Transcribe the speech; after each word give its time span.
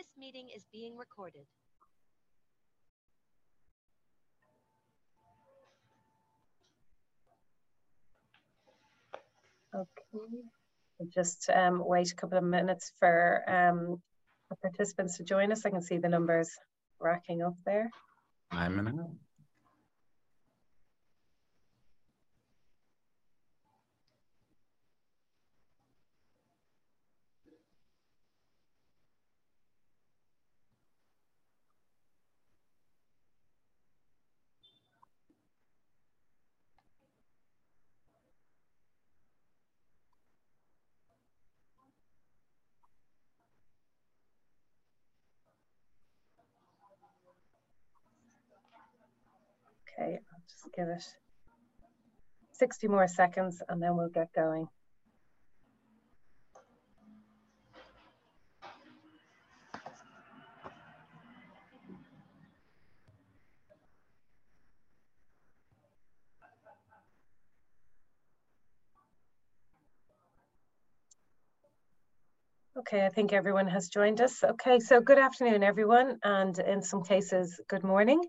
This 0.00 0.08
meeting 0.16 0.48
is 0.56 0.64
being 0.72 0.96
recorded. 0.96 1.44
Okay, 9.74 9.88
we'll 10.98 11.08
just 11.14 11.50
um, 11.50 11.82
wait 11.84 12.10
a 12.10 12.14
couple 12.14 12.38
of 12.38 12.44
minutes 12.44 12.92
for 12.98 13.44
um, 13.46 14.00
the 14.48 14.56
participants 14.56 15.18
to 15.18 15.24
join 15.24 15.52
us. 15.52 15.66
I 15.66 15.70
can 15.70 15.82
see 15.82 15.98
the 15.98 16.08
numbers 16.08 16.48
racking 16.98 17.42
up 17.42 17.56
there. 17.66 17.90
I'm 18.50 18.78
in 18.78 19.18
Okay, 50.00 50.18
I'll 50.32 50.42
just 50.48 50.74
give 50.74 50.88
it 50.88 51.04
60 52.52 52.88
more 52.88 53.06
seconds 53.08 53.62
and 53.68 53.82
then 53.82 53.96
we'll 53.96 54.08
get 54.08 54.32
going. 54.34 54.66
Okay, 72.80 73.04
I 73.04 73.10
think 73.10 73.34
everyone 73.34 73.66
has 73.66 73.90
joined 73.90 74.22
us. 74.22 74.42
Okay, 74.42 74.80
so 74.80 75.02
good 75.02 75.18
afternoon, 75.18 75.62
everyone, 75.62 76.18
and 76.24 76.58
in 76.58 76.80
some 76.80 77.02
cases, 77.02 77.60
good 77.68 77.84
morning. 77.84 78.22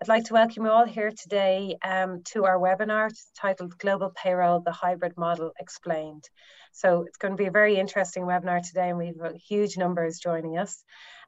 I'd 0.00 0.06
like 0.06 0.22
to 0.26 0.32
welcome 0.32 0.64
you 0.64 0.70
all 0.70 0.86
here 0.86 1.10
today 1.10 1.76
um, 1.82 2.22
to 2.26 2.44
our 2.44 2.56
webinar 2.56 3.10
titled 3.36 3.76
Global 3.78 4.12
Payroll, 4.14 4.60
the 4.60 4.70
Hybrid 4.70 5.16
Model 5.16 5.50
Explained. 5.58 6.22
So 6.70 7.02
it's 7.02 7.16
going 7.16 7.32
to 7.32 7.36
be 7.36 7.48
a 7.48 7.50
very 7.50 7.78
interesting 7.78 8.22
webinar 8.22 8.62
today 8.62 8.90
and 8.90 8.98
we 8.98 9.06
have 9.08 9.34
a 9.34 9.36
huge 9.36 9.76
numbers 9.76 10.20
joining 10.20 10.56
us. 10.56 10.84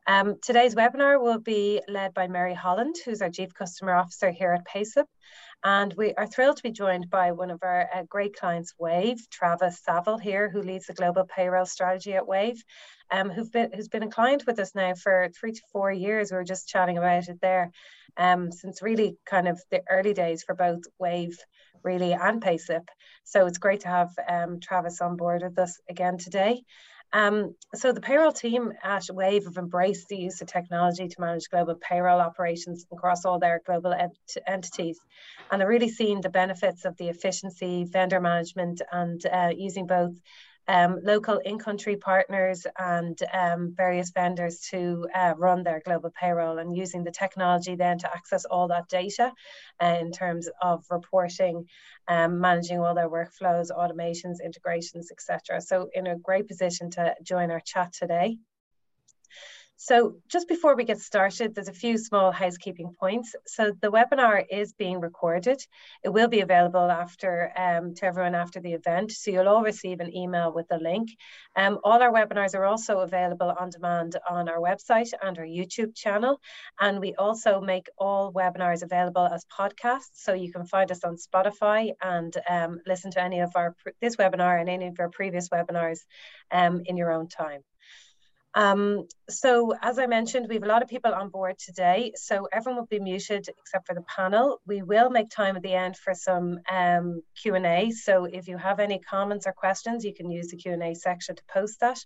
Um, 0.06 0.36
today's 0.40 0.76
webinar 0.76 1.20
will 1.20 1.40
be 1.40 1.82
led 1.88 2.14
by 2.14 2.28
Mary 2.28 2.54
Holland, 2.54 2.94
who's 3.04 3.22
our 3.22 3.30
Chief 3.30 3.52
Customer 3.54 3.94
Officer 3.94 4.30
here 4.30 4.52
at 4.52 4.64
Payslip. 4.64 5.06
And 5.64 5.92
we 5.94 6.14
are 6.14 6.26
thrilled 6.26 6.56
to 6.58 6.62
be 6.62 6.70
joined 6.70 7.10
by 7.10 7.32
one 7.32 7.50
of 7.50 7.58
our 7.62 7.88
uh, 7.92 8.02
great 8.08 8.36
clients, 8.36 8.74
Wave, 8.78 9.18
Travis 9.28 9.80
Saville 9.82 10.18
here, 10.18 10.48
who 10.48 10.62
leads 10.62 10.86
the 10.86 10.94
global 10.94 11.24
payroll 11.24 11.66
strategy 11.66 12.14
at 12.14 12.28
Wave, 12.28 12.62
um, 13.10 13.28
who've 13.28 13.50
been, 13.50 13.72
who's 13.74 13.88
been 13.88 14.04
a 14.04 14.10
client 14.10 14.44
with 14.46 14.60
us 14.60 14.74
now 14.74 14.94
for 14.94 15.28
three 15.38 15.52
to 15.52 15.62
four 15.72 15.90
years. 15.90 16.30
We 16.30 16.36
were 16.36 16.44
just 16.44 16.68
chatting 16.68 16.96
about 16.96 17.28
it 17.28 17.40
there 17.40 17.72
um, 18.16 18.52
since 18.52 18.82
really 18.82 19.16
kind 19.26 19.48
of 19.48 19.60
the 19.70 19.82
early 19.90 20.14
days 20.14 20.44
for 20.44 20.54
both 20.54 20.82
Wave 20.98 21.36
really 21.82 22.12
and 22.12 22.40
Payslip. 22.40 22.86
So 23.24 23.46
it's 23.46 23.58
great 23.58 23.80
to 23.80 23.88
have 23.88 24.10
um, 24.28 24.60
Travis 24.60 25.00
on 25.00 25.16
board 25.16 25.42
with 25.42 25.58
us 25.58 25.80
again 25.88 26.18
today. 26.18 26.62
Um, 27.12 27.54
so 27.74 27.92
the 27.92 28.00
payroll 28.00 28.32
team 28.32 28.72
at 28.82 29.04
Wave 29.10 29.44
have 29.44 29.56
embraced 29.56 30.08
the 30.08 30.16
use 30.16 30.42
of 30.42 30.48
technology 30.48 31.08
to 31.08 31.20
manage 31.20 31.48
global 31.48 31.74
payroll 31.76 32.20
operations 32.20 32.84
across 32.92 33.24
all 33.24 33.38
their 33.38 33.62
global 33.64 33.92
ent 33.92 34.16
entities. 34.46 34.98
And 35.50 35.60
they're 35.60 35.68
really 35.68 35.88
seeing 35.88 36.20
the 36.20 36.28
benefits 36.28 36.84
of 36.84 36.96
the 36.98 37.08
efficiency, 37.08 37.84
vendor 37.84 38.20
management, 38.20 38.82
and 38.92 39.24
uh, 39.24 39.50
using 39.56 39.86
both 39.86 40.12
um, 40.68 41.00
local 41.02 41.38
in-country 41.38 41.96
partners 41.96 42.66
and 42.78 43.18
um, 43.32 43.72
various 43.74 44.10
vendors 44.10 44.60
to 44.70 45.08
uh, 45.14 45.34
run 45.36 45.62
their 45.62 45.80
global 45.84 46.10
payroll 46.10 46.58
and 46.58 46.76
using 46.76 47.02
the 47.02 47.10
technology 47.10 47.74
then 47.74 47.98
to 47.98 48.14
access 48.14 48.44
all 48.44 48.68
that 48.68 48.88
data 48.88 49.32
uh, 49.82 49.96
in 50.00 50.12
terms 50.12 50.48
of 50.60 50.84
reporting, 50.90 51.64
um, 52.06 52.40
managing 52.40 52.78
all 52.78 52.94
their 52.94 53.08
workflows, 53.08 53.70
automations, 53.70 54.36
integrations, 54.44 55.10
etc. 55.10 55.60
So 55.60 55.88
in 55.94 56.06
a 56.06 56.18
great 56.18 56.46
position 56.46 56.90
to 56.92 57.14
join 57.22 57.50
our 57.50 57.60
chat 57.60 57.94
today. 57.94 58.38
So 59.80 60.16
just 60.26 60.48
before 60.48 60.74
we 60.74 60.82
get 60.82 60.98
started, 60.98 61.54
there's 61.54 61.68
a 61.68 61.72
few 61.72 61.98
small 61.98 62.32
housekeeping 62.32 62.96
points. 62.98 63.36
So 63.46 63.70
the 63.80 63.92
webinar 63.92 64.44
is 64.50 64.72
being 64.72 64.98
recorded. 65.00 65.64
It 66.02 66.08
will 66.08 66.26
be 66.26 66.40
available 66.40 66.90
after 66.90 67.52
um, 67.56 67.94
to 67.94 68.06
everyone 68.06 68.34
after 68.34 68.58
the 68.58 68.72
event. 68.72 69.12
So 69.12 69.30
you'll 69.30 69.48
all 69.48 69.62
receive 69.62 70.00
an 70.00 70.12
email 70.12 70.52
with 70.52 70.66
the 70.66 70.78
link. 70.78 71.10
Um, 71.54 71.78
all 71.84 72.02
our 72.02 72.12
webinars 72.12 72.56
are 72.56 72.64
also 72.64 72.98
available 72.98 73.54
on 73.56 73.70
demand 73.70 74.16
on 74.28 74.48
our 74.48 74.58
website 74.58 75.12
and 75.22 75.38
our 75.38 75.44
YouTube 75.44 75.94
channel. 75.94 76.40
And 76.80 76.98
we 76.98 77.14
also 77.14 77.60
make 77.60 77.86
all 77.96 78.32
webinars 78.32 78.82
available 78.82 79.28
as 79.32 79.44
podcasts. 79.44 80.14
So 80.14 80.32
you 80.32 80.50
can 80.50 80.66
find 80.66 80.90
us 80.90 81.04
on 81.04 81.14
Spotify 81.18 81.92
and 82.02 82.36
um, 82.50 82.80
listen 82.84 83.12
to 83.12 83.22
any 83.22 83.38
of 83.42 83.52
our 83.54 83.76
this 84.00 84.16
webinar 84.16 84.58
and 84.58 84.68
any 84.68 84.88
of 84.88 84.98
our 84.98 85.08
previous 85.08 85.50
webinars 85.50 86.00
um, 86.50 86.82
in 86.84 86.96
your 86.96 87.12
own 87.12 87.28
time. 87.28 87.60
Um, 88.58 89.06
so 89.30 89.72
as 89.82 90.00
I 90.00 90.06
mentioned, 90.06 90.48
we 90.48 90.56
have 90.56 90.64
a 90.64 90.66
lot 90.66 90.82
of 90.82 90.88
people 90.88 91.14
on 91.14 91.28
board 91.28 91.60
today, 91.60 92.10
so 92.16 92.48
everyone 92.52 92.80
will 92.80 92.86
be 92.86 92.98
muted 92.98 93.48
except 93.56 93.86
for 93.86 93.94
the 93.94 94.02
panel. 94.02 94.60
We 94.66 94.82
will 94.82 95.10
make 95.10 95.30
time 95.30 95.54
at 95.54 95.62
the 95.62 95.74
end 95.74 95.96
for 95.96 96.12
some 96.12 96.58
um, 96.68 97.22
Q&A, 97.40 97.92
so 97.92 98.24
if 98.24 98.48
you 98.48 98.56
have 98.58 98.80
any 98.80 98.98
comments 98.98 99.46
or 99.46 99.52
questions, 99.52 100.04
you 100.04 100.12
can 100.12 100.28
use 100.28 100.48
the 100.48 100.56
Q&A 100.56 100.92
section 100.94 101.36
to 101.36 101.42
post 101.48 101.78
that. 101.78 102.04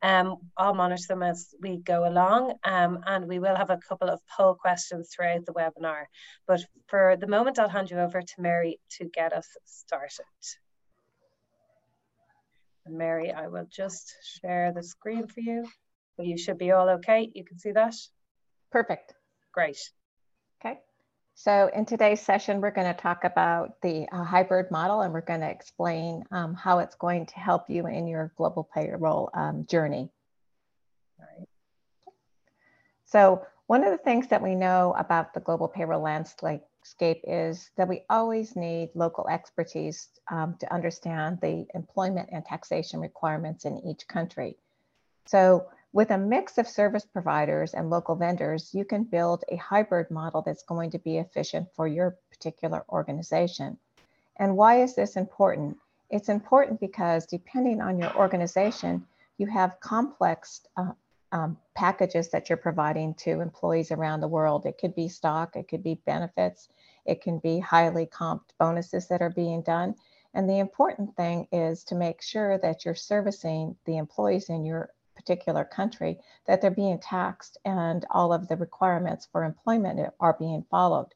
Um, 0.00 0.36
I'll 0.56 0.72
monitor 0.72 1.04
them 1.06 1.22
as 1.22 1.54
we 1.60 1.76
go 1.76 2.08
along, 2.08 2.54
um, 2.64 3.00
and 3.06 3.28
we 3.28 3.38
will 3.38 3.56
have 3.56 3.68
a 3.68 3.76
couple 3.76 4.08
of 4.08 4.20
poll 4.26 4.54
questions 4.54 5.10
throughout 5.14 5.44
the 5.44 5.52
webinar. 5.52 6.04
But 6.46 6.64
for 6.86 7.18
the 7.20 7.26
moment, 7.26 7.58
I'll 7.58 7.68
hand 7.68 7.90
you 7.90 7.98
over 7.98 8.22
to 8.22 8.40
Mary 8.40 8.80
to 8.92 9.04
get 9.04 9.34
us 9.34 9.46
started. 9.66 10.24
Mary, 12.88 13.30
I 13.30 13.48
will 13.48 13.66
just 13.70 14.14
share 14.40 14.72
the 14.72 14.82
screen 14.82 15.26
for 15.26 15.40
you. 15.40 15.66
So 16.20 16.24
you 16.24 16.36
should 16.36 16.58
be 16.58 16.70
all 16.70 16.90
okay. 16.90 17.30
You 17.32 17.44
can 17.44 17.58
see 17.58 17.72
that? 17.72 17.94
Perfect. 18.70 19.14
Great. 19.52 19.78
Okay. 20.60 20.78
So 21.34 21.70
in 21.74 21.86
today's 21.86 22.20
session, 22.20 22.60
we're 22.60 22.72
going 22.72 22.94
to 22.94 23.00
talk 23.00 23.24
about 23.24 23.80
the 23.80 24.06
uh, 24.12 24.22
hybrid 24.22 24.70
model 24.70 25.00
and 25.00 25.14
we're 25.14 25.22
going 25.22 25.40
to 25.40 25.48
explain 25.48 26.24
um, 26.30 26.52
how 26.52 26.80
it's 26.80 26.94
going 26.96 27.24
to 27.24 27.38
help 27.38 27.70
you 27.70 27.86
in 27.86 28.06
your 28.06 28.34
global 28.36 28.68
payroll 28.74 29.30
um, 29.32 29.64
journey. 29.64 30.10
All 31.18 31.26
right. 31.38 31.48
So 33.06 33.46
one 33.66 33.82
of 33.82 33.90
the 33.90 34.04
things 34.04 34.26
that 34.26 34.42
we 34.42 34.54
know 34.54 34.94
about 34.98 35.32
the 35.32 35.40
global 35.40 35.68
payroll 35.68 36.02
landscape 36.02 37.20
is 37.24 37.70
that 37.78 37.88
we 37.88 38.02
always 38.10 38.56
need 38.56 38.90
local 38.94 39.26
expertise 39.26 40.08
um, 40.30 40.54
to 40.60 40.70
understand 40.70 41.38
the 41.40 41.64
employment 41.74 42.28
and 42.30 42.44
taxation 42.44 43.00
requirements 43.00 43.64
in 43.64 43.78
each 43.86 44.06
country. 44.06 44.58
So 45.24 45.66
with 45.92 46.10
a 46.10 46.18
mix 46.18 46.56
of 46.58 46.68
service 46.68 47.04
providers 47.04 47.74
and 47.74 47.90
local 47.90 48.14
vendors, 48.14 48.72
you 48.72 48.84
can 48.84 49.02
build 49.04 49.44
a 49.48 49.56
hybrid 49.56 50.10
model 50.10 50.42
that's 50.42 50.62
going 50.62 50.90
to 50.90 50.98
be 50.98 51.18
efficient 51.18 51.66
for 51.74 51.88
your 51.88 52.16
particular 52.30 52.84
organization. 52.88 53.76
And 54.38 54.56
why 54.56 54.82
is 54.82 54.94
this 54.94 55.16
important? 55.16 55.76
It's 56.08 56.28
important 56.28 56.80
because 56.80 57.26
depending 57.26 57.80
on 57.80 57.98
your 57.98 58.14
organization, 58.16 59.06
you 59.38 59.46
have 59.46 59.80
complex 59.80 60.60
uh, 60.76 60.92
um, 61.32 61.56
packages 61.74 62.30
that 62.30 62.48
you're 62.48 62.56
providing 62.56 63.14
to 63.14 63.40
employees 63.40 63.90
around 63.90 64.20
the 64.20 64.28
world. 64.28 64.66
It 64.66 64.78
could 64.78 64.94
be 64.94 65.08
stock, 65.08 65.56
it 65.56 65.68
could 65.68 65.82
be 65.82 66.00
benefits, 66.06 66.68
it 67.04 67.22
can 67.22 67.38
be 67.38 67.58
highly 67.58 68.06
comped 68.06 68.50
bonuses 68.58 69.08
that 69.08 69.22
are 69.22 69.30
being 69.30 69.62
done. 69.62 69.94
And 70.34 70.48
the 70.48 70.58
important 70.58 71.16
thing 71.16 71.48
is 71.50 71.82
to 71.84 71.94
make 71.94 72.22
sure 72.22 72.58
that 72.58 72.84
you're 72.84 72.94
servicing 72.94 73.76
the 73.84 73.96
employees 73.96 74.48
in 74.48 74.64
your 74.64 74.90
particular 75.20 75.64
country, 75.64 76.18
that 76.46 76.60
they're 76.60 76.70
being 76.70 76.98
taxed 76.98 77.58
and 77.64 78.06
all 78.10 78.32
of 78.32 78.48
the 78.48 78.56
requirements 78.56 79.28
for 79.30 79.44
employment 79.44 80.00
are 80.18 80.36
being 80.38 80.64
followed. 80.70 81.08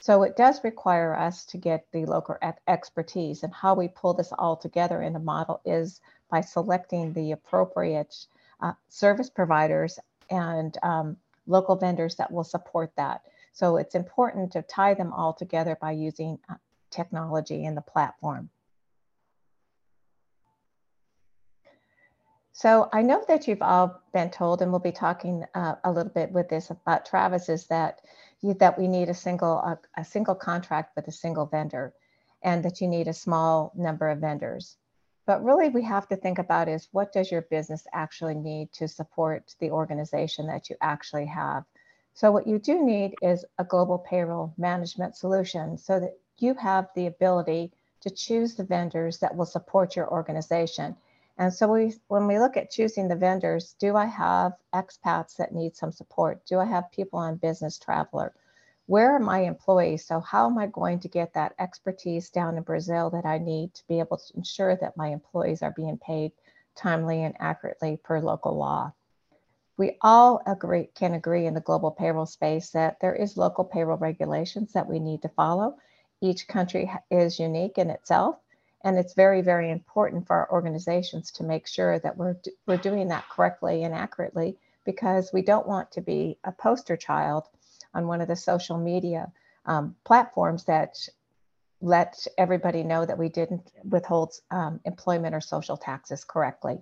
So 0.00 0.22
it 0.24 0.36
does 0.36 0.64
require 0.64 1.14
us 1.14 1.44
to 1.46 1.58
get 1.58 1.86
the 1.92 2.06
local 2.06 2.36
expertise 2.66 3.42
and 3.42 3.52
how 3.54 3.74
we 3.74 3.88
pull 3.88 4.14
this 4.14 4.32
all 4.36 4.56
together 4.56 5.02
in 5.02 5.14
a 5.14 5.20
model 5.20 5.60
is 5.64 6.00
by 6.28 6.40
selecting 6.40 7.12
the 7.12 7.32
appropriate 7.32 8.26
uh, 8.60 8.72
service 8.88 9.30
providers 9.30 9.98
and 10.30 10.76
um, 10.82 11.16
local 11.46 11.76
vendors 11.76 12.16
that 12.16 12.32
will 12.32 12.44
support 12.44 12.90
that. 12.96 13.22
So 13.52 13.76
it's 13.76 13.94
important 13.94 14.52
to 14.52 14.62
tie 14.62 14.94
them 14.94 15.12
all 15.12 15.34
together 15.34 15.76
by 15.80 15.92
using 15.92 16.38
uh, 16.48 16.54
technology 16.90 17.64
in 17.64 17.74
the 17.74 17.80
platform. 17.80 18.48
So 22.54 22.90
I 22.92 23.00
know 23.00 23.24
that 23.28 23.48
you've 23.48 23.62
all 23.62 24.02
been 24.12 24.30
told, 24.30 24.60
and 24.60 24.70
we'll 24.70 24.80
be 24.80 24.92
talking 24.92 25.44
uh, 25.54 25.76
a 25.84 25.90
little 25.90 26.12
bit 26.12 26.30
with 26.32 26.50
this 26.50 26.68
about 26.70 27.06
Travis, 27.06 27.48
is 27.48 27.66
that 27.68 28.02
you, 28.42 28.52
that 28.54 28.78
we 28.78 28.88
need 28.88 29.08
a 29.08 29.14
single 29.14 29.58
a, 29.58 29.78
a 29.96 30.04
single 30.04 30.34
contract 30.34 30.94
with 30.94 31.08
a 31.08 31.12
single 31.12 31.46
vendor, 31.46 31.94
and 32.42 32.62
that 32.62 32.80
you 32.80 32.88
need 32.88 33.08
a 33.08 33.14
small 33.14 33.72
number 33.74 34.08
of 34.10 34.18
vendors. 34.18 34.76
But 35.24 35.42
really, 35.42 35.70
we 35.70 35.82
have 35.84 36.08
to 36.08 36.16
think 36.16 36.38
about 36.38 36.68
is 36.68 36.88
what 36.92 37.12
does 37.12 37.32
your 37.32 37.42
business 37.42 37.86
actually 37.94 38.34
need 38.34 38.70
to 38.72 38.86
support 38.86 39.54
the 39.58 39.70
organization 39.70 40.46
that 40.48 40.68
you 40.68 40.76
actually 40.82 41.26
have. 41.26 41.64
So 42.12 42.30
what 42.30 42.46
you 42.46 42.58
do 42.58 42.84
need 42.84 43.14
is 43.22 43.46
a 43.58 43.64
global 43.64 43.98
payroll 43.98 44.52
management 44.58 45.16
solution 45.16 45.78
so 45.78 46.00
that 46.00 46.18
you 46.38 46.52
have 46.54 46.88
the 46.94 47.06
ability 47.06 47.72
to 48.00 48.10
choose 48.10 48.56
the 48.56 48.64
vendors 48.64 49.18
that 49.18 49.34
will 49.34 49.46
support 49.46 49.96
your 49.96 50.10
organization 50.10 50.96
and 51.38 51.52
so 51.52 51.66
we, 51.66 51.94
when 52.08 52.26
we 52.26 52.38
look 52.38 52.56
at 52.56 52.70
choosing 52.70 53.08
the 53.08 53.16
vendors, 53.16 53.74
do 53.78 53.96
I 53.96 54.04
have 54.04 54.52
expats 54.74 55.36
that 55.36 55.54
need 55.54 55.76
some 55.76 55.90
support? 55.90 56.44
Do 56.46 56.58
I 56.58 56.66
have 56.66 56.92
people 56.92 57.18
on 57.18 57.36
business 57.36 57.78
traveler? 57.78 58.34
Where 58.86 59.12
are 59.12 59.18
my 59.18 59.40
employees? 59.40 60.04
So 60.04 60.20
how 60.20 60.46
am 60.46 60.58
I 60.58 60.66
going 60.66 61.00
to 61.00 61.08
get 61.08 61.32
that 61.34 61.54
expertise 61.58 62.28
down 62.30 62.56
in 62.56 62.62
Brazil 62.62 63.08
that 63.10 63.24
I 63.24 63.38
need 63.38 63.72
to 63.74 63.86
be 63.88 63.98
able 63.98 64.18
to 64.18 64.36
ensure 64.36 64.76
that 64.76 64.96
my 64.96 65.08
employees 65.08 65.62
are 65.62 65.72
being 65.72 65.98
paid 65.98 66.32
timely 66.74 67.22
and 67.22 67.34
accurately 67.38 67.96
per 67.96 68.20
local 68.20 68.56
law? 68.56 68.92
We 69.78 69.96
all 70.02 70.42
agree, 70.46 70.90
can 70.94 71.14
agree 71.14 71.46
in 71.46 71.54
the 71.54 71.60
global 71.60 71.90
payroll 71.90 72.26
space 72.26 72.70
that 72.70 73.00
there 73.00 73.14
is 73.14 73.38
local 73.38 73.64
payroll 73.64 73.96
regulations 73.96 74.74
that 74.74 74.88
we 74.88 74.98
need 74.98 75.22
to 75.22 75.28
follow. 75.30 75.78
Each 76.20 76.46
country 76.46 76.92
is 77.10 77.40
unique 77.40 77.78
in 77.78 77.88
itself 77.88 78.36
and 78.84 78.98
it's 78.98 79.14
very, 79.14 79.42
very 79.42 79.70
important 79.70 80.26
for 80.26 80.36
our 80.36 80.50
organizations 80.50 81.30
to 81.32 81.44
make 81.44 81.66
sure 81.66 81.98
that 82.00 82.16
we're, 82.16 82.36
we're 82.66 82.76
doing 82.76 83.08
that 83.08 83.28
correctly 83.28 83.84
and 83.84 83.94
accurately 83.94 84.56
because 84.84 85.32
we 85.32 85.42
don't 85.42 85.66
want 85.66 85.90
to 85.92 86.00
be 86.00 86.38
a 86.44 86.52
poster 86.52 86.96
child 86.96 87.44
on 87.94 88.06
one 88.06 88.20
of 88.20 88.28
the 88.28 88.36
social 88.36 88.78
media 88.78 89.30
um, 89.66 89.94
platforms 90.04 90.64
that 90.64 91.08
let 91.80 92.26
everybody 92.38 92.82
know 92.82 93.04
that 93.04 93.18
we 93.18 93.28
didn't 93.28 93.70
withhold 93.88 94.34
um, 94.50 94.80
employment 94.84 95.34
or 95.34 95.40
social 95.40 95.76
taxes 95.76 96.24
correctly. 96.24 96.80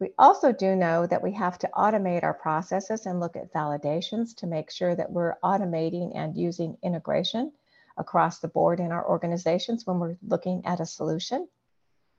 We 0.00 0.10
also 0.18 0.52
do 0.52 0.74
know 0.74 1.06
that 1.06 1.22
we 1.22 1.32
have 1.32 1.58
to 1.60 1.70
automate 1.74 2.24
our 2.24 2.34
processes 2.34 3.06
and 3.06 3.20
look 3.20 3.36
at 3.36 3.52
validations 3.52 4.34
to 4.36 4.46
make 4.46 4.70
sure 4.70 4.94
that 4.94 5.10
we're 5.10 5.36
automating 5.42 6.16
and 6.16 6.36
using 6.36 6.76
integration 6.82 7.52
across 7.96 8.38
the 8.38 8.48
board 8.48 8.80
in 8.80 8.92
our 8.92 9.08
organizations 9.08 9.86
when 9.86 9.98
we're 9.98 10.16
looking 10.26 10.64
at 10.66 10.80
a 10.80 10.86
solution. 10.86 11.48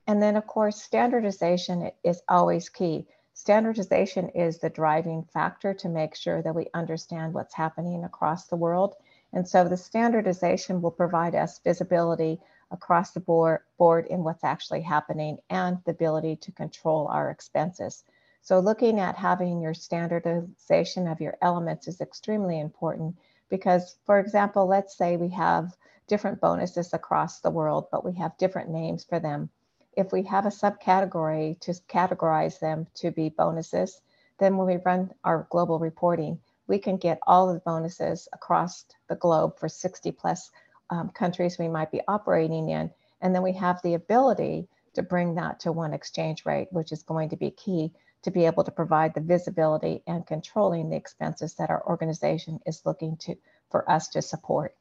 And 0.07 0.22
then, 0.22 0.36
of 0.36 0.45
course, 0.48 0.81
standardization 0.81 1.92
is 2.04 2.22
always 2.30 2.69
key. 2.69 3.07
Standardization 3.33 4.30
is 4.30 4.60
the 4.60 4.69
driving 4.69 5.24
factor 5.33 5.74
to 5.74 5.89
make 5.89 6.16
sure 6.16 6.42
that 6.42 6.56
we 6.56 6.68
understand 6.74 7.33
what's 7.33 7.54
happening 7.54 8.04
across 8.04 8.48
the 8.48 8.56
world. 8.56 8.95
And 9.33 9.48
so 9.48 9.68
the 9.68 9.75
standardization 9.75 10.81
will 10.81 10.92
provide 10.92 11.36
us 11.36 11.60
visibility 11.60 12.39
across 12.72 13.12
the 13.12 13.19
board, 13.19 13.62
board 13.77 14.07
in 14.07 14.24
what's 14.24 14.44
actually 14.44 14.81
happening 14.81 15.38
and 15.50 15.80
the 15.86 15.92
ability 15.92 16.38
to 16.38 16.51
control 16.51 17.07
our 17.07 17.30
expenses. 17.30 18.04
So 18.42 18.60
looking 18.60 19.00
at 19.00 19.18
having 19.18 19.60
your 19.60 19.74
standardization 19.74 21.07
of 21.07 21.19
your 21.19 21.36
elements 21.42 21.88
is 21.88 22.00
extremely 22.00 22.60
important 22.60 23.18
because, 23.50 23.97
for 24.06 24.19
example, 24.19 24.68
let's 24.68 24.97
say 24.97 25.18
we 25.18 25.30
have 25.30 25.75
different 26.07 26.39
bonuses 26.39 26.94
across 26.94 27.39
the 27.39 27.50
world, 27.50 27.88
but 27.92 28.06
we 28.06 28.13
have 28.13 28.38
different 28.38 28.69
names 28.69 29.03
for 29.03 29.19
them. 29.19 29.50
If 29.97 30.12
we 30.12 30.24
have 30.24 30.45
a 30.45 30.50
subcategory 30.50 31.59
to 31.62 31.71
categorize 31.88 32.59
them 32.59 32.88
to 32.95 33.12
be 33.12 33.30
bonuses, 33.30 34.01
then 34.39 34.57
when 34.57 34.68
we 34.68 34.77
run 34.77 35.13
our 35.24 35.47
global 35.50 35.80
reporting, 35.80 36.39
we 36.68 36.80
can 36.80 36.97
get 36.97 37.19
all 37.25 37.53
the 37.53 37.59
bonuses 37.59 38.27
across 38.33 38.86
the 39.07 39.15
globe 39.15 39.57
for 39.57 39.69
60 39.69 40.12
plus 40.12 40.51
um, 40.89 41.09
countries 41.09 41.57
we 41.57 41.68
might 41.68 41.91
be 41.91 42.01
operating 42.07 42.69
in. 42.69 42.91
And 43.21 43.33
then 43.33 43.44
we 43.44 43.53
have 43.53 43.81
the 43.81 43.94
ability 43.94 44.68
to 44.94 45.03
bring 45.03 45.36
that 45.36 45.59
to 45.62 45.71
one 45.71 45.94
exchange 45.94 46.45
rate, 46.45 46.68
which 46.71 46.91
is 46.91 47.03
going 47.03 47.30
to 47.30 47.38
be 47.38 47.51
key 47.51 47.94
to 48.25 48.31
be 48.31 48.45
able 48.45 48.63
to 48.63 48.72
provide 48.72 49.13
the 49.13 49.22
visibility 49.22 50.01
and 50.07 50.25
controlling 50.25 50.89
the 50.89 50.95
expenses 50.95 51.54
that 51.54 51.69
our 51.69 51.86
organization 51.86 52.60
is 52.66 52.81
looking 52.83 53.18
to 53.18 53.36
for 53.69 53.89
us 53.89 54.10
to 54.10 54.22
support. 54.22 54.75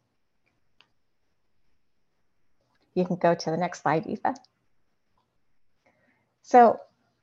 You 2.94 3.05
can 3.05 3.17
go 3.17 3.35
to 3.35 3.50
the 3.50 3.58
next 3.58 3.82
slide, 3.82 4.06
Aoife. 4.06 4.38
So 6.41 6.81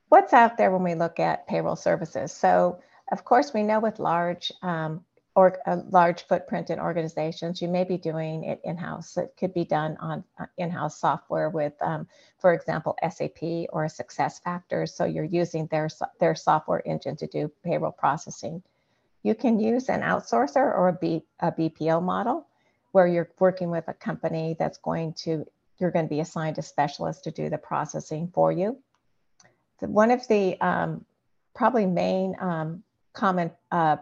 what's 0.10 0.32
out 0.32 0.58
there 0.58 0.72
when 0.72 0.84
we 0.84 0.94
look 0.94 1.20
at 1.20 1.48
payroll 1.48 1.76
services? 1.76 2.32
So 2.32 2.80
of 3.12 3.26
course, 3.26 3.52
we 3.52 3.64
know 3.64 3.80
with 3.80 3.98
large 3.98 4.52
um, 4.62 5.04
or 5.36 5.58
a 5.66 5.78
large 5.90 6.24
footprint 6.24 6.70
in 6.70 6.80
organizations, 6.80 7.62
you 7.62 7.68
may 7.70 7.86
be 7.86 7.98
doing 7.98 8.44
it 8.44 8.60
in-house. 8.66 9.16
It 9.16 9.34
could 9.38 9.54
be 9.54 9.64
done 9.64 9.96
on 10.02 10.24
uh, 10.38 10.46
in-house 10.58 11.00
software 11.00 11.50
with, 11.50 11.74
um, 11.82 12.08
for 12.40 12.54
example, 12.54 12.98
SAP 13.02 13.42
or 13.70 13.86
SuccessFactors. 13.86 14.90
So 14.90 15.06
you're 15.06 15.24
using 15.24 15.68
their, 15.68 15.90
their 16.20 16.36
software 16.36 16.82
engine 16.86 17.16
to 17.18 17.28
do 17.28 17.50
payroll 17.64 17.94
processing. 17.94 18.62
You 19.24 19.34
can 19.34 19.60
use 19.60 19.88
an 19.88 20.02
outsourcer 20.02 20.58
or 20.58 20.90
a, 20.90 20.94
B, 20.94 21.24
a 21.40 21.52
BPO 21.52 22.04
model 22.04 22.48
where 22.92 23.08
you're 23.08 23.30
working 23.40 23.70
with 23.70 23.88
a 23.88 23.94
company 23.94 24.58
that's 24.60 24.80
going 24.80 25.14
to, 25.14 25.46
you're 25.78 25.92
going 25.92 26.06
to 26.06 26.10
be 26.10 26.20
assigned 26.20 26.58
a 26.58 26.62
specialist 26.62 27.24
to 27.24 27.32
do 27.32 27.50
the 27.50 27.58
processing 27.58 28.30
for 28.34 28.52
you. 28.52 28.78
One 29.80 30.12
of 30.12 30.28
the 30.28 30.60
um, 30.60 31.06
probably 31.56 31.86
main 31.86 32.36
um, 32.40 32.84
common 33.14 33.52
uh, 33.72 33.98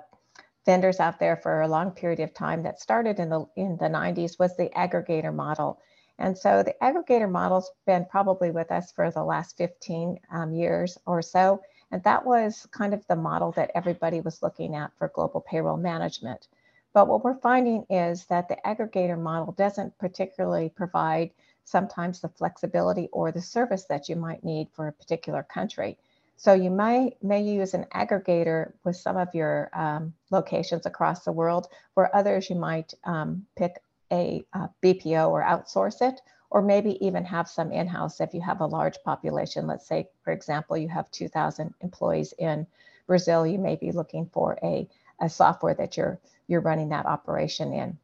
vendors 0.70 1.00
out 1.00 1.18
there 1.18 1.36
for 1.36 1.62
a 1.62 1.68
long 1.68 1.90
period 1.90 2.20
of 2.20 2.32
time 2.32 2.62
that 2.62 2.80
started 2.80 3.18
in 3.18 3.28
the 3.28 3.44
in 3.56 3.76
the 3.78 3.88
90s 3.88 4.38
was 4.38 4.56
the 4.56 4.70
aggregator 4.76 5.34
model. 5.34 5.80
And 6.20 6.38
so 6.38 6.62
the 6.62 6.76
aggregator 6.80 7.28
model's 7.28 7.72
been 7.88 8.06
probably 8.06 8.52
with 8.52 8.72
us 8.72 8.92
for 8.92 9.10
the 9.10 9.24
last 9.24 9.58
15 9.58 10.20
um, 10.32 10.54
years 10.54 10.96
or 11.08 11.24
so. 11.24 11.60
And 11.90 12.04
that 12.04 12.24
was 12.24 12.68
kind 12.70 12.94
of 12.94 13.04
the 13.08 13.16
model 13.16 13.52
that 13.54 13.72
everybody 13.74 14.22
was 14.22 14.44
looking 14.44 14.76
at 14.76 14.92
for 14.96 15.08
global 15.08 15.42
payroll 15.42 15.78
management. 15.78 16.48
But 16.94 17.08
what 17.08 17.24
we're 17.24 17.42
finding 17.50 17.84
is 17.90 18.28
that 18.28 18.48
the 18.48 18.58
aggregator 18.64 19.20
model 19.20 19.54
doesn't 19.54 19.98
particularly 19.98 20.70
provide 20.70 21.32
sometimes 21.64 22.22
the 22.22 22.30
flexibility 22.30 23.10
or 23.12 23.32
the 23.32 23.42
service 23.42 23.86
that 23.86 24.08
you 24.08 24.16
might 24.16 24.44
need 24.44 24.68
for 24.74 24.88
a 24.88 24.94
particular 24.94 25.42
country. 25.42 25.98
So 26.40 26.54
you 26.54 26.70
might 26.70 27.22
may 27.22 27.44
use 27.44 27.74
an 27.74 27.86
aggregator 27.94 28.72
with 28.86 28.96
some 28.96 29.18
of 29.18 29.28
your 29.36 29.70
um, 29.74 30.14
locations 30.32 30.86
across 30.86 31.26
the 31.26 31.34
world, 31.34 31.68
where 31.96 32.16
others 32.16 32.50
you 32.50 32.56
might 32.56 32.94
um, 33.04 33.46
pick 33.58 33.82
a, 34.10 34.46
a 34.54 34.70
BPO 34.82 35.30
or 35.30 35.44
outsource 35.44 36.02
it, 36.02 36.22
or 36.50 36.62
maybe 36.62 37.06
even 37.06 37.26
have 37.26 37.50
some 37.50 37.74
in-house 37.74 38.22
if 38.22 38.34
you 38.34 38.40
have 38.40 38.62
a 38.62 38.66
large 38.66 39.04
population. 39.04 39.68
Let's 39.68 39.86
say, 39.86 40.08
for 40.24 40.32
example, 40.32 40.78
you 40.78 40.88
have 40.88 41.12
2,000 41.12 41.74
employees 41.82 42.34
in 42.40 42.66
Brazil, 43.06 43.46
you 43.46 43.60
may 43.60 43.76
be 43.76 43.92
looking 43.92 44.26
for 44.32 44.58
a, 44.64 44.88
a 45.20 45.28
software 45.28 45.74
that 45.74 45.98
you're, 45.98 46.22
you're 46.48 46.62
running 46.62 46.88
that 46.90 47.06
operation 47.06 47.74
in. 47.74 47.98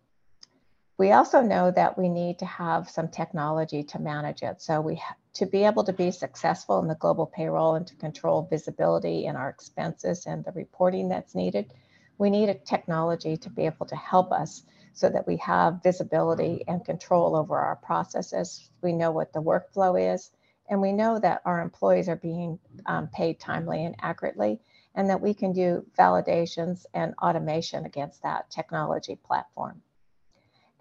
We 0.98 1.12
also 1.12 1.42
know 1.42 1.72
that 1.72 1.98
we 1.98 2.08
need 2.08 2.40
to 2.40 2.46
have 2.46 2.90
some 2.90 3.10
technology 3.10 3.84
to 3.84 4.00
manage 4.00 4.44
it. 4.44 4.62
So 4.62 4.80
we 4.80 5.02
to 5.34 5.46
be 5.46 5.66
able 5.66 5.84
to 5.84 5.92
be 5.92 6.10
successful 6.10 6.80
in 6.80 6.88
the 6.88 6.96
global 6.96 7.26
payroll 7.26 7.76
and 7.76 7.86
to 7.88 7.96
control 7.96 8.48
visibility 8.50 9.26
in 9.26 9.36
our 9.36 9.50
expenses 9.50 10.26
and 10.26 10.46
the 10.46 10.54
reporting 10.54 11.10
that's 11.10 11.36
needed, 11.36 11.74
we 12.18 12.30
need 12.30 12.48
a 12.48 12.54
technology 12.54 13.36
to 13.36 13.50
be 13.50 13.66
able 13.66 13.86
to 13.88 13.96
help 13.98 14.32
us 14.32 14.64
so 14.94 15.10
that 15.10 15.28
we 15.28 15.36
have 15.38 15.84
visibility 15.84 16.64
and 16.70 16.86
control 16.86 17.36
over 17.36 17.58
our 17.58 17.76
processes. 17.76 18.70
We 18.82 18.94
know 18.94 19.12
what 19.12 19.34
the 19.34 19.42
workflow 19.42 20.14
is, 20.14 20.32
and 20.70 20.82
we 20.82 20.94
know 20.94 21.20
that 21.20 21.42
our 21.44 21.60
employees 21.60 22.08
are 22.08 22.16
being 22.16 22.58
um, 22.86 23.10
paid 23.10 23.42
timely 23.42 23.84
and 23.84 23.96
accurately, 24.02 24.62
and 24.96 25.10
that 25.10 25.20
we 25.20 25.34
can 25.34 25.52
do 25.52 25.86
validations 26.00 26.86
and 26.94 27.14
automation 27.22 27.86
against 27.86 28.24
that 28.24 28.50
technology 28.50 29.18
platform. 29.18 29.82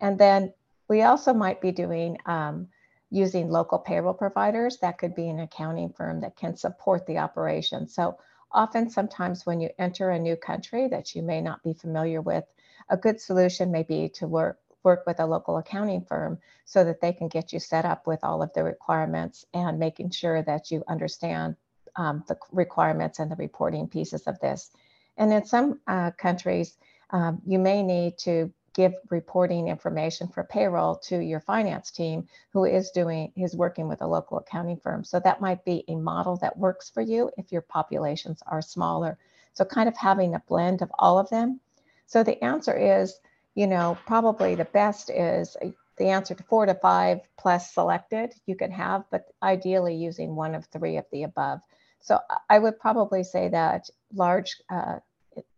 And 0.01 0.19
then 0.19 0.53
we 0.89 1.03
also 1.03 1.33
might 1.33 1.61
be 1.61 1.73
doing 1.73 2.19
um, 2.27 2.69
using 3.11 3.49
local 3.49 3.79
payroll 3.79 4.15
providers. 4.15 4.79
That 4.79 4.99
could 4.99 5.15
be 5.15 5.29
an 5.29 5.41
accounting 5.41 5.91
firm 5.91 6.21
that 6.21 6.37
can 6.37 6.57
support 6.57 7.07
the 7.07 7.19
operation. 7.19 7.89
So 7.89 8.19
often, 8.51 8.91
sometimes 8.91 9.47
when 9.47 9.61
you 9.61 9.71
enter 9.79 10.11
a 10.11 10.19
new 10.19 10.37
country 10.37 10.89
that 10.89 11.15
you 11.15 11.23
may 11.23 11.41
not 11.41 11.63
be 11.63 11.75
familiar 11.75 12.21
with, 12.21 12.45
a 12.89 12.97
good 12.97 13.21
solution 13.21 13.71
may 13.71 13.83
be 13.83 14.09
to 14.11 14.27
work 14.27 14.59
work 14.83 15.05
with 15.07 15.19
a 15.19 15.27
local 15.27 15.57
accounting 15.57 16.05
firm 16.05 16.39
so 16.67 16.85
that 16.85 17.01
they 17.01 17.13
can 17.13 17.29
get 17.29 17.55
you 17.55 17.59
set 17.59 17.87
up 17.87 18.07
with 18.07 18.23
all 18.23 18.43
of 18.43 18.53
the 18.53 18.63
requirements 18.63 19.47
and 19.55 19.79
making 19.79 20.11
sure 20.11 20.43
that 20.43 20.71
you 20.71 20.85
understand 20.89 21.57
um, 21.97 22.23
the 22.29 22.37
requirements 22.53 23.19
and 23.19 23.31
the 23.31 23.37
reporting 23.37 23.89
pieces 23.89 24.27
of 24.27 24.39
this. 24.41 24.71
And 25.17 25.33
in 25.33 25.47
some 25.47 25.81
uh, 25.87 26.11
countries, 26.19 26.77
um, 27.11 27.41
you 27.47 27.59
may 27.59 27.83
need 27.83 28.19
to 28.19 28.53
give 28.75 28.93
reporting 29.09 29.69
information 29.69 30.29
for 30.29 30.45
payroll 30.45 30.97
to 30.97 31.19
your 31.19 31.41
finance 31.41 31.91
team 31.91 32.29
who 32.53 32.65
is 32.65 32.91
doing 32.91 33.33
is 33.37 33.57
working 33.57 33.89
with 33.89 34.03
a 34.03 34.07
local 34.07 34.39
accounting 34.39 34.77
firm. 34.77 35.05
So 35.05 35.21
that 35.21 35.41
might 35.41 35.65
be 35.65 35.85
a 35.89 35.95
model 35.95 36.37
that 36.39 36.59
works 36.59 36.91
for 36.91 37.01
you 37.01 37.31
if 37.39 37.53
your 37.53 37.63
populations 37.63 38.43
are 38.47 38.61
smaller. 38.61 39.17
So 39.55 39.65
kind 39.65 39.89
of 39.89 39.97
having 39.97 40.35
a 40.35 40.43
blend 40.49 40.83
of 40.83 40.91
all 40.99 41.19
of 41.19 41.31
them. 41.31 41.61
So 42.07 42.23
the 42.23 42.43
answer 42.45 42.77
is 42.77 43.19
you 43.55 43.69
know 43.69 43.97
probably 44.07 44.57
the 44.57 44.65
best 44.65 45.11
is 45.11 45.57
the 45.97 46.07
answer 46.07 46.35
to 46.35 46.43
four 46.43 46.67
to 46.67 46.75
five 46.75 47.21
plus 47.39 47.73
selected 47.73 48.35
you 48.47 48.57
can 48.57 48.73
have 48.73 49.05
but 49.13 49.27
ideally 49.41 49.95
using 49.95 50.35
one 50.35 50.57
of 50.57 50.67
three 50.67 50.97
of 50.97 51.07
the 51.13 51.23
above. 51.23 51.61
So 52.01 52.19
i 52.51 52.59
would 52.59 52.81
probably 52.81 53.23
say 53.23 53.49
that 53.51 53.89
large 54.13 54.57
uh, 54.69 54.99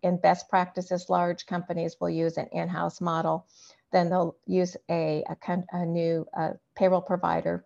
in 0.02 0.18
best 0.18 0.49
practices, 0.49 1.09
large 1.09 1.47
companies 1.47 1.97
will 2.00 2.11
use 2.11 2.37
an 2.37 2.49
in-house 2.52 3.00
model. 3.00 3.47
Then 3.92 4.11
they'll 4.11 4.37
use 4.47 4.76
a, 4.90 5.25
a, 5.28 5.64
a 5.73 5.87
new 5.87 6.26
uh, 6.37 6.50
payroll 6.75 7.00
provider 7.00 7.64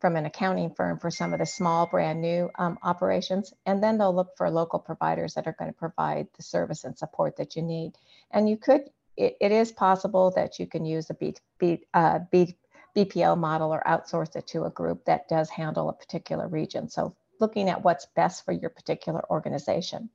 from 0.00 0.16
an 0.16 0.26
accounting 0.26 0.74
firm 0.74 0.98
for 0.98 1.12
some 1.12 1.32
of 1.32 1.38
the 1.38 1.46
small 1.46 1.86
brand 1.86 2.20
new 2.20 2.50
um, 2.58 2.76
operations. 2.82 3.54
And 3.64 3.82
then 3.82 3.98
they'll 3.98 4.14
look 4.14 4.36
for 4.36 4.50
local 4.50 4.80
providers 4.80 5.34
that 5.34 5.46
are 5.46 5.54
going 5.56 5.70
to 5.70 5.78
provide 5.78 6.26
the 6.36 6.42
service 6.42 6.82
and 6.82 6.98
support 6.98 7.36
that 7.36 7.54
you 7.54 7.62
need. 7.62 7.92
And 8.32 8.48
you 8.48 8.56
could, 8.56 8.90
it, 9.16 9.36
it 9.40 9.52
is 9.52 9.70
possible 9.70 10.32
that 10.34 10.58
you 10.58 10.66
can 10.66 10.84
use 10.84 11.08
a 11.10 11.14
B, 11.14 11.36
B, 11.58 11.84
uh, 11.94 12.18
B, 12.32 12.56
BPO 12.96 13.38
model 13.38 13.72
or 13.72 13.82
outsource 13.86 14.34
it 14.34 14.48
to 14.48 14.64
a 14.64 14.70
group 14.70 15.04
that 15.04 15.28
does 15.28 15.48
handle 15.48 15.88
a 15.88 15.92
particular 15.92 16.48
region. 16.48 16.88
So 16.88 17.14
looking 17.40 17.68
at 17.68 17.82
what's 17.82 18.06
best 18.06 18.44
for 18.44 18.52
your 18.52 18.70
particular 18.70 19.22
organization. 19.30 20.10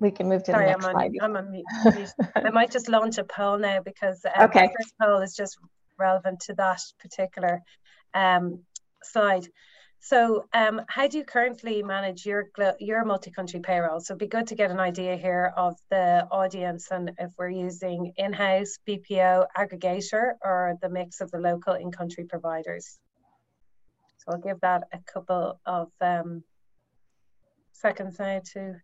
We 0.00 0.10
can 0.10 0.28
move 0.28 0.44
to 0.44 0.52
Sorry, 0.52 0.66
the 0.66 0.70
next 0.72 0.84
I'm 0.86 0.92
slide. 0.92 1.12
I'm 1.20 1.36
on 1.36 1.50
mute. 1.50 1.66
I 2.36 2.50
might 2.50 2.70
just 2.70 2.88
launch 2.88 3.18
a 3.18 3.24
poll 3.24 3.58
now 3.58 3.80
because 3.84 4.24
um, 4.24 4.48
okay. 4.48 4.68
the 4.68 4.74
first 4.78 4.94
poll 5.00 5.20
is 5.20 5.34
just 5.34 5.58
relevant 5.98 6.40
to 6.40 6.54
that 6.54 6.80
particular 7.00 7.62
um, 8.14 8.60
slide. 9.02 9.46
So 10.00 10.44
um, 10.52 10.82
how 10.88 11.08
do 11.08 11.18
you 11.18 11.24
currently 11.24 11.82
manage 11.82 12.24
your 12.24 12.50
your 12.78 13.04
multi-country 13.04 13.60
payroll? 13.60 13.98
So 14.00 14.12
it'd 14.12 14.20
be 14.20 14.28
good 14.28 14.46
to 14.48 14.54
get 14.54 14.70
an 14.70 14.78
idea 14.78 15.16
here 15.16 15.52
of 15.56 15.74
the 15.90 16.26
audience 16.30 16.88
and 16.92 17.10
if 17.18 17.32
we're 17.36 17.50
using 17.50 18.12
in-house, 18.16 18.78
BPO, 18.86 19.46
aggregator, 19.56 20.34
or 20.40 20.78
the 20.80 20.88
mix 20.88 21.20
of 21.20 21.32
the 21.32 21.38
local 21.38 21.74
in-country 21.74 22.24
providers. 22.24 22.98
So 24.18 24.32
I'll 24.32 24.40
give 24.40 24.60
that 24.60 24.84
a 24.92 24.98
couple 25.12 25.58
of 25.66 25.90
um, 26.00 26.44
seconds 27.72 28.20
now 28.20 28.40
to 28.52 28.76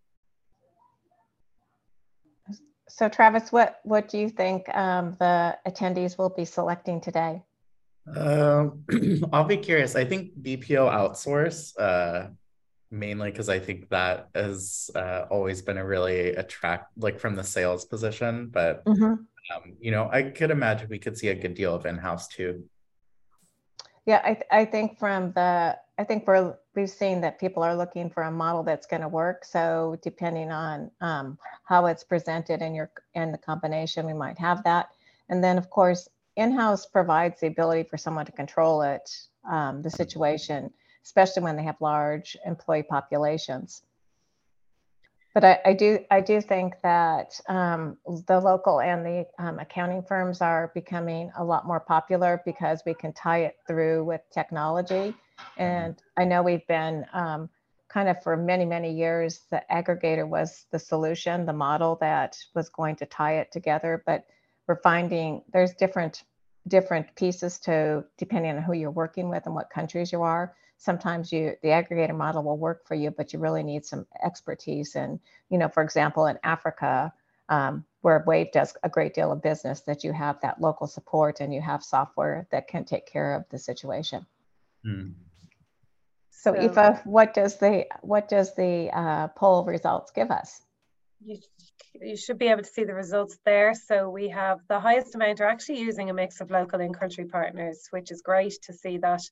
so 2.96 3.08
Travis, 3.08 3.50
what, 3.50 3.80
what 3.82 4.08
do 4.08 4.18
you 4.18 4.28
think 4.28 4.68
um, 4.72 5.16
the 5.18 5.58
attendees 5.66 6.16
will 6.16 6.28
be 6.28 6.44
selecting 6.44 7.00
today? 7.00 7.42
Uh, 8.06 8.68
I'll 9.32 9.42
be 9.42 9.56
curious. 9.56 9.96
I 9.96 10.04
think 10.04 10.30
BPO 10.40 10.92
outsource, 10.92 11.72
uh, 11.76 12.28
mainly 12.92 13.32
because 13.32 13.48
I 13.48 13.58
think 13.58 13.88
that 13.88 14.28
has 14.32 14.92
uh, 14.94 15.24
always 15.28 15.60
been 15.60 15.76
a 15.76 15.84
really 15.84 16.36
attract, 16.36 16.96
like 16.96 17.18
from 17.18 17.34
the 17.34 17.42
sales 17.42 17.84
position. 17.84 18.50
But 18.52 18.84
mm-hmm. 18.84 19.02
um, 19.04 19.72
you 19.80 19.90
know, 19.90 20.08
I 20.12 20.22
could 20.22 20.52
imagine 20.52 20.86
we 20.88 21.00
could 21.00 21.18
see 21.18 21.28
a 21.28 21.34
good 21.34 21.54
deal 21.54 21.74
of 21.74 21.86
in-house 21.86 22.28
too. 22.28 22.62
Yeah, 24.06 24.20
I, 24.22 24.34
th- 24.34 24.46
I 24.52 24.64
think 24.66 25.00
from 25.00 25.32
the 25.32 25.76
I 25.98 26.04
think 26.04 26.28
we're 26.28 26.54
we've 26.74 26.90
seen 26.90 27.20
that 27.20 27.38
people 27.38 27.62
are 27.62 27.76
looking 27.76 28.10
for 28.10 28.22
a 28.22 28.30
model 28.30 28.62
that's 28.62 28.86
going 28.86 29.02
to 29.02 29.08
work. 29.08 29.44
So 29.44 29.98
depending 30.02 30.50
on 30.50 30.90
um, 31.00 31.38
how 31.64 31.86
it's 31.86 32.04
presented 32.04 32.62
in 32.62 32.74
your 32.74 32.90
in 33.14 33.32
the 33.32 33.38
combination, 33.38 34.06
we 34.06 34.14
might 34.14 34.38
have 34.38 34.62
that. 34.64 34.90
And 35.28 35.42
then 35.42 35.58
of 35.58 35.70
course, 35.70 36.08
in-house 36.36 36.86
provides 36.86 37.40
the 37.40 37.46
ability 37.46 37.88
for 37.88 37.96
someone 37.96 38.26
to 38.26 38.32
control 38.32 38.82
it, 38.82 39.10
um, 39.48 39.82
the 39.82 39.90
situation, 39.90 40.70
especially 41.04 41.42
when 41.42 41.56
they 41.56 41.62
have 41.62 41.80
large 41.80 42.36
employee 42.44 42.82
populations 42.82 43.82
but 45.34 45.44
I, 45.44 45.58
I, 45.66 45.72
do 45.74 45.98
I 46.12 46.20
do 46.20 46.40
think 46.40 46.74
that 46.84 47.38
um, 47.48 47.98
the 48.28 48.38
local 48.38 48.80
and 48.80 49.04
the 49.04 49.26
um, 49.40 49.58
accounting 49.58 50.02
firms 50.02 50.40
are 50.40 50.70
becoming 50.74 51.32
a 51.36 51.44
lot 51.44 51.66
more 51.66 51.80
popular 51.80 52.40
because 52.44 52.82
we 52.86 52.94
can 52.94 53.12
tie 53.12 53.40
it 53.40 53.56
through 53.66 54.04
with 54.04 54.20
technology. 54.32 55.12
And 55.56 56.00
I 56.16 56.24
know 56.24 56.42
we've 56.42 56.66
been 56.68 57.04
um, 57.12 57.50
kind 57.88 58.08
of 58.08 58.22
for 58.22 58.36
many 58.36 58.64
many 58.64 58.92
years 58.92 59.40
the 59.50 59.60
aggregator 59.70 60.26
was 60.26 60.66
the 60.70 60.78
solution, 60.78 61.46
the 61.46 61.52
model 61.52 61.98
that 62.00 62.36
was 62.54 62.68
going 62.68 62.94
to 62.96 63.06
tie 63.06 63.38
it 63.38 63.50
together. 63.50 64.04
But 64.06 64.24
we're 64.68 64.80
finding 64.82 65.42
there's 65.52 65.74
different 65.74 66.22
different 66.68 67.12
pieces 67.16 67.58
to 67.58 68.04
depending 68.18 68.56
on 68.56 68.62
who 68.62 68.72
you're 68.72 68.90
working 68.90 69.28
with 69.28 69.46
and 69.46 69.54
what 69.54 69.68
countries 69.68 70.12
you 70.12 70.22
are 70.22 70.54
sometimes 70.76 71.32
you 71.32 71.54
the 71.62 71.68
aggregator 71.68 72.16
model 72.16 72.42
will 72.42 72.58
work 72.58 72.86
for 72.86 72.94
you, 72.94 73.10
but 73.10 73.32
you 73.32 73.38
really 73.38 73.62
need 73.62 73.84
some 73.84 74.06
expertise. 74.22 74.96
And 74.96 75.20
you 75.50 75.58
know, 75.58 75.68
for 75.68 75.82
example, 75.82 76.26
in 76.26 76.38
Africa, 76.42 77.12
um, 77.48 77.84
where 78.00 78.24
Wave 78.26 78.52
does 78.52 78.76
a 78.82 78.88
great 78.88 79.14
deal 79.14 79.32
of 79.32 79.42
business, 79.42 79.80
that 79.82 80.04
you 80.04 80.12
have 80.12 80.40
that 80.42 80.60
local 80.60 80.86
support 80.86 81.40
and 81.40 81.52
you 81.54 81.60
have 81.60 81.82
software 81.82 82.46
that 82.50 82.68
can 82.68 82.84
take 82.84 83.06
care 83.06 83.34
of 83.34 83.44
the 83.50 83.58
situation. 83.58 84.26
Hmm. 84.84 85.10
So, 86.30 86.54
so 86.54 86.60
Aoife, 86.60 87.06
what 87.06 87.32
does 87.32 87.58
the 87.58 87.86
what 88.02 88.28
does 88.28 88.54
the 88.54 88.90
uh, 88.92 89.28
poll 89.28 89.64
results 89.64 90.10
give 90.10 90.30
us? 90.30 90.60
You, 91.24 91.38
you 92.00 92.16
should 92.16 92.38
be 92.38 92.48
able 92.48 92.62
to 92.62 92.68
see 92.68 92.84
the 92.84 92.92
results 92.94 93.38
there. 93.46 93.72
So 93.72 94.10
we 94.10 94.28
have 94.28 94.60
the 94.68 94.80
highest 94.80 95.14
amount 95.14 95.40
are 95.40 95.48
actually 95.48 95.80
using 95.80 96.10
a 96.10 96.14
mix 96.14 96.40
of 96.40 96.50
local 96.50 96.80
and 96.80 96.94
country 96.94 97.24
partners, 97.24 97.86
which 97.90 98.10
is 98.10 98.20
great 98.20 98.58
to 98.64 98.74
see 98.74 98.98
that 98.98 99.22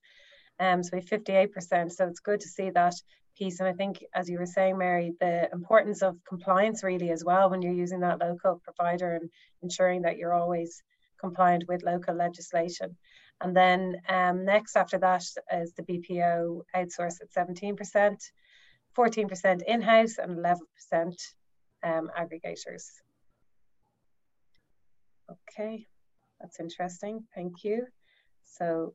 um, 0.62 0.82
so 0.82 0.90
we 0.92 0.98
have 1.00 1.22
58%. 1.22 1.92
So 1.92 2.06
it's 2.06 2.20
good 2.20 2.40
to 2.40 2.48
see 2.48 2.70
that 2.70 2.94
piece. 3.36 3.58
And 3.58 3.68
I 3.68 3.72
think, 3.72 4.04
as 4.14 4.30
you 4.30 4.38
were 4.38 4.46
saying, 4.46 4.78
Mary, 4.78 5.12
the 5.18 5.48
importance 5.52 6.02
of 6.02 6.16
compliance 6.24 6.84
really 6.84 7.10
as 7.10 7.24
well 7.24 7.50
when 7.50 7.62
you're 7.62 7.72
using 7.72 8.00
that 8.00 8.20
local 8.20 8.60
provider 8.62 9.14
and 9.14 9.28
ensuring 9.62 10.02
that 10.02 10.18
you're 10.18 10.34
always 10.34 10.82
compliant 11.18 11.64
with 11.68 11.82
local 11.82 12.14
legislation. 12.14 12.96
And 13.40 13.56
then 13.56 13.96
um, 14.08 14.44
next 14.44 14.76
after 14.76 14.98
that 14.98 15.24
is 15.52 15.72
the 15.72 15.82
BPO 15.82 16.62
outsource 16.76 17.16
at 17.20 17.32
17%, 17.36 18.16
14% 18.96 19.62
in-house 19.66 20.18
and 20.18 20.38
11% 20.38 20.58
um, 21.82 22.08
aggregators. 22.16 22.84
Okay, 25.30 25.86
that's 26.40 26.60
interesting. 26.60 27.24
Thank 27.34 27.64
you. 27.64 27.86
So 28.44 28.94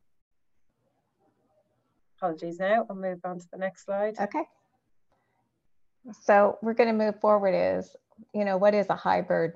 Apologies 2.17 2.59
now. 2.59 2.86
I'll 2.89 2.95
move 2.95 3.19
on 3.24 3.39
to 3.39 3.45
the 3.51 3.57
next 3.57 3.86
slide. 3.86 4.15
Okay. 4.19 4.43
So 6.24 6.57
we're 6.62 6.74
going 6.74 6.89
to 6.89 7.05
move 7.05 7.19
forward 7.19 7.53
is, 7.53 7.95
you 8.33 8.45
know, 8.45 8.57
what 8.57 8.74
is 8.74 8.89
a 8.89 8.95
hybrid 8.95 9.53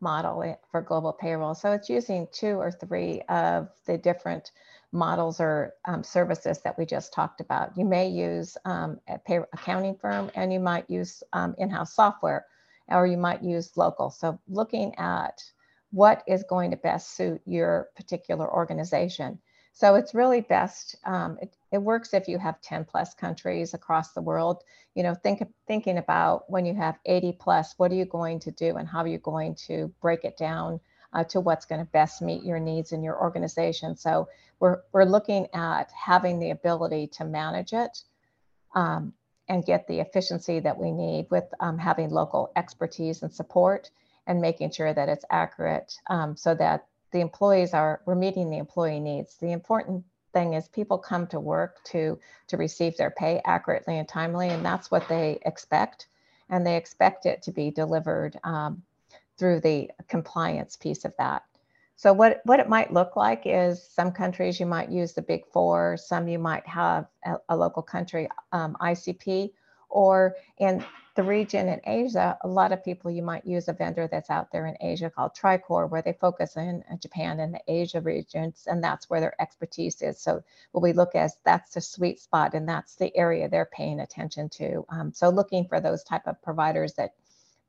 model 0.00 0.58
for 0.70 0.82
global 0.82 1.12
payroll? 1.12 1.54
So 1.54 1.72
it's 1.72 1.88
using 1.88 2.26
two 2.32 2.56
or 2.58 2.70
three 2.70 3.22
of 3.28 3.68
the 3.86 3.96
different 3.96 4.50
models 4.92 5.40
or 5.40 5.74
um, 5.86 6.02
services 6.04 6.60
that 6.62 6.78
we 6.78 6.86
just 6.86 7.12
talked 7.12 7.40
about. 7.40 7.76
You 7.76 7.84
may 7.84 8.08
use 8.08 8.56
um, 8.64 9.00
a 9.08 9.18
pay 9.18 9.38
accounting 9.52 9.96
firm 9.96 10.30
and 10.34 10.52
you 10.52 10.60
might 10.60 10.88
use 10.88 11.22
um, 11.32 11.54
in-house 11.58 11.94
software 11.94 12.46
or 12.88 13.06
you 13.06 13.16
might 13.16 13.42
use 13.42 13.76
local. 13.76 14.10
So 14.10 14.38
looking 14.48 14.94
at 14.96 15.42
what 15.90 16.22
is 16.26 16.44
going 16.48 16.70
to 16.72 16.76
best 16.76 17.16
suit 17.16 17.40
your 17.46 17.88
particular 17.96 18.52
organization. 18.52 19.38
So 19.76 19.96
it's 19.96 20.14
really 20.14 20.40
best, 20.40 20.94
um, 21.04 21.36
it, 21.42 21.52
it 21.72 21.78
works 21.78 22.14
if 22.14 22.28
you 22.28 22.38
have 22.38 22.60
10 22.60 22.84
plus 22.84 23.12
countries 23.12 23.74
across 23.74 24.12
the 24.12 24.22
world. 24.22 24.62
You 24.94 25.02
know, 25.02 25.16
think 25.16 25.42
thinking 25.66 25.98
about 25.98 26.48
when 26.48 26.64
you 26.64 26.74
have 26.74 26.96
80 27.04 27.32
plus, 27.40 27.74
what 27.76 27.90
are 27.90 27.96
you 27.96 28.04
going 28.04 28.38
to 28.40 28.52
do 28.52 28.76
and 28.76 28.88
how 28.88 29.00
are 29.00 29.08
you 29.08 29.18
going 29.18 29.56
to 29.66 29.92
break 30.00 30.24
it 30.24 30.36
down 30.36 30.78
uh, 31.12 31.24
to 31.24 31.40
what's 31.40 31.66
going 31.66 31.84
to 31.84 31.90
best 31.90 32.22
meet 32.22 32.44
your 32.44 32.60
needs 32.60 32.92
in 32.92 33.02
your 33.02 33.20
organization. 33.20 33.96
So 33.96 34.28
we're, 34.60 34.82
we're 34.92 35.04
looking 35.04 35.48
at 35.52 35.90
having 35.90 36.38
the 36.38 36.50
ability 36.50 37.08
to 37.08 37.24
manage 37.24 37.72
it 37.72 37.98
um, 38.76 39.12
and 39.48 39.66
get 39.66 39.88
the 39.88 39.98
efficiency 39.98 40.60
that 40.60 40.78
we 40.78 40.92
need 40.92 41.26
with 41.32 41.52
um, 41.58 41.78
having 41.78 42.10
local 42.10 42.52
expertise 42.54 43.24
and 43.24 43.34
support 43.34 43.90
and 44.28 44.40
making 44.40 44.70
sure 44.70 44.94
that 44.94 45.08
it's 45.08 45.24
accurate 45.30 45.98
um, 46.08 46.36
so 46.36 46.54
that 46.54 46.86
the 47.14 47.20
employees 47.20 47.72
are, 47.72 48.02
we're 48.06 48.16
meeting 48.16 48.50
the 48.50 48.58
employee 48.58 48.98
needs. 48.98 49.36
The 49.36 49.52
important 49.52 50.04
thing 50.32 50.54
is 50.54 50.66
people 50.66 50.98
come 50.98 51.28
to 51.28 51.38
work 51.38 51.76
to, 51.84 52.18
to 52.48 52.56
receive 52.56 52.96
their 52.96 53.12
pay 53.12 53.40
accurately 53.44 53.98
and 53.98 54.08
timely, 54.08 54.48
and 54.48 54.66
that's 54.66 54.90
what 54.90 55.08
they 55.08 55.38
expect. 55.46 56.08
And 56.50 56.66
they 56.66 56.76
expect 56.76 57.24
it 57.24 57.40
to 57.42 57.52
be 57.52 57.70
delivered 57.70 58.36
um, 58.42 58.82
through 59.38 59.60
the 59.60 59.92
compliance 60.08 60.76
piece 60.76 61.04
of 61.04 61.14
that. 61.18 61.44
So 61.94 62.12
what, 62.12 62.40
what 62.46 62.58
it 62.58 62.68
might 62.68 62.92
look 62.92 63.14
like 63.14 63.42
is 63.44 63.80
some 63.80 64.10
countries 64.10 64.58
you 64.58 64.66
might 64.66 64.90
use 64.90 65.12
the 65.12 65.22
big 65.22 65.46
four, 65.46 65.96
some 65.96 66.26
you 66.26 66.40
might 66.40 66.66
have 66.66 67.06
a, 67.24 67.36
a 67.48 67.56
local 67.56 67.82
country 67.82 68.28
um, 68.50 68.76
ICP, 68.80 69.52
or 69.94 70.34
in 70.58 70.84
the 71.14 71.22
region 71.22 71.68
in 71.68 71.80
Asia, 71.84 72.36
a 72.42 72.48
lot 72.48 72.72
of 72.72 72.84
people, 72.84 73.08
you 73.08 73.22
might 73.22 73.46
use 73.46 73.68
a 73.68 73.72
vendor 73.72 74.08
that's 74.10 74.30
out 74.30 74.50
there 74.50 74.66
in 74.66 74.76
Asia 74.80 75.08
called 75.08 75.32
Tricor, 75.32 75.88
where 75.88 76.02
they 76.02 76.12
focus 76.12 76.56
in 76.56 76.82
Japan 77.00 77.38
and 77.38 77.54
the 77.54 77.60
Asia 77.68 78.00
regions, 78.00 78.66
and 78.66 78.82
that's 78.82 79.08
where 79.08 79.20
their 79.20 79.40
expertise 79.40 80.02
is. 80.02 80.20
So 80.20 80.42
what 80.72 80.82
we 80.82 80.92
look 80.92 81.14
at, 81.14 81.30
that's 81.44 81.74
the 81.74 81.80
sweet 81.80 82.20
spot, 82.20 82.54
and 82.54 82.68
that's 82.68 82.96
the 82.96 83.16
area 83.16 83.48
they're 83.48 83.70
paying 83.72 84.00
attention 84.00 84.48
to. 84.50 84.84
Um, 84.88 85.12
so 85.12 85.28
looking 85.28 85.68
for 85.68 85.80
those 85.80 86.02
type 86.02 86.26
of 86.26 86.42
providers 86.42 86.94
that 86.94 87.14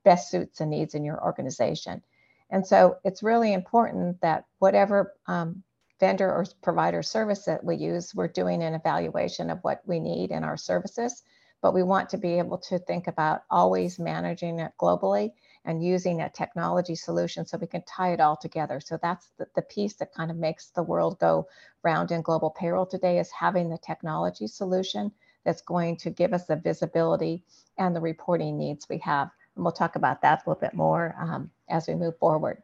best 0.03 0.31
suits 0.31 0.57
the 0.57 0.65
needs 0.65 0.95
in 0.95 1.05
your 1.05 1.23
organization. 1.23 2.01
And 2.49 2.65
so 2.65 2.97
it's 3.03 3.21
really 3.21 3.53
important 3.53 4.21
that 4.21 4.45
whatever 4.57 5.13
um, 5.27 5.61
vendor 5.99 6.29
or 6.29 6.45
provider 6.63 7.03
service 7.03 7.45
that 7.45 7.63
we 7.63 7.75
use, 7.75 8.15
we're 8.15 8.27
doing 8.27 8.63
an 8.63 8.73
evaluation 8.73 9.51
of 9.51 9.59
what 9.61 9.83
we 9.85 9.99
need 9.99 10.31
in 10.31 10.43
our 10.43 10.57
services 10.57 11.21
but 11.61 11.73
we 11.73 11.83
want 11.83 12.09
to 12.09 12.17
be 12.17 12.37
able 12.37 12.57
to 12.57 12.79
think 12.79 13.07
about 13.07 13.43
always 13.49 13.99
managing 13.99 14.59
it 14.59 14.71
globally 14.79 15.31
and 15.65 15.83
using 15.83 16.21
a 16.21 16.29
technology 16.29 16.95
solution 16.95 17.45
so 17.45 17.57
we 17.57 17.67
can 17.67 17.83
tie 17.83 18.13
it 18.13 18.19
all 18.19 18.37
together. 18.37 18.79
So 18.79 18.99
that's 19.01 19.31
the, 19.37 19.47
the 19.55 19.63
piece 19.63 19.95
that 19.95 20.13
kind 20.13 20.29
of 20.29 20.37
makes 20.37 20.67
the 20.67 20.83
world 20.83 21.19
go 21.19 21.47
round 21.83 22.11
in 22.11 22.21
global 22.21 22.51
payroll 22.51 22.85
today 22.85 23.19
is 23.19 23.31
having 23.31 23.69
the 23.69 23.79
technology 23.79 24.47
solution 24.47 25.11
that's 25.43 25.61
going 25.61 25.97
to 25.97 26.09
give 26.09 26.33
us 26.33 26.45
the 26.45 26.55
visibility 26.55 27.43
and 27.77 27.95
the 27.95 28.01
reporting 28.01 28.57
needs 28.57 28.87
we 28.89 28.97
have. 28.99 29.29
And 29.55 29.63
we'll 29.63 29.71
talk 29.71 29.95
about 29.95 30.21
that 30.21 30.39
a 30.45 30.49
little 30.49 30.59
bit 30.59 30.73
more 30.73 31.15
um, 31.19 31.49
as 31.69 31.87
we 31.87 31.95
move 31.95 32.17
forward. 32.17 32.61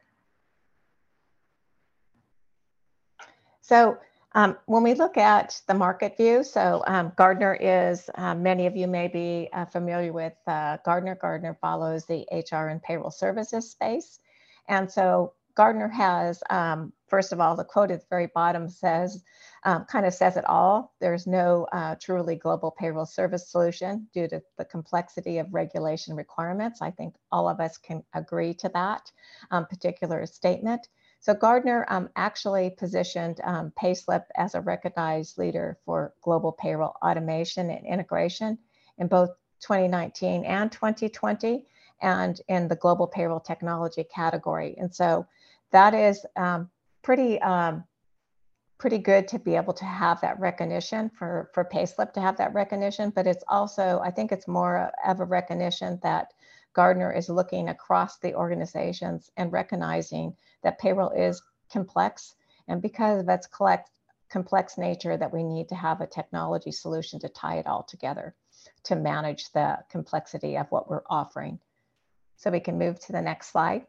So 3.60 3.98
um, 4.34 4.56
when 4.66 4.82
we 4.82 4.94
look 4.94 5.16
at 5.16 5.60
the 5.68 5.74
market 5.74 6.16
view, 6.16 6.44
so 6.44 6.82
um, 6.86 7.12
Gartner 7.16 7.54
is, 7.60 8.08
um, 8.16 8.42
many 8.42 8.66
of 8.66 8.76
you 8.76 8.86
may 8.86 9.08
be 9.08 9.48
uh, 9.52 9.66
familiar 9.66 10.12
with 10.12 10.34
uh, 10.46 10.78
Gardner. 10.84 11.16
Gartner 11.16 11.58
follows 11.60 12.06
the 12.06 12.26
HR 12.32 12.68
and 12.68 12.82
payroll 12.82 13.10
services 13.10 13.70
space. 13.70 14.20
And 14.68 14.90
so 14.90 15.34
Gartner 15.54 15.88
has, 15.88 16.42
um, 16.50 16.92
first 17.08 17.32
of 17.32 17.40
all, 17.40 17.56
the 17.56 17.64
quote 17.64 17.90
at 17.90 18.00
the 18.00 18.06
very 18.10 18.28
bottom 18.34 18.68
says, 18.68 19.22
um, 19.64 19.84
kind 19.84 20.06
of 20.06 20.14
says 20.14 20.36
it 20.36 20.44
all. 20.46 20.94
There's 21.00 21.26
no 21.26 21.66
uh, 21.72 21.96
truly 22.00 22.36
global 22.36 22.70
payroll 22.70 23.06
service 23.06 23.50
solution 23.50 24.08
due 24.14 24.28
to 24.28 24.42
the 24.58 24.64
complexity 24.64 25.38
of 25.38 25.52
regulation 25.52 26.16
requirements. 26.16 26.80
I 26.82 26.90
think 26.90 27.16
all 27.30 27.48
of 27.48 27.60
us 27.60 27.76
can 27.78 28.02
agree 28.14 28.54
to 28.54 28.70
that 28.70 29.10
um, 29.50 29.66
particular 29.66 30.24
statement. 30.26 30.88
So 31.22 31.34
Gartner 31.34 31.86
um, 31.88 32.10
actually 32.16 32.70
positioned 32.70 33.40
um, 33.44 33.72
Payslip 33.80 34.24
as 34.34 34.56
a 34.56 34.60
recognized 34.60 35.38
leader 35.38 35.78
for 35.84 36.14
global 36.20 36.50
payroll 36.50 36.96
automation 37.00 37.70
and 37.70 37.86
integration 37.86 38.58
in 38.98 39.06
both 39.06 39.30
2019 39.60 40.44
and 40.44 40.72
2020 40.72 41.64
and 42.00 42.40
in 42.48 42.66
the 42.66 42.74
global 42.74 43.06
payroll 43.06 43.38
technology 43.38 44.04
category. 44.12 44.74
And 44.78 44.92
so 44.92 45.24
that 45.70 45.94
is 45.94 46.26
um, 46.36 46.68
pretty 47.02 47.40
um, 47.40 47.84
pretty 48.78 48.98
good 48.98 49.28
to 49.28 49.38
be 49.38 49.54
able 49.54 49.74
to 49.74 49.84
have 49.84 50.20
that 50.22 50.40
recognition 50.40 51.08
for 51.08 51.50
for 51.54 51.64
Payslip 51.64 52.12
to 52.14 52.20
have 52.20 52.36
that 52.38 52.52
recognition, 52.52 53.10
but 53.10 53.28
it's 53.28 53.44
also 53.46 54.00
I 54.04 54.10
think 54.10 54.32
it's 54.32 54.48
more 54.48 54.90
of 55.06 55.20
a 55.20 55.24
recognition 55.24 56.00
that 56.02 56.32
Gartner 56.74 57.12
is 57.12 57.28
looking 57.28 57.68
across 57.68 58.18
the 58.18 58.34
organizations 58.34 59.30
and 59.36 59.52
recognizing 59.52 60.36
that 60.62 60.78
payroll 60.78 61.10
is 61.10 61.42
complex. 61.70 62.34
And 62.68 62.80
because 62.80 63.20
of 63.20 63.28
its 63.28 63.48
complex 64.30 64.78
nature 64.78 65.16
that 65.16 65.32
we 65.32 65.42
need 65.42 65.68
to 65.68 65.74
have 65.74 66.00
a 66.00 66.06
technology 66.06 66.72
solution 66.72 67.20
to 67.20 67.28
tie 67.28 67.56
it 67.58 67.66
all 67.66 67.82
together 67.82 68.34
to 68.84 68.96
manage 68.96 69.50
the 69.52 69.78
complexity 69.90 70.56
of 70.56 70.70
what 70.70 70.88
we're 70.88 71.02
offering. 71.08 71.58
So 72.36 72.50
we 72.50 72.60
can 72.60 72.78
move 72.78 72.98
to 73.00 73.12
the 73.12 73.22
next 73.22 73.52
slide. 73.52 73.86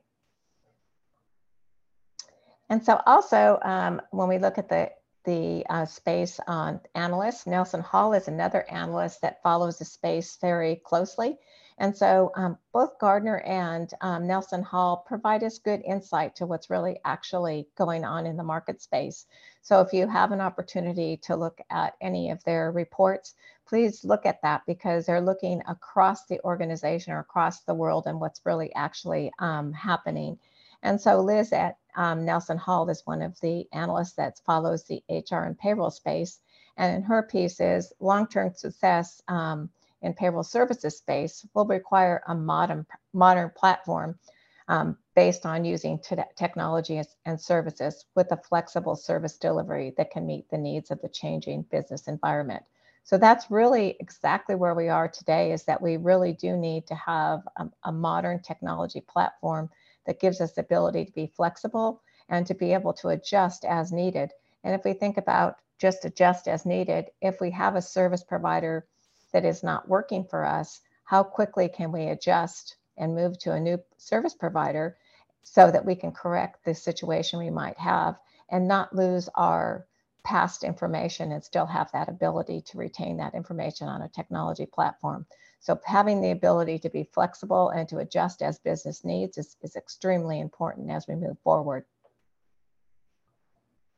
And 2.69 2.83
so 2.83 2.99
also 3.05 3.59
um, 3.63 4.01
when 4.11 4.27
we 4.27 4.37
look 4.37 4.57
at 4.57 4.69
the, 4.69 4.91
the 5.25 5.65
uh, 5.69 5.85
space 5.85 6.39
on 6.47 6.81
analysts, 6.95 7.45
Nelson 7.45 7.81
Hall 7.81 8.13
is 8.13 8.27
another 8.27 8.65
analyst 8.69 9.21
that 9.21 9.41
follows 9.43 9.77
the 9.77 9.85
space 9.85 10.37
very 10.41 10.75
closely. 10.77 11.37
And 11.77 11.95
so 11.95 12.31
um, 12.35 12.57
both 12.71 12.99
Gartner 12.99 13.39
and 13.39 13.91
um, 14.01 14.27
Nelson 14.27 14.63
Hall 14.63 15.03
provide 15.07 15.43
us 15.43 15.57
good 15.57 15.81
insight 15.81 16.35
to 16.35 16.45
what's 16.45 16.69
really 16.69 16.99
actually 17.03 17.67
going 17.77 18.05
on 18.05 18.25
in 18.25 18.37
the 18.37 18.43
market 18.43 18.81
space. 18.81 19.25
So 19.61 19.81
if 19.81 19.93
you 19.93 20.07
have 20.07 20.31
an 20.31 20.41
opportunity 20.41 21.17
to 21.23 21.35
look 21.35 21.59
at 21.69 21.95
any 22.01 22.29
of 22.31 22.43
their 22.43 22.71
reports, 22.71 23.35
please 23.65 24.03
look 24.03 24.25
at 24.25 24.41
that 24.41 24.61
because 24.67 25.05
they're 25.05 25.21
looking 25.21 25.61
across 25.67 26.25
the 26.25 26.41
organization 26.43 27.13
or 27.13 27.19
across 27.19 27.61
the 27.61 27.73
world 27.73 28.03
and 28.05 28.19
what's 28.19 28.45
really 28.45 28.73
actually 28.75 29.31
um, 29.39 29.73
happening. 29.73 30.37
And 30.83 30.99
so 30.99 31.21
Liz 31.21 31.53
at 31.53 31.77
um, 31.95 32.25
Nelson 32.25 32.57
Hall 32.57 32.89
is 32.89 33.01
one 33.05 33.21
of 33.21 33.39
the 33.39 33.67
analysts 33.71 34.13
that 34.13 34.39
follows 34.45 34.83
the 34.83 35.01
HR 35.09 35.45
and 35.45 35.57
payroll 35.57 35.91
space. 35.91 36.39
And 36.75 36.95
in 36.95 37.03
her 37.03 37.23
piece 37.23 37.59
is 37.59 37.93
long-term 37.99 38.53
success 38.55 39.21
um, 39.27 39.69
in 40.03 40.13
payroll 40.13 40.43
services 40.43 40.97
space 40.97 41.45
will 41.53 41.65
require 41.65 42.21
a 42.27 42.35
modern, 42.35 42.85
modern 43.13 43.51
platform 43.55 44.19
um, 44.67 44.97
based 45.15 45.45
on 45.45 45.65
using 45.65 45.99
technology 46.35 47.01
and 47.25 47.39
services 47.39 48.05
with 48.15 48.31
a 48.31 48.37
flexible 48.37 48.95
service 48.95 49.37
delivery 49.37 49.93
that 49.97 50.11
can 50.11 50.25
meet 50.25 50.49
the 50.49 50.57
needs 50.57 50.91
of 50.91 51.01
the 51.01 51.09
changing 51.09 51.63
business 51.63 52.07
environment. 52.07 52.63
So 53.05 53.17
that's 53.17 53.51
really 53.51 53.97
exactly 53.99 54.55
where 54.55 54.75
we 54.75 54.87
are 54.87 55.09
today 55.09 55.51
is 55.51 55.63
that 55.65 55.81
we 55.81 55.97
really 55.97 56.33
do 56.33 56.55
need 56.55 56.87
to 56.87 56.95
have 56.95 57.41
a, 57.57 57.67
a 57.83 57.91
modern 57.91 58.41
technology 58.41 59.01
platform 59.01 59.69
that 60.05 60.21
gives 60.21 60.39
us 60.39 60.53
the 60.53 60.61
ability 60.61 61.05
to 61.05 61.11
be 61.11 61.27
flexible 61.35 62.01
and 62.29 62.47
to 62.47 62.53
be 62.53 62.73
able 62.73 62.93
to 62.93 63.09
adjust 63.09 63.65
as 63.65 63.91
needed. 63.91 64.31
And 64.63 64.73
if 64.73 64.85
we 64.85 64.93
think 64.93 65.17
about 65.17 65.57
just 65.79 66.05
adjust 66.05 66.47
as 66.47 66.65
needed, 66.65 67.07
if 67.21 67.41
we 67.41 67.51
have 67.51 67.75
a 67.75 67.81
service 67.81 68.23
provider 68.23 68.85
that 69.33 69.45
is 69.45 69.63
not 69.63 69.89
working 69.89 70.23
for 70.23 70.45
us, 70.45 70.81
how 71.03 71.23
quickly 71.23 71.67
can 71.67 71.91
we 71.91 72.07
adjust 72.07 72.77
and 72.97 73.15
move 73.15 73.37
to 73.39 73.51
a 73.51 73.59
new 73.59 73.77
service 73.97 74.33
provider 74.33 74.95
so 75.41 75.69
that 75.69 75.85
we 75.85 75.95
can 75.95 76.11
correct 76.11 76.63
the 76.63 76.73
situation 76.73 77.39
we 77.39 77.49
might 77.49 77.77
have 77.77 78.17
and 78.49 78.67
not 78.67 78.95
lose 78.95 79.29
our 79.35 79.85
past 80.23 80.63
information 80.63 81.33
and 81.33 81.43
still 81.43 81.65
have 81.65 81.91
that 81.91 82.07
ability 82.07 82.61
to 82.61 82.77
retain 82.77 83.17
that 83.17 83.35
information 83.35 83.89
on 83.89 84.01
a 84.01 84.09
technology 84.09 84.65
platform. 84.65 85.25
So 85.59 85.79
having 85.85 86.21
the 86.21 86.31
ability 86.31 86.79
to 86.79 86.89
be 86.89 87.09
flexible 87.13 87.69
and 87.69 87.87
to 87.89 87.97
adjust 87.97 88.41
as 88.41 88.59
business 88.59 89.03
needs 89.03 89.37
is, 89.37 89.57
is 89.61 89.75
extremely 89.75 90.39
important 90.39 90.91
as 90.91 91.07
we 91.07 91.15
move 91.15 91.37
forward. 91.43 91.85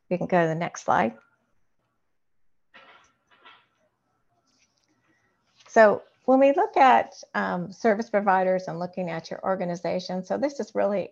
We 0.09 0.17
can 0.17 0.27
go 0.27 0.41
to 0.41 0.47
the 0.47 0.55
next 0.55 0.85
slide. 0.85 1.13
So 5.75 6.03
when 6.23 6.39
we 6.39 6.53
look 6.53 6.77
at 6.77 7.21
um, 7.33 7.69
service 7.69 8.09
providers 8.09 8.69
and 8.69 8.79
looking 8.79 9.09
at 9.09 9.29
your 9.29 9.43
organization, 9.43 10.23
so 10.23 10.37
this 10.37 10.61
is 10.61 10.73
really 10.73 11.09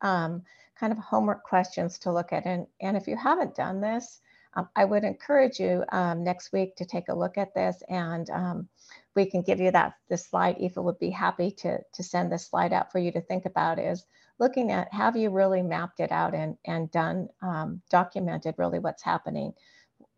um, 0.00 0.42
kind 0.76 0.92
of 0.92 0.98
homework 0.98 1.44
questions 1.44 1.96
to 2.00 2.10
look 2.10 2.32
at. 2.32 2.44
And, 2.44 2.66
and 2.80 2.96
if 2.96 3.06
you 3.06 3.14
haven't 3.14 3.54
done 3.54 3.80
this, 3.80 4.20
um, 4.54 4.68
I 4.74 4.84
would 4.84 5.04
encourage 5.04 5.60
you 5.60 5.84
um, 5.92 6.24
next 6.24 6.52
week 6.52 6.74
to 6.74 6.84
take 6.84 7.08
a 7.08 7.14
look 7.14 7.38
at 7.38 7.54
this 7.54 7.84
and 7.88 8.28
um, 8.30 8.68
we 9.14 9.26
can 9.26 9.42
give 9.42 9.60
you 9.60 9.70
that 9.70 9.92
this 10.08 10.26
slide. 10.26 10.56
Aoife 10.60 10.74
would 10.78 10.98
be 10.98 11.10
happy 11.10 11.52
to, 11.52 11.78
to 11.92 12.02
send 12.02 12.32
this 12.32 12.48
slide 12.48 12.72
out 12.72 12.90
for 12.90 12.98
you 12.98 13.12
to 13.12 13.20
think 13.20 13.46
about 13.46 13.78
is 13.78 14.04
looking 14.40 14.72
at 14.72 14.92
have 14.92 15.16
you 15.16 15.30
really 15.30 15.62
mapped 15.62 16.00
it 16.00 16.10
out 16.10 16.34
and, 16.34 16.56
and 16.64 16.90
done, 16.90 17.28
um, 17.42 17.80
documented 17.90 18.56
really 18.58 18.80
what's 18.80 19.04
happening 19.04 19.54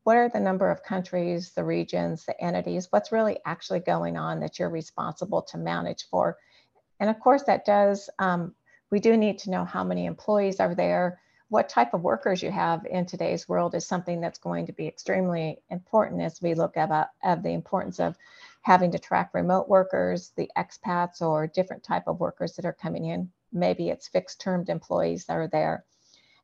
what 0.05 0.17
are 0.17 0.29
the 0.29 0.41
number 0.41 0.71
of 0.71 0.83
countries, 0.83 1.51
the 1.51 1.65
regions, 1.65 2.25
the 2.25 2.41
entities, 2.43 2.89
what's 2.91 3.13
really 3.13 3.39
actually 3.45 3.81
going 3.81 4.17
on 4.17 4.41
that 4.41 4.59
you're 4.59 4.71
responsible 4.71 5.43
to 5.43 5.59
manage 5.59 6.09
for. 6.09 6.37
And 7.01 7.09
of 7.09 7.21
course, 7.21 7.45
that 7.45 7.65
does, 7.65 8.11
um, 8.19 8.55
we 8.91 9.01
do 9.01 9.17
need 9.17 9.39
to 9.41 9.51
know 9.51 9.65
how 9.65 9.85
many 9.85 10.07
employees 10.07 10.61
are 10.61 10.75
there, 10.75 11.21
what 11.53 11.69
type 11.69 11.93
of 11.93 12.01
workers 12.01 12.43
you 12.43 12.51
have 12.51 12.87
in 12.87 13.05
today's 13.05 13.47
world 13.47 13.75
is 13.75 13.87
something 13.87 14.23
that's 14.23 14.39
going 14.39 14.65
to 14.65 14.73
be 14.73 14.87
extremely 14.87 15.61
important 15.69 16.23
as 16.23 16.41
we 16.41 16.55
look 16.55 16.79
about 16.79 17.09
of 17.23 17.43
the 17.43 17.51
importance 17.53 18.01
of 18.01 18.17
having 18.63 18.91
to 18.91 18.99
track 18.99 19.35
remote 19.35 19.69
workers, 19.69 20.33
the 20.37 20.51
expats 20.57 21.21
or 21.21 21.47
different 21.47 21.83
type 21.83 22.05
of 22.07 22.21
workers 22.21 22.55
that 22.55 22.65
are 22.65 22.73
coming 22.73 23.05
in. 23.05 23.31
Maybe 23.53 23.91
it's 23.91 24.09
fixed 24.09 24.41
termed 24.41 24.71
employees 24.71 25.27
that 25.27 25.37
are 25.37 25.47
there. 25.49 25.85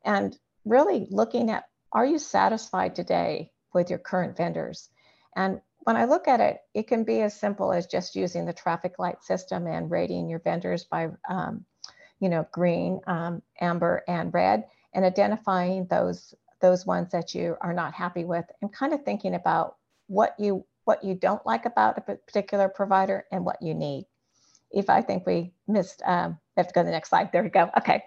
And 0.04 0.38
really 0.66 1.06
looking 1.08 1.50
at 1.50 1.64
are 1.92 2.06
you 2.06 2.18
satisfied 2.18 2.94
today 2.94 3.50
with 3.72 3.90
your 3.90 3.98
current 3.98 4.36
vendors? 4.36 4.88
And 5.36 5.60
when 5.80 5.96
I 5.96 6.04
look 6.04 6.28
at 6.28 6.40
it, 6.40 6.58
it 6.74 6.86
can 6.88 7.04
be 7.04 7.20
as 7.20 7.38
simple 7.38 7.72
as 7.72 7.86
just 7.86 8.16
using 8.16 8.44
the 8.44 8.52
traffic 8.52 8.98
light 8.98 9.22
system 9.22 9.66
and 9.66 9.90
rating 9.90 10.28
your 10.28 10.40
vendors 10.40 10.84
by, 10.84 11.08
um, 11.28 11.64
you 12.20 12.28
know, 12.28 12.46
green, 12.52 13.00
um, 13.06 13.42
amber, 13.60 14.02
and 14.08 14.34
red, 14.34 14.64
and 14.92 15.04
identifying 15.04 15.86
those 15.86 16.34
those 16.60 16.84
ones 16.84 17.12
that 17.12 17.34
you 17.34 17.56
are 17.60 17.72
not 17.72 17.94
happy 17.94 18.24
with, 18.24 18.44
and 18.60 18.72
kind 18.72 18.92
of 18.92 19.04
thinking 19.04 19.34
about 19.34 19.76
what 20.08 20.34
you 20.38 20.64
what 20.84 21.04
you 21.04 21.14
don't 21.14 21.44
like 21.46 21.66
about 21.66 21.98
a 21.98 22.00
particular 22.00 22.68
provider 22.68 23.24
and 23.30 23.44
what 23.44 23.62
you 23.62 23.74
need. 23.74 24.06
If 24.70 24.90
I 24.90 25.02
think 25.02 25.26
we 25.26 25.52
missed, 25.66 26.02
um, 26.04 26.38
we 26.56 26.60
have 26.60 26.68
to 26.68 26.72
go 26.74 26.80
to 26.80 26.86
the 26.86 26.90
next 26.90 27.10
slide. 27.10 27.30
There 27.30 27.42
we 27.42 27.50
go. 27.50 27.70
Okay. 27.78 28.02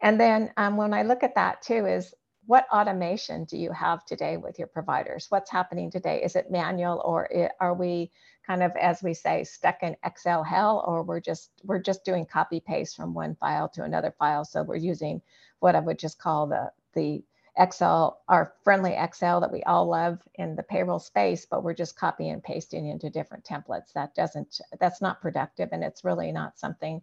And 0.00 0.18
then 0.18 0.52
um, 0.56 0.76
when 0.76 0.94
I 0.94 1.02
look 1.02 1.22
at 1.22 1.34
that 1.34 1.62
too 1.62 1.86
is 1.86 2.14
what 2.50 2.66
automation 2.72 3.44
do 3.44 3.56
you 3.56 3.70
have 3.70 4.04
today 4.04 4.36
with 4.36 4.58
your 4.58 4.66
providers? 4.66 5.26
What's 5.28 5.52
happening 5.52 5.88
today? 5.88 6.20
Is 6.20 6.34
it 6.34 6.50
manual 6.50 7.00
or 7.04 7.28
are 7.60 7.74
we 7.74 8.10
kind 8.44 8.64
of, 8.64 8.72
as 8.72 9.04
we 9.04 9.14
say, 9.14 9.44
stuck 9.44 9.84
in 9.84 9.96
Excel 10.04 10.42
hell, 10.42 10.82
or 10.84 11.04
we're 11.04 11.20
just 11.20 11.52
we're 11.62 11.78
just 11.78 12.04
doing 12.04 12.26
copy 12.26 12.58
paste 12.58 12.96
from 12.96 13.14
one 13.14 13.36
file 13.36 13.68
to 13.68 13.84
another 13.84 14.12
file? 14.18 14.44
So 14.44 14.64
we're 14.64 14.74
using 14.74 15.22
what 15.60 15.76
I 15.76 15.78
would 15.78 16.00
just 16.00 16.18
call 16.18 16.48
the 16.48 16.72
the 16.92 17.22
Excel, 17.56 18.20
our 18.26 18.54
friendly 18.64 18.96
Excel 18.98 19.40
that 19.42 19.52
we 19.52 19.62
all 19.62 19.86
love 19.86 20.18
in 20.34 20.56
the 20.56 20.64
payroll 20.64 20.98
space, 20.98 21.46
but 21.48 21.62
we're 21.62 21.72
just 21.72 21.96
copying 21.96 22.32
and 22.32 22.42
pasting 22.42 22.88
into 22.88 23.10
different 23.10 23.44
templates. 23.44 23.92
That 23.92 24.16
doesn't, 24.16 24.60
that's 24.80 25.00
not 25.00 25.22
productive, 25.22 25.68
and 25.70 25.84
it's 25.84 26.02
really 26.02 26.32
not 26.32 26.58
something 26.58 27.00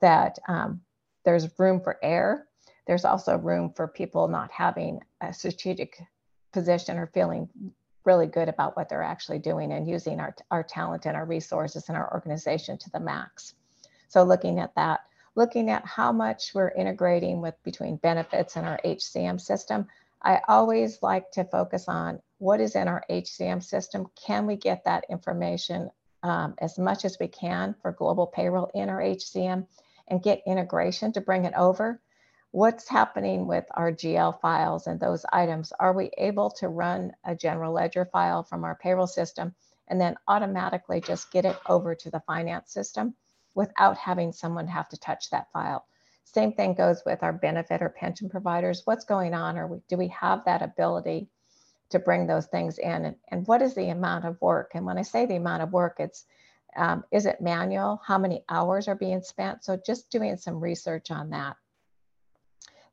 that 0.00 0.38
um, 0.48 0.80
there's 1.26 1.58
room 1.58 1.82
for 1.82 1.98
error 2.02 2.46
there's 2.86 3.04
also 3.04 3.36
room 3.36 3.72
for 3.74 3.88
people 3.88 4.28
not 4.28 4.50
having 4.50 5.00
a 5.20 5.32
strategic 5.32 6.00
position 6.52 6.98
or 6.98 7.06
feeling 7.08 7.48
really 8.04 8.26
good 8.26 8.48
about 8.48 8.76
what 8.76 8.88
they're 8.88 9.02
actually 9.02 9.40
doing 9.40 9.72
and 9.72 9.88
using 9.88 10.20
our, 10.20 10.34
our 10.50 10.62
talent 10.62 11.06
and 11.06 11.16
our 11.16 11.26
resources 11.26 11.88
and 11.88 11.96
our 11.98 12.12
organization 12.14 12.78
to 12.78 12.90
the 12.90 13.00
max. 13.00 13.54
So 14.08 14.22
looking 14.22 14.60
at 14.60 14.74
that, 14.76 15.00
looking 15.34 15.70
at 15.70 15.84
how 15.84 16.12
much 16.12 16.52
we're 16.54 16.70
integrating 16.70 17.40
with 17.40 17.54
between 17.64 17.96
benefits 17.96 18.56
and 18.56 18.64
our 18.64 18.80
HCM 18.84 19.40
system, 19.40 19.86
I 20.22 20.40
always 20.48 21.02
like 21.02 21.30
to 21.32 21.44
focus 21.44 21.86
on 21.88 22.20
what 22.38 22.60
is 22.60 22.76
in 22.76 22.88
our 22.88 23.04
HCM 23.10 23.62
system. 23.62 24.06
Can 24.14 24.46
we 24.46 24.56
get 24.56 24.84
that 24.84 25.04
information 25.10 25.90
um, 26.22 26.54
as 26.58 26.78
much 26.78 27.04
as 27.04 27.18
we 27.20 27.28
can 27.28 27.74
for 27.82 27.92
global 27.92 28.26
payroll 28.26 28.70
in 28.74 28.88
our 28.88 29.00
HCM 29.00 29.66
and 30.08 30.22
get 30.22 30.42
integration 30.46 31.12
to 31.12 31.20
bring 31.20 31.44
it 31.44 31.54
over? 31.54 32.00
What's 32.56 32.88
happening 32.88 33.46
with 33.46 33.66
our 33.72 33.92
GL 33.92 34.40
files 34.40 34.86
and 34.86 34.98
those 34.98 35.26
items? 35.30 35.74
Are 35.78 35.92
we 35.92 36.10
able 36.16 36.48
to 36.52 36.68
run 36.68 37.12
a 37.22 37.34
general 37.34 37.74
ledger 37.74 38.06
file 38.06 38.44
from 38.44 38.64
our 38.64 38.74
payroll 38.76 39.06
system 39.06 39.54
and 39.88 40.00
then 40.00 40.16
automatically 40.26 41.02
just 41.02 41.30
get 41.30 41.44
it 41.44 41.58
over 41.68 41.94
to 41.94 42.10
the 42.10 42.22
finance 42.26 42.72
system 42.72 43.14
without 43.54 43.98
having 43.98 44.32
someone 44.32 44.68
have 44.68 44.88
to 44.88 44.96
touch 44.96 45.28
that 45.28 45.52
file? 45.52 45.84
Same 46.24 46.54
thing 46.54 46.72
goes 46.72 47.02
with 47.04 47.22
our 47.22 47.34
benefit 47.34 47.82
or 47.82 47.90
pension 47.90 48.30
providers. 48.30 48.80
What's 48.86 49.04
going 49.04 49.34
on? 49.34 49.58
Or 49.58 49.82
do 49.86 49.98
we 49.98 50.08
have 50.08 50.42
that 50.46 50.62
ability 50.62 51.28
to 51.90 51.98
bring 51.98 52.26
those 52.26 52.46
things 52.46 52.78
in? 52.78 53.04
And, 53.04 53.16
and 53.28 53.46
what 53.46 53.60
is 53.60 53.74
the 53.74 53.90
amount 53.90 54.24
of 54.24 54.40
work? 54.40 54.70
And 54.72 54.86
when 54.86 54.96
I 54.96 55.02
say 55.02 55.26
the 55.26 55.36
amount 55.36 55.62
of 55.62 55.74
work, 55.74 55.96
it's 55.98 56.24
um, 56.74 57.04
is 57.12 57.26
it 57.26 57.42
manual? 57.42 58.00
How 58.02 58.16
many 58.16 58.44
hours 58.48 58.88
are 58.88 58.94
being 58.94 59.20
spent? 59.20 59.62
So 59.62 59.76
just 59.76 60.10
doing 60.10 60.38
some 60.38 60.58
research 60.58 61.10
on 61.10 61.28
that 61.30 61.56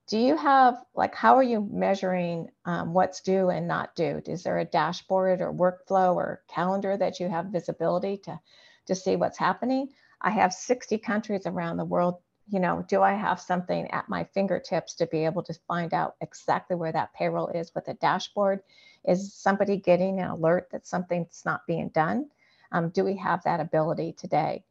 do 0.08 0.18
you 0.18 0.36
have 0.36 0.84
like 0.94 1.16
how 1.16 1.36
are 1.36 1.44
you 1.44 1.68
measuring 1.72 2.50
um, 2.66 2.94
what's 2.94 3.22
due 3.22 3.50
and 3.50 3.68
not 3.68 3.96
due? 3.96 4.22
Is 4.26 4.44
there 4.44 4.60
a 4.60 4.66
dashboard 4.66 5.42
or 5.42 5.54
workflow 5.54 6.16
or 6.16 6.44
calendar 6.50 6.98
that 6.98 7.20
you 7.20 7.30
have 7.30 7.46
visibility 7.48 8.18
to 8.26 8.40
to 8.88 8.96
see 8.96 9.16
what's 9.16 9.38
happening? 9.38 9.90
I 10.22 10.30
have 10.32 10.54
60 10.54 10.98
countries 11.00 11.46
around 11.46 11.78
the 11.78 11.86
world. 11.86 12.18
You 12.50 12.60
know 12.60 12.84
do 12.90 13.02
i 13.02 13.14
have 13.14 13.40
something 13.40 13.90
at 13.92 14.10
my 14.10 14.26
fingertips 14.26 14.96
to 14.96 15.08
be 15.08 15.24
able 15.24 15.44
to 15.44 15.54
find 15.66 15.94
out 15.94 16.16
exactly 16.20 16.76
where 16.76 16.92
that 16.92 17.14
payroll 17.14 17.48
is 17.48 17.74
with 17.74 17.88
a 17.88 17.94
dashboard? 17.94 18.62
Is 19.08 19.34
somebody 19.34 19.78
getting 19.78 20.20
an 20.20 20.30
alert 20.30 20.68
that 20.72 20.86
something's 20.86 21.44
not 21.46 21.66
being 21.66 21.90
done? 21.90 22.30
Um, 22.74 22.90
do 22.90 23.06
we 23.06 23.16
have 23.18 23.44
that 23.44 23.62
ability 23.62 24.14
today? 24.18 24.66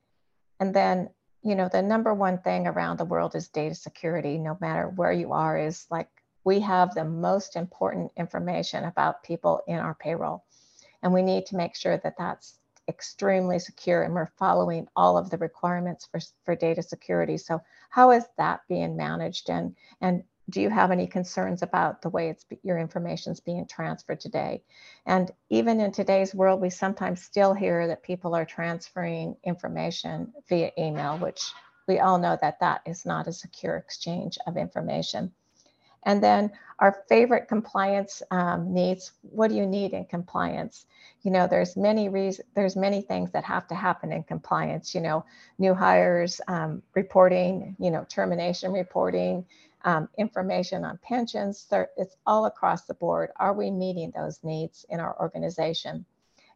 And 0.61 0.75
then 0.75 1.09
you 1.43 1.55
know, 1.55 1.69
the 1.69 1.83
number 1.83 2.15
one 2.15 2.39
thing 2.39 2.67
around 2.67 2.99
the 2.99 3.05
world 3.05 3.35
is 3.35 3.49
data 3.49 3.75
security, 3.75 4.39
no 4.39 4.57
matter 4.61 4.89
where 4.89 5.13
you 5.13 5.33
are, 5.33 5.59
is 5.59 5.87
like 5.91 6.09
we 6.45 6.61
have 6.61 6.95
the 6.95 7.05
most 7.05 7.57
important 7.57 8.13
information 8.17 8.85
about 8.85 9.23
people 9.23 9.61
in 9.67 9.79
our 9.79 9.95
payroll. 9.95 10.45
And 11.03 11.13
we 11.13 11.23
need 11.23 11.47
to 11.47 11.57
make 11.57 11.75
sure 11.75 11.99
that 11.99 12.15
that's 12.17 12.59
extremely 12.89 13.59
secure 13.59 14.03
and 14.03 14.15
we're 14.15 14.33
following 14.39 14.87
all 14.97 15.17
of 15.17 15.31
the 15.31 15.39
requirements 15.39 16.09
for, 16.11 16.21
for 16.45 16.57
data 16.57 16.83
security. 16.83 17.37
So 17.37 17.61
how 17.91 18.11
is 18.11 18.25
that 18.39 18.61
being 18.69 18.97
managed? 18.97 19.51
And, 19.51 19.77
and 20.01 20.25
do 20.51 20.61
you 20.61 20.71
have 20.71 20.91
any 20.91 21.07
concerns 21.07 21.63
about 21.63 22.03
the 22.03 22.09
way 22.09 22.29
it's 22.29 22.45
your 22.63 22.79
information 22.79 23.33
is 23.33 23.41
being 23.41 23.67
transferred 23.67 24.21
today? 24.21 24.63
And 25.07 25.31
even 25.51 25.81
in 25.81 25.93
today's 25.93 26.35
world, 26.35 26.61
we 26.61 26.71
sometimes 26.71 27.23
still 27.23 27.55
hear 27.55 27.87
that 27.87 28.03
people 28.03 28.35
are 28.35 28.45
transferring 28.45 29.37
information 29.45 30.33
via 30.49 30.71
email, 30.79 31.19
which 31.19 31.53
we 31.89 31.99
all 31.99 32.19
know 32.19 32.37
that 32.41 32.61
that 32.61 32.83
is 32.87 33.07
not 33.07 33.27
a 33.27 33.33
secure 33.33 33.77
exchange 33.77 34.39
of 34.47 34.57
information. 34.57 35.33
And 36.05 36.23
then 36.23 36.51
our 36.79 37.05
favorite 37.09 37.47
compliance 37.47 38.23
um, 38.31 38.75
needs. 38.75 39.13
What 39.23 39.49
do 39.49 39.55
you 39.55 39.67
need 39.67 39.93
in 39.93 40.05
compliance? 40.05 40.87
You 41.23 41.31
know, 41.31 41.47
there's 41.47 41.77
many 41.77 42.09
reasons. 42.09 42.49
There's 42.55 42.75
many 42.75 43.03
things 43.03 43.31
that 43.33 43.45
have 43.45 43.69
to 43.69 43.75
happen 43.75 44.13
in 44.13 44.25
compliance. 44.25 44.95
You 44.95 45.01
know, 45.01 45.25
new 45.59 45.75
hires 45.75 46.41
um, 46.49 46.83
reporting. 46.95 47.77
You 47.79 47.91
know, 47.91 48.05
termination 48.09 48.73
reporting 48.73 49.47
um, 49.85 50.09
information 50.19 50.85
on 50.85 50.99
pensions. 51.03 51.67
It's 51.97 52.17
all 52.27 52.47
across 52.47 52.85
the 52.85 52.95
board. 52.95 53.31
Are 53.37 53.53
we 53.53 53.71
meeting 53.71 54.13
those 54.15 54.41
needs 54.43 54.85
in 54.89 55.01
our 55.01 55.19
organization? 55.21 56.05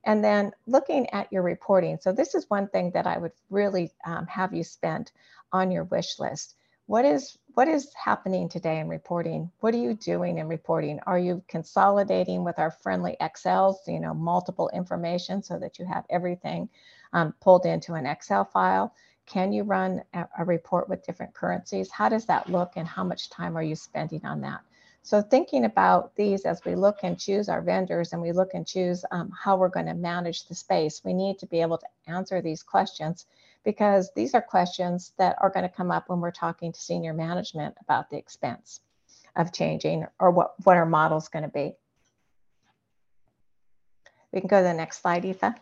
And 0.05 0.23
then 0.23 0.53
looking 0.67 1.11
at 1.11 1.33
your 1.33 1.43
reporting. 1.43 1.99
So 2.01 2.13
this 2.13 2.35
is 2.35 2.49
one 2.49 2.69
thing 2.69 2.93
that 2.93 3.07
I 3.07 3.19
would 3.19 3.33
really 3.51 3.93
um, 4.05 4.27
have 4.27 4.55
you 4.55 4.63
spend 4.63 5.11
on 5.53 5.71
your 5.71 5.85
wish 5.85 6.19
list. 6.21 6.55
What 6.87 7.05
is 7.05 7.37
what 7.57 7.69
is 7.69 7.91
happening 7.95 8.51
today 8.51 8.81
in 8.81 8.89
reporting? 8.89 9.51
What 9.61 9.73
are 9.73 9.79
you 9.79 9.95
doing 9.95 10.37
in 10.37 10.47
reporting? 10.47 11.01
Are 11.07 11.19
you 11.19 11.43
consolidating 11.49 12.45
with 12.45 12.59
our 12.59 12.71
friendly 12.71 13.17
Excels, 13.19 13.81
you 13.89 13.99
know, 13.99 14.13
multiple 14.13 14.69
information 14.75 15.43
so 15.43 15.59
that 15.61 15.79
you 15.79 15.87
have 15.87 16.05
everything 16.11 16.69
um, 17.15 17.33
pulled 17.41 17.65
into 17.65 17.95
an 17.95 18.05
Excel 18.05 18.45
file? 18.45 18.93
Can 19.25 19.55
you 19.55 19.63
run 19.63 20.03
a, 20.13 20.27
a 20.39 20.45
report 20.45 20.91
with 20.91 21.07
different 21.07 21.33
currencies? 21.33 21.91
How 21.91 22.11
does 22.11 22.27
that 22.27 22.51
look 22.51 22.73
and 22.77 22.87
how 22.87 23.05
much 23.05 23.31
time 23.31 23.57
are 23.57 23.63
you 23.63 23.75
spending 23.75 24.27
on 24.27 24.43
that? 24.43 24.61
So 25.07 25.23
thinking 25.23 25.67
about 25.67 26.17
these 26.17 26.45
as 26.45 26.65
we 26.65 26.75
look 26.75 27.05
and 27.05 27.17
choose 27.17 27.49
our 27.49 27.63
vendors 27.63 28.13
and 28.13 28.21
we 28.21 28.33
look 28.33 28.55
and 28.55 28.67
choose 28.67 29.05
um, 29.13 29.31
how 29.31 29.57
we're 29.57 29.69
going 29.69 29.87
to 29.87 29.95
manage 29.95 30.49
the 30.49 30.55
space, 30.57 31.01
we 31.05 31.15
need 31.15 31.39
to 31.39 31.47
be 31.47 31.61
able 31.61 31.79
to 31.79 31.87
answer 32.09 32.43
these 32.43 32.65
questions 32.65 33.25
because 33.65 34.11
these 34.17 34.35
are 34.35 34.43
questions 34.43 35.13
that 35.17 35.37
are 35.41 35.49
going 35.49 35.63
to 35.63 35.73
come 35.73 35.93
up 35.93 36.09
when 36.09 36.21
we're 36.21 36.33
talking 36.33 36.73
to 36.73 36.81
senior 36.81 37.15
management 37.15 37.77
about 37.81 38.11
the 38.11 38.17
expense 38.17 38.81
of 39.37 39.53
changing 39.53 40.09
or 40.19 40.33
what, 40.33 40.55
what 40.65 40.77
our 40.77 40.85
model 40.85 41.19
is 41.19 41.29
going 41.29 41.45
to 41.45 41.49
be. 41.49 41.77
We 44.33 44.41
can 44.41 44.49
go 44.49 44.59
to 44.59 44.65
the 44.65 44.75
next 44.75 45.03
slide, 45.03 45.25
Aoife. 45.25 45.55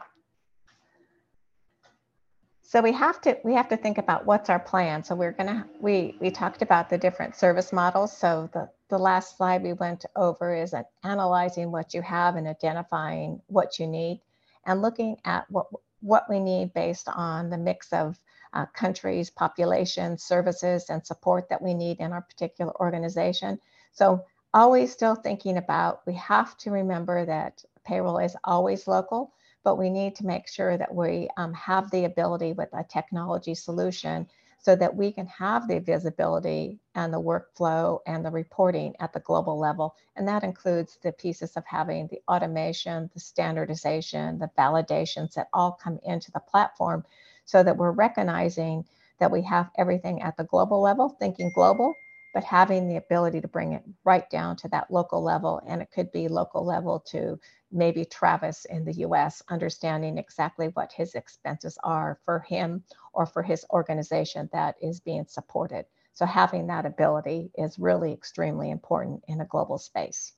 So 2.74 2.82
we 2.82 2.90
have 2.90 3.20
to 3.20 3.38
we 3.44 3.54
have 3.54 3.68
to 3.68 3.76
think 3.76 3.98
about 3.98 4.26
what's 4.26 4.50
our 4.50 4.58
plan. 4.58 5.04
So 5.04 5.14
we're 5.14 5.30
gonna 5.30 5.64
we 5.80 6.16
we 6.20 6.32
talked 6.32 6.60
about 6.60 6.90
the 6.90 6.98
different 6.98 7.36
service 7.36 7.72
models. 7.72 8.16
So 8.16 8.50
the 8.52 8.68
the 8.88 8.98
last 8.98 9.36
slide 9.36 9.62
we 9.62 9.74
went 9.74 10.04
over 10.16 10.52
is 10.52 10.74
analyzing 11.04 11.70
what 11.70 11.94
you 11.94 12.02
have 12.02 12.34
and 12.34 12.48
identifying 12.48 13.40
what 13.46 13.78
you 13.78 13.86
need, 13.86 14.22
and 14.66 14.82
looking 14.82 15.18
at 15.24 15.48
what 15.52 15.66
what 16.00 16.28
we 16.28 16.40
need 16.40 16.74
based 16.74 17.06
on 17.08 17.48
the 17.48 17.58
mix 17.58 17.92
of 17.92 18.18
uh, 18.54 18.66
countries, 18.74 19.30
populations 19.30 20.24
services, 20.24 20.90
and 20.90 21.06
support 21.06 21.48
that 21.50 21.62
we 21.62 21.74
need 21.74 22.00
in 22.00 22.12
our 22.12 22.22
particular 22.22 22.74
organization. 22.80 23.60
So 23.92 24.24
always 24.52 24.90
still 24.90 25.14
thinking 25.14 25.58
about 25.58 26.04
we 26.08 26.14
have 26.14 26.56
to 26.58 26.72
remember 26.72 27.24
that 27.24 27.64
payroll 27.84 28.18
is 28.18 28.36
always 28.42 28.88
local 28.88 29.32
but 29.64 29.76
we 29.78 29.90
need 29.90 30.14
to 30.16 30.26
make 30.26 30.46
sure 30.46 30.76
that 30.76 30.94
we 30.94 31.28
um, 31.36 31.52
have 31.54 31.90
the 31.90 32.04
ability 32.04 32.52
with 32.52 32.68
a 32.74 32.84
technology 32.84 33.54
solution 33.54 34.28
so 34.58 34.74
that 34.76 34.94
we 34.96 35.12
can 35.12 35.26
have 35.26 35.68
the 35.68 35.78
visibility 35.78 36.78
and 36.94 37.12
the 37.12 37.20
workflow 37.20 37.98
and 38.06 38.24
the 38.24 38.30
reporting 38.30 38.94
at 39.00 39.12
the 39.12 39.20
global 39.20 39.58
level. 39.58 39.94
And 40.16 40.26
that 40.26 40.42
includes 40.42 40.98
the 41.02 41.12
pieces 41.12 41.56
of 41.56 41.64
having 41.66 42.08
the 42.08 42.22
automation, 42.28 43.10
the 43.12 43.20
standardization, 43.20 44.38
the 44.38 44.50
validations 44.56 45.34
that 45.34 45.48
all 45.52 45.72
come 45.72 45.98
into 46.04 46.30
the 46.32 46.40
platform 46.40 47.04
so 47.44 47.62
that 47.62 47.76
we're 47.76 47.90
recognizing 47.90 48.86
that 49.18 49.30
we 49.30 49.42
have 49.42 49.70
everything 49.76 50.22
at 50.22 50.36
the 50.38 50.44
global 50.44 50.80
level, 50.80 51.10
thinking 51.10 51.52
global, 51.54 51.94
but 52.34 52.44
having 52.44 52.88
the 52.88 52.96
ability 52.96 53.40
to 53.40 53.48
bring 53.48 53.72
it 53.72 53.84
right 54.04 54.28
down 54.28 54.56
to 54.56 54.68
that 54.68 54.90
local 54.90 55.22
level. 55.22 55.62
And 55.68 55.80
it 55.80 55.90
could 55.94 56.10
be 56.10 56.26
local 56.26 56.66
level 56.66 57.00
to 57.10 57.38
maybe 57.70 58.04
Travis 58.04 58.66
in 58.66 58.84
the 58.84 58.92
US, 59.06 59.40
understanding 59.48 60.18
exactly 60.18 60.66
what 60.74 60.92
his 60.92 61.14
expenses 61.14 61.78
are 61.84 62.18
for 62.24 62.40
him 62.40 62.82
or 63.12 63.24
for 63.24 63.42
his 63.42 63.64
organization 63.70 64.50
that 64.52 64.74
is 64.82 65.00
being 65.00 65.26
supported. 65.28 65.86
So 66.12 66.26
having 66.26 66.66
that 66.66 66.86
ability 66.86 67.52
is 67.56 67.78
really 67.78 68.12
extremely 68.12 68.70
important 68.70 69.22
in 69.28 69.40
a 69.40 69.46
global 69.46 69.78
space. 69.78 70.34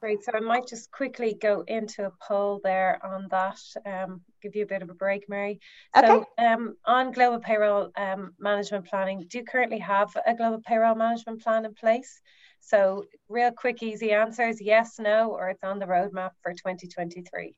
Great. 0.00 0.22
So 0.22 0.30
I 0.32 0.38
might 0.40 0.68
just 0.68 0.92
quickly 0.92 1.34
go 1.34 1.64
into 1.66 2.06
a 2.06 2.12
poll 2.22 2.60
there 2.62 3.04
on 3.04 3.26
that, 3.32 3.58
um, 3.84 4.20
give 4.40 4.54
you 4.54 4.62
a 4.62 4.66
bit 4.66 4.82
of 4.82 4.90
a 4.90 4.94
break, 4.94 5.28
Mary. 5.28 5.58
Okay. 5.96 6.06
So 6.06 6.24
um, 6.38 6.76
on 6.84 7.10
global 7.10 7.40
payroll 7.40 7.90
um, 7.96 8.32
management 8.38 8.86
planning, 8.86 9.26
do 9.28 9.38
you 9.38 9.44
currently 9.44 9.78
have 9.78 10.16
a 10.24 10.34
global 10.34 10.60
payroll 10.64 10.94
management 10.94 11.42
plan 11.42 11.64
in 11.64 11.74
place? 11.74 12.20
So 12.60 13.06
real 13.28 13.50
quick, 13.50 13.82
easy 13.82 14.12
answers, 14.12 14.60
yes, 14.60 15.00
no, 15.00 15.32
or 15.32 15.48
it's 15.48 15.64
on 15.64 15.80
the 15.80 15.86
roadmap 15.86 16.30
for 16.42 16.52
2023. 16.52 17.54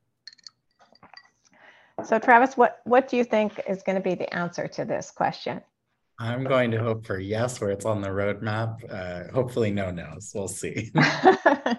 So 2.04 2.18
Travis, 2.18 2.56
what, 2.56 2.80
what 2.84 3.08
do 3.08 3.18
you 3.18 3.24
think 3.24 3.60
is 3.68 3.82
going 3.82 3.96
to 3.96 4.02
be 4.02 4.14
the 4.14 4.32
answer 4.34 4.66
to 4.66 4.86
this 4.86 5.10
question? 5.10 5.60
I'm 6.22 6.44
going 6.44 6.70
to 6.72 6.78
hope 6.78 7.06
for 7.06 7.18
yes, 7.18 7.62
where 7.62 7.70
it's 7.70 7.86
on 7.86 8.02
the 8.02 8.08
roadmap. 8.08 8.84
Uh, 8.92 9.32
hopefully, 9.32 9.70
no 9.70 9.90
nos. 9.90 10.32
We'll 10.34 10.48
see. 10.48 10.90
I, 10.94 11.78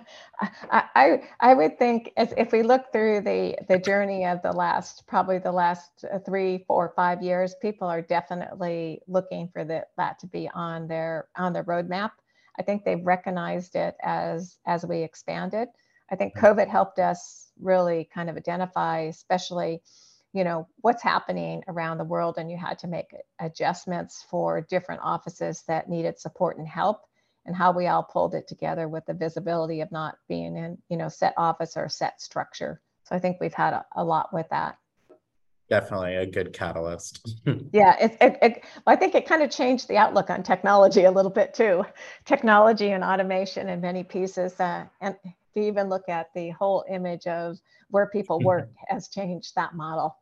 I, 0.71 1.21
I 1.39 1.53
would 1.53 1.77
think 1.77 2.11
as 2.17 2.33
if 2.35 2.51
we 2.51 2.63
look 2.63 2.91
through 2.91 3.21
the 3.21 3.55
the 3.69 3.77
journey 3.77 4.25
of 4.25 4.41
the 4.41 4.51
last 4.51 5.05
probably 5.05 5.37
the 5.37 5.51
last 5.51 6.03
uh, 6.11 6.17
three, 6.25 6.65
four, 6.67 6.91
five 6.95 7.21
years, 7.21 7.53
people 7.61 7.87
are 7.87 8.01
definitely 8.01 9.01
looking 9.07 9.47
for 9.53 9.63
the, 9.63 9.85
that 9.97 10.17
to 10.19 10.27
be 10.27 10.49
on 10.55 10.87
their 10.87 11.27
on 11.37 11.53
their 11.53 11.65
roadmap. 11.65 12.09
I 12.57 12.63
think 12.63 12.83
they've 12.83 13.05
recognized 13.05 13.75
it 13.75 13.93
as 14.01 14.57
as 14.65 14.83
we 14.83 15.03
expanded. 15.03 15.67
I 16.11 16.15
think 16.15 16.35
COVID 16.35 16.67
helped 16.67 16.97
us 16.97 17.51
really 17.59 18.09
kind 18.11 18.27
of 18.27 18.37
identify, 18.37 19.01
especially 19.01 19.83
you 20.33 20.43
know 20.43 20.67
what's 20.81 21.03
happening 21.03 21.63
around 21.67 21.97
the 21.97 22.03
world 22.03 22.35
and 22.37 22.49
you 22.49 22.57
had 22.57 22.79
to 22.79 22.87
make 22.87 23.13
adjustments 23.39 24.25
for 24.29 24.61
different 24.61 25.01
offices 25.03 25.63
that 25.67 25.89
needed 25.89 26.19
support 26.19 26.57
and 26.57 26.67
help 26.67 27.01
and 27.45 27.55
how 27.55 27.71
we 27.71 27.87
all 27.87 28.03
pulled 28.03 28.35
it 28.35 28.47
together 28.47 28.87
with 28.87 29.05
the 29.05 29.13
visibility 29.13 29.81
of 29.81 29.91
not 29.91 30.15
being 30.29 30.55
in 30.55 30.77
you 30.89 30.97
know 30.97 31.09
set 31.09 31.33
office 31.37 31.75
or 31.75 31.89
set 31.89 32.21
structure. 32.21 32.81
So 33.03 33.15
i 33.15 33.19
think 33.19 33.37
we've 33.39 33.53
had 33.53 33.73
a, 33.73 33.85
a 33.95 34.03
lot 34.03 34.33
with 34.33 34.47
that. 34.49 34.77
Definitely 35.69 36.15
a 36.15 36.25
good 36.25 36.53
catalyst. 36.53 37.39
yeah 37.73 37.95
it, 37.99 38.17
it, 38.21 38.37
it, 38.41 38.63
i 38.87 38.95
think 38.95 39.15
it 39.15 39.27
kind 39.27 39.41
of 39.41 39.49
changed 39.49 39.87
the 39.87 39.97
outlook 39.97 40.29
on 40.29 40.43
technology 40.43 41.03
a 41.03 41.11
little 41.11 41.31
bit 41.31 41.53
too. 41.53 41.83
Technology 42.25 42.91
and 42.91 43.03
automation 43.03 43.67
in 43.69 43.81
many 43.81 44.03
pieces 44.03 44.57
uh, 44.59 44.85
and 45.01 45.15
if 45.25 45.33
you 45.55 45.63
even 45.63 45.89
look 45.89 46.07
at 46.07 46.27
the 46.33 46.51
whole 46.51 46.85
image 46.89 47.27
of 47.27 47.57
where 47.89 48.07
people 48.07 48.39
work 48.43 48.69
has 48.87 49.09
changed 49.09 49.53
that 49.55 49.75
model 49.75 50.20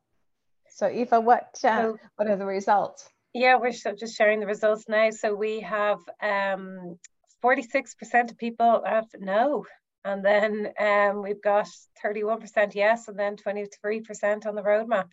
so 0.71 0.88
Aoife, 0.88 1.23
what 1.23 1.49
uh, 1.63 1.82
so, 1.82 1.97
what 2.15 2.27
are 2.27 2.36
the 2.36 2.45
results? 2.45 3.10
Yeah, 3.34 3.58
we're 3.58 3.71
just 3.71 4.15
sharing 4.15 4.39
the 4.39 4.47
results 4.47 4.86
now. 4.88 5.12
So 5.12 5.36
we 5.36 5.60
have 5.62 5.99
46% 6.21 6.99
um, 7.43 8.27
of 8.29 8.38
people 8.38 8.82
have 8.86 9.05
no, 9.19 9.65
and 10.03 10.25
then 10.25 10.71
um, 10.79 11.21
we've 11.21 11.41
got 11.41 11.67
31% 12.03 12.73
yes, 12.73 13.08
and 13.08 13.19
then 13.19 13.36
23% 13.36 14.45
on 14.45 14.55
the 14.55 14.63
roadmap. 14.63 15.10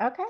Okay. 0.00 0.24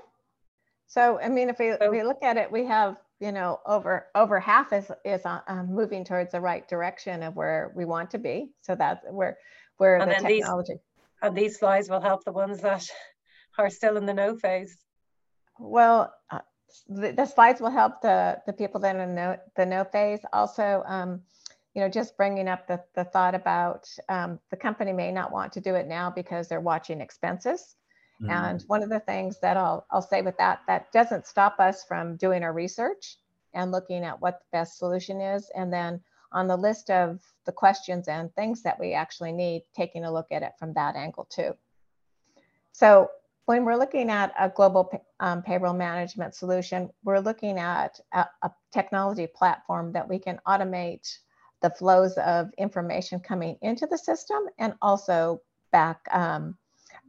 So 0.88 1.20
I 1.20 1.28
mean, 1.28 1.48
if 1.48 1.58
we, 1.60 1.74
so, 1.80 1.90
we 1.90 2.02
look 2.02 2.22
at 2.22 2.36
it, 2.36 2.50
we 2.50 2.64
have 2.66 2.96
you 3.20 3.30
know 3.30 3.60
over 3.66 4.06
over 4.16 4.40
half 4.40 4.72
is 4.72 4.90
is 5.04 5.24
uh, 5.24 5.40
um, 5.46 5.72
moving 5.72 6.04
towards 6.04 6.32
the 6.32 6.40
right 6.40 6.66
direction 6.66 7.22
of 7.22 7.36
where 7.36 7.72
we 7.76 7.84
want 7.84 8.10
to 8.10 8.18
be. 8.18 8.50
So 8.62 8.74
that's 8.74 9.04
where 9.08 9.38
where 9.76 10.04
the 10.04 10.14
technology. 10.14 10.72
These, 10.72 10.80
and 11.22 11.36
these 11.36 11.58
slides 11.58 11.88
will 11.88 12.00
help 12.00 12.24
the 12.24 12.32
ones 12.32 12.60
that 12.62 12.84
are 13.60 13.70
still 13.70 13.96
in 13.96 14.06
the 14.06 14.14
no 14.14 14.36
phase? 14.36 14.78
Well, 15.58 16.12
uh, 16.30 16.40
the, 16.88 17.12
the, 17.12 17.26
slides 17.26 17.60
will 17.60 17.70
help 17.70 18.00
the, 18.00 18.40
the 18.46 18.52
people 18.52 18.80
that 18.80 18.96
are 18.96 19.02
in 19.02 19.14
no, 19.14 19.36
the 19.56 19.66
no 19.66 19.84
phase. 19.84 20.20
Also, 20.32 20.82
um, 20.86 21.20
you 21.74 21.82
know, 21.82 21.88
just 21.88 22.16
bringing 22.16 22.48
up 22.48 22.66
the, 22.66 22.82
the 22.94 23.04
thought 23.04 23.34
about 23.34 23.88
um, 24.08 24.38
the 24.50 24.56
company 24.56 24.92
may 24.92 25.12
not 25.12 25.32
want 25.32 25.52
to 25.52 25.60
do 25.60 25.74
it 25.74 25.86
now 25.86 26.10
because 26.10 26.48
they're 26.48 26.60
watching 26.60 27.00
expenses. 27.00 27.76
Mm. 28.22 28.30
And 28.30 28.64
one 28.66 28.82
of 28.82 28.88
the 28.88 29.00
things 29.00 29.38
that 29.40 29.56
I'll, 29.56 29.86
I'll 29.90 30.02
say 30.02 30.22
with 30.22 30.36
that, 30.38 30.60
that 30.66 30.90
doesn't 30.92 31.26
stop 31.26 31.60
us 31.60 31.84
from 31.84 32.16
doing 32.16 32.42
our 32.42 32.52
research 32.52 33.18
and 33.54 33.70
looking 33.70 34.04
at 34.04 34.20
what 34.20 34.40
the 34.40 34.58
best 34.58 34.78
solution 34.78 35.20
is. 35.20 35.50
And 35.54 35.72
then 35.72 36.00
on 36.32 36.46
the 36.46 36.56
list 36.56 36.90
of 36.90 37.20
the 37.46 37.52
questions 37.52 38.08
and 38.08 38.34
things 38.34 38.62
that 38.62 38.78
we 38.78 38.92
actually 38.92 39.32
need, 39.32 39.64
taking 39.74 40.04
a 40.04 40.12
look 40.12 40.26
at 40.30 40.42
it 40.42 40.52
from 40.58 40.72
that 40.74 40.96
angle 40.96 41.26
too. 41.30 41.54
So 42.72 43.10
when 43.46 43.64
we're 43.64 43.76
looking 43.76 44.10
at 44.10 44.32
a 44.38 44.48
global 44.48 44.90
um, 45.18 45.42
payroll 45.42 45.74
management 45.74 46.34
solution, 46.34 46.90
we're 47.02 47.18
looking 47.18 47.58
at 47.58 47.98
a, 48.12 48.26
a, 48.42 48.50
technology 48.72 49.26
platform 49.26 49.92
that 49.92 50.08
we 50.08 50.18
can 50.18 50.38
automate 50.46 51.18
the 51.60 51.70
flows 51.70 52.16
of 52.18 52.50
information 52.56 53.18
coming 53.18 53.56
into 53.62 53.86
the 53.86 53.98
system 53.98 54.38
and 54.58 54.74
also 54.80 55.40
back 55.72 55.98
um, 56.12 56.56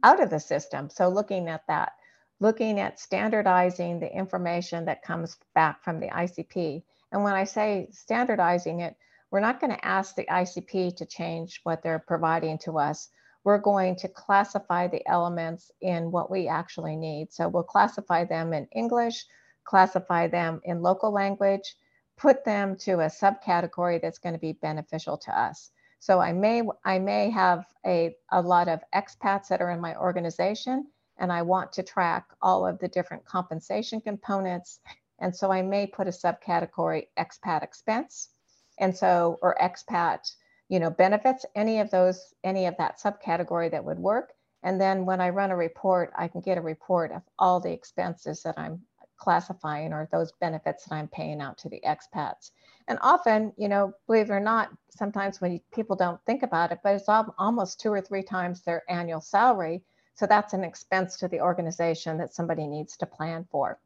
out 0.02 0.20
of 0.20 0.30
the 0.30 0.40
system. 0.40 0.90
So 0.90 1.08
looking 1.08 1.48
at 1.48 1.62
that, 1.68 1.92
looking 2.40 2.80
at 2.80 2.98
standardizing 2.98 4.00
the 4.00 4.12
information 4.12 4.84
that 4.86 5.02
comes 5.02 5.36
back 5.54 5.84
from 5.84 6.00
the 6.00 6.08
ICP. 6.08 6.82
And 7.12 7.22
when 7.22 7.34
I 7.34 7.44
say 7.44 7.88
standardizing 7.92 8.80
it, 8.80 8.96
we're 9.30 9.40
not 9.40 9.60
going 9.60 9.72
to 9.72 9.86
ask 9.86 10.14
the 10.14 10.26
ICP 10.26 10.96
to 10.96 11.06
change 11.06 11.60
what 11.62 11.82
they're 11.82 12.04
providing 12.06 12.58
to 12.58 12.78
us 12.78 13.08
we're 13.44 13.58
going 13.58 13.96
to 13.96 14.08
classify 14.08 14.86
the 14.86 15.06
elements 15.08 15.70
in 15.80 16.10
what 16.10 16.30
we 16.30 16.48
actually 16.48 16.96
need. 16.96 17.32
So 17.32 17.48
we'll 17.48 17.62
classify 17.62 18.24
them 18.24 18.52
in 18.52 18.66
English, 18.74 19.24
classify 19.64 20.28
them 20.28 20.60
in 20.64 20.82
local 20.82 21.12
language, 21.12 21.74
put 22.16 22.44
them 22.44 22.76
to 22.76 23.00
a 23.00 23.06
subcategory 23.06 24.00
that's 24.00 24.18
going 24.18 24.34
to 24.34 24.38
be 24.38 24.52
beneficial 24.52 25.16
to 25.18 25.38
us. 25.38 25.70
So 25.98 26.20
I 26.20 26.32
may 26.32 26.62
I 26.84 26.98
may 26.98 27.30
have 27.30 27.64
a, 27.86 28.16
a 28.30 28.40
lot 28.40 28.68
of 28.68 28.80
expats 28.94 29.48
that 29.48 29.60
are 29.60 29.70
in 29.70 29.80
my 29.80 29.96
organization 29.96 30.86
and 31.18 31.30
I 31.30 31.42
want 31.42 31.72
to 31.74 31.82
track 31.82 32.26
all 32.40 32.66
of 32.66 32.78
the 32.78 32.88
different 32.88 33.24
compensation 33.24 34.00
components. 34.00 34.80
And 35.20 35.34
so 35.34 35.52
I 35.52 35.62
may 35.62 35.86
put 35.86 36.08
a 36.08 36.10
subcategory 36.10 37.06
expat 37.16 37.62
expense. 37.62 38.30
And 38.78 38.96
so, 38.96 39.38
or 39.42 39.56
expat 39.62 40.34
you 40.72 40.80
know, 40.80 40.88
benefits, 40.88 41.44
any 41.54 41.80
of 41.80 41.90
those, 41.90 42.32
any 42.44 42.64
of 42.64 42.74
that 42.78 42.98
subcategory 42.98 43.70
that 43.70 43.84
would 43.84 43.98
work. 43.98 44.32
And 44.62 44.80
then 44.80 45.04
when 45.04 45.20
I 45.20 45.28
run 45.28 45.50
a 45.50 45.56
report, 45.56 46.10
I 46.16 46.28
can 46.28 46.40
get 46.40 46.56
a 46.56 46.62
report 46.62 47.12
of 47.12 47.20
all 47.38 47.60
the 47.60 47.74
expenses 47.74 48.42
that 48.44 48.58
I'm 48.58 48.80
classifying 49.18 49.92
or 49.92 50.08
those 50.10 50.32
benefits 50.40 50.86
that 50.86 50.94
I'm 50.94 51.08
paying 51.08 51.42
out 51.42 51.58
to 51.58 51.68
the 51.68 51.82
expats. 51.86 52.52
And 52.88 52.98
often, 53.02 53.52
you 53.58 53.68
know, 53.68 53.92
believe 54.06 54.30
it 54.30 54.32
or 54.32 54.40
not, 54.40 54.70
sometimes 54.88 55.42
when 55.42 55.60
people 55.74 55.94
don't 55.94 56.24
think 56.24 56.42
about 56.42 56.72
it, 56.72 56.78
but 56.82 56.94
it's 56.94 57.04
almost 57.06 57.78
two 57.78 57.92
or 57.92 58.00
three 58.00 58.22
times 58.22 58.62
their 58.62 58.82
annual 58.88 59.20
salary. 59.20 59.82
So 60.14 60.26
that's 60.26 60.54
an 60.54 60.64
expense 60.64 61.18
to 61.18 61.28
the 61.28 61.42
organization 61.42 62.16
that 62.16 62.32
somebody 62.32 62.66
needs 62.66 62.96
to 62.96 63.04
plan 63.04 63.46
for. 63.50 63.78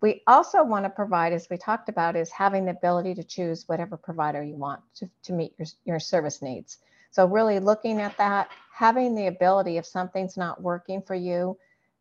We 0.00 0.22
also 0.26 0.62
want 0.62 0.84
to 0.84 0.90
provide, 0.90 1.32
as 1.32 1.48
we 1.50 1.56
talked 1.56 1.88
about, 1.88 2.16
is 2.16 2.30
having 2.30 2.66
the 2.66 2.72
ability 2.72 3.14
to 3.14 3.24
choose 3.24 3.68
whatever 3.68 3.96
provider 3.96 4.42
you 4.42 4.56
want 4.56 4.80
to, 4.96 5.08
to 5.22 5.32
meet 5.32 5.54
your, 5.58 5.66
your 5.84 6.00
service 6.00 6.42
needs. 6.42 6.78
So 7.10 7.26
really 7.26 7.58
looking 7.58 8.00
at 8.00 8.16
that, 8.18 8.50
having 8.72 9.14
the 9.14 9.28
ability 9.28 9.76
if 9.76 9.86
something's 9.86 10.36
not 10.36 10.60
working 10.60 11.00
for 11.00 11.14
you 11.14 11.56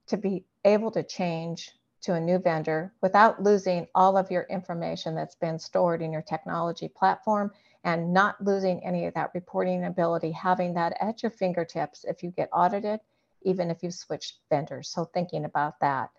to 0.08 0.18
be 0.18 0.44
able 0.66 0.92
to 0.92 1.04
change 1.04 1.72
to 2.02 2.16
a 2.16 2.20
new 2.20 2.40
vendor 2.40 2.92
without 3.02 3.42
losing 3.42 3.88
all 3.96 4.18
of 4.18 4.30
your 4.30 4.44
information 4.50 5.16
that's 5.16 5.36
been 5.36 5.58
stored 5.58 6.02
in 6.02 6.12
your 6.12 6.22
technology 6.22 6.90
platform 6.90 7.52
and 7.86 8.14
not 8.14 8.44
losing 8.44 8.84
any 8.84 9.06
of 9.06 9.14
that 9.14 9.32
reporting 9.34 9.86
ability, 9.86 10.32
having 10.32 10.74
that 10.74 10.98
at 11.00 11.24
your 11.24 11.30
fingertips 11.30 12.06
if 12.06 12.24
you 12.24 12.32
get 12.32 12.50
audited, 12.52 13.00
even 13.44 13.70
if 13.70 13.84
you 13.84 13.92
switch 13.92 14.38
vendors. 14.50 14.90
So 14.90 15.06
thinking 15.06 15.46
about 15.46 15.80
that 15.80 16.10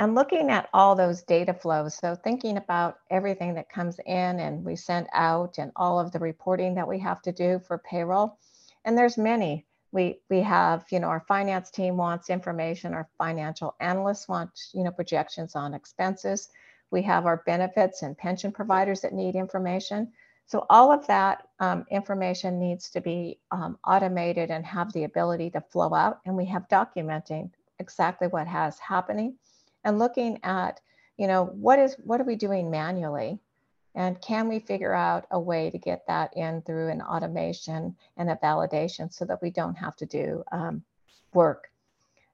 and 0.00 0.14
looking 0.14 0.48
at 0.48 0.66
all 0.72 0.94
those 0.94 1.22
data 1.24 1.52
flows. 1.52 1.94
So 1.94 2.14
thinking 2.14 2.56
about 2.56 3.00
everything 3.10 3.52
that 3.54 3.68
comes 3.68 4.00
in 4.06 4.40
and 4.40 4.64
we 4.64 4.74
send 4.74 5.08
out 5.12 5.58
and 5.58 5.70
all 5.76 6.00
of 6.00 6.10
the 6.10 6.18
reporting 6.18 6.74
that 6.76 6.88
we 6.88 6.98
have 7.00 7.20
to 7.22 7.32
do 7.32 7.60
for 7.66 7.76
payroll. 7.76 8.38
And 8.86 8.96
there's 8.96 9.18
many. 9.18 9.66
We, 9.92 10.20
we 10.30 10.40
have, 10.40 10.86
you 10.90 11.00
know, 11.00 11.08
our 11.08 11.22
finance 11.28 11.70
team 11.70 11.98
wants 11.98 12.30
information, 12.30 12.94
our 12.94 13.10
financial 13.18 13.74
analysts 13.78 14.26
want, 14.26 14.58
you 14.72 14.84
know, 14.84 14.90
projections 14.90 15.54
on 15.54 15.74
expenses. 15.74 16.48
We 16.90 17.02
have 17.02 17.26
our 17.26 17.42
benefits 17.44 18.00
and 18.00 18.16
pension 18.16 18.52
providers 18.52 19.02
that 19.02 19.12
need 19.12 19.34
information. 19.34 20.12
So 20.46 20.64
all 20.70 20.90
of 20.90 21.06
that 21.08 21.46
um, 21.58 21.84
information 21.90 22.58
needs 22.58 22.88
to 22.90 23.02
be 23.02 23.38
um, 23.50 23.78
automated 23.84 24.50
and 24.50 24.64
have 24.64 24.94
the 24.94 25.04
ability 25.04 25.50
to 25.50 25.60
flow 25.60 25.92
out. 25.92 26.20
And 26.24 26.38
we 26.38 26.46
have 26.46 26.68
documenting 26.68 27.50
exactly 27.78 28.28
what 28.28 28.46
has 28.46 28.78
happening 28.78 29.36
and 29.84 29.98
looking 29.98 30.38
at, 30.42 30.80
you 31.16 31.26
know, 31.26 31.46
what 31.46 31.78
is 31.78 31.96
what 32.04 32.20
are 32.20 32.24
we 32.24 32.36
doing 32.36 32.70
manually? 32.70 33.38
And 33.94 34.20
can 34.20 34.48
we 34.48 34.60
figure 34.60 34.92
out 34.92 35.26
a 35.30 35.40
way 35.40 35.70
to 35.70 35.78
get 35.78 36.06
that 36.06 36.36
in 36.36 36.62
through 36.62 36.88
an 36.90 37.02
automation 37.02 37.96
and 38.16 38.30
a 38.30 38.36
validation 38.36 39.12
so 39.12 39.24
that 39.24 39.42
we 39.42 39.50
don't 39.50 39.74
have 39.74 39.96
to 39.96 40.06
do 40.06 40.44
um, 40.52 40.82
work? 41.34 41.70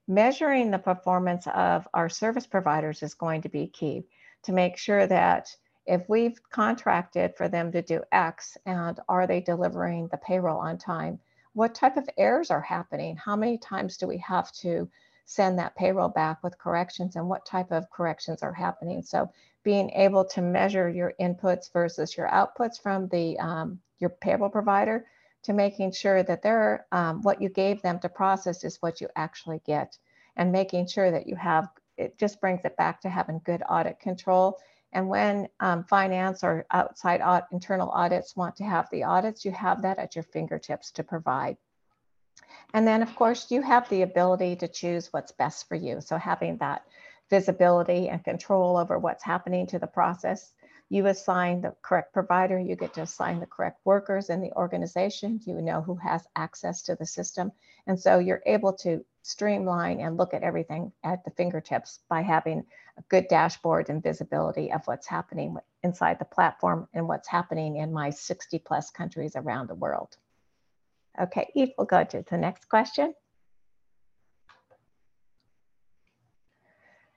Measuring 0.06 0.70
the 0.70 0.78
performance 0.78 1.46
of 1.48 1.88
our 1.94 2.08
service 2.08 2.46
providers 2.46 3.02
is 3.02 3.14
going 3.14 3.42
to 3.42 3.48
be 3.48 3.66
key 3.66 4.04
to 4.42 4.52
make 4.52 4.76
sure 4.76 5.06
that 5.06 5.56
if 5.86 6.08
we've 6.08 6.38
contracted 6.50 7.34
for 7.36 7.48
them 7.48 7.72
to 7.72 7.80
do 7.80 8.02
X 8.12 8.58
and 8.66 9.00
are 9.08 9.26
they 9.26 9.40
delivering 9.40 10.08
the 10.08 10.18
payroll 10.18 10.58
on 10.58 10.78
time? 10.78 11.18
What 11.54 11.74
type 11.74 11.96
of 11.96 12.08
errors 12.18 12.50
are 12.50 12.60
happening? 12.60 13.16
How 13.16 13.34
many 13.34 13.56
times 13.56 13.96
do 13.96 14.06
we 14.06 14.18
have 14.18 14.52
to 14.52 14.88
send 15.26 15.58
that 15.58 15.76
payroll 15.76 16.08
back 16.08 16.42
with 16.42 16.56
corrections 16.56 17.16
and 17.16 17.28
what 17.28 17.44
type 17.44 17.72
of 17.72 17.90
corrections 17.90 18.42
are 18.42 18.52
happening? 18.52 19.02
So 19.02 19.30
being 19.64 19.90
able 19.90 20.24
to 20.24 20.40
measure 20.40 20.88
your 20.88 21.12
inputs 21.20 21.72
versus 21.72 22.16
your 22.16 22.28
outputs 22.28 22.80
from 22.80 23.08
the 23.08 23.38
um, 23.38 23.80
your 23.98 24.10
payroll 24.10 24.48
provider 24.48 25.04
to 25.42 25.52
making 25.52 25.92
sure 25.92 26.22
that 26.22 26.42
they're 26.42 26.86
um, 26.92 27.22
what 27.22 27.42
you 27.42 27.48
gave 27.48 27.82
them 27.82 27.98
to 27.98 28.08
process 28.08 28.64
is 28.64 28.80
what 28.80 29.00
you 29.00 29.08
actually 29.16 29.60
get. 29.66 29.98
And 30.36 30.52
making 30.52 30.86
sure 30.86 31.10
that 31.10 31.26
you 31.26 31.34
have 31.36 31.68
it 31.96 32.18
just 32.18 32.40
brings 32.40 32.60
it 32.64 32.76
back 32.76 33.00
to 33.00 33.08
having 33.08 33.40
good 33.44 33.62
audit 33.68 33.98
control. 33.98 34.58
And 34.92 35.08
when 35.08 35.48
um, 35.60 35.82
finance 35.84 36.44
or 36.44 36.66
outside 36.70 37.20
internal 37.50 37.90
audits 37.90 38.36
want 38.36 38.54
to 38.56 38.64
have 38.64 38.88
the 38.90 39.04
audits 39.04 39.44
you 39.44 39.50
have 39.50 39.82
that 39.82 39.98
at 39.98 40.14
your 40.14 40.24
fingertips 40.24 40.92
to 40.92 41.02
provide 41.02 41.56
and 42.74 42.86
then 42.86 43.02
of 43.02 43.14
course 43.16 43.50
you 43.50 43.62
have 43.62 43.88
the 43.88 44.02
ability 44.02 44.56
to 44.56 44.68
choose 44.68 45.12
what's 45.12 45.32
best 45.32 45.68
for 45.68 45.74
you 45.74 46.00
so 46.00 46.16
having 46.16 46.56
that 46.58 46.82
visibility 47.30 48.08
and 48.08 48.24
control 48.24 48.76
over 48.76 48.98
what's 48.98 49.24
happening 49.24 49.66
to 49.66 49.78
the 49.78 49.86
process 49.86 50.52
you 50.88 51.06
assign 51.06 51.62
the 51.62 51.74
correct 51.82 52.12
provider, 52.12 52.60
you 52.60 52.76
get 52.76 52.94
to 52.94 53.02
assign 53.02 53.40
the 53.40 53.46
correct 53.46 53.80
workers 53.84 54.30
in 54.30 54.40
the 54.40 54.52
organization, 54.52 55.40
you 55.44 55.60
know 55.60 55.82
who 55.82 55.96
has 55.96 56.28
access 56.36 56.82
to 56.82 56.94
the 56.94 57.06
system. 57.06 57.50
And 57.88 57.98
so 57.98 58.20
you're 58.20 58.42
able 58.46 58.72
to 58.74 59.04
streamline 59.22 60.00
and 60.00 60.16
look 60.16 60.32
at 60.32 60.44
everything 60.44 60.92
at 61.02 61.24
the 61.24 61.32
fingertips 61.32 61.98
by 62.08 62.22
having 62.22 62.64
a 62.96 63.02
good 63.08 63.26
dashboard 63.26 63.90
and 63.90 64.00
visibility 64.00 64.70
of 64.70 64.86
what's 64.86 65.08
happening 65.08 65.56
inside 65.82 66.20
the 66.20 66.24
platform 66.24 66.86
and 66.94 67.08
what's 67.08 67.26
happening 67.26 67.76
in 67.76 67.92
my 67.92 68.10
60 68.10 68.60
plus 68.60 68.90
countries 68.90 69.34
around 69.34 69.68
the 69.68 69.74
world. 69.74 70.16
Okay, 71.20 71.50
Aoife, 71.56 71.70
we'll 71.78 71.86
go 71.86 72.04
to 72.04 72.24
the 72.28 72.36
next 72.36 72.68
question. 72.68 73.14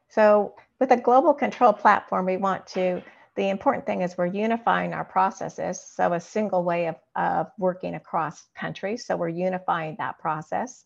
So 0.10 0.56
with 0.80 0.92
a 0.92 0.98
global 0.98 1.34
control 1.34 1.74
platform, 1.74 2.26
we 2.26 2.38
want 2.38 2.66
to 2.68 3.02
the 3.40 3.50
important 3.50 3.86
thing 3.86 4.02
is 4.02 4.18
we're 4.18 4.26
unifying 4.26 4.94
our 4.94 5.06
processes. 5.06 5.82
So 5.82 6.12
a 6.12 6.20
single 6.20 6.62
way 6.62 6.88
of, 6.88 6.96
of 7.16 7.48
working 7.58 7.96
across 7.96 8.48
countries. 8.54 9.06
So 9.06 9.16
we're 9.16 9.30
unifying 9.30 9.96
that 9.98 10.20
process. 10.20 10.84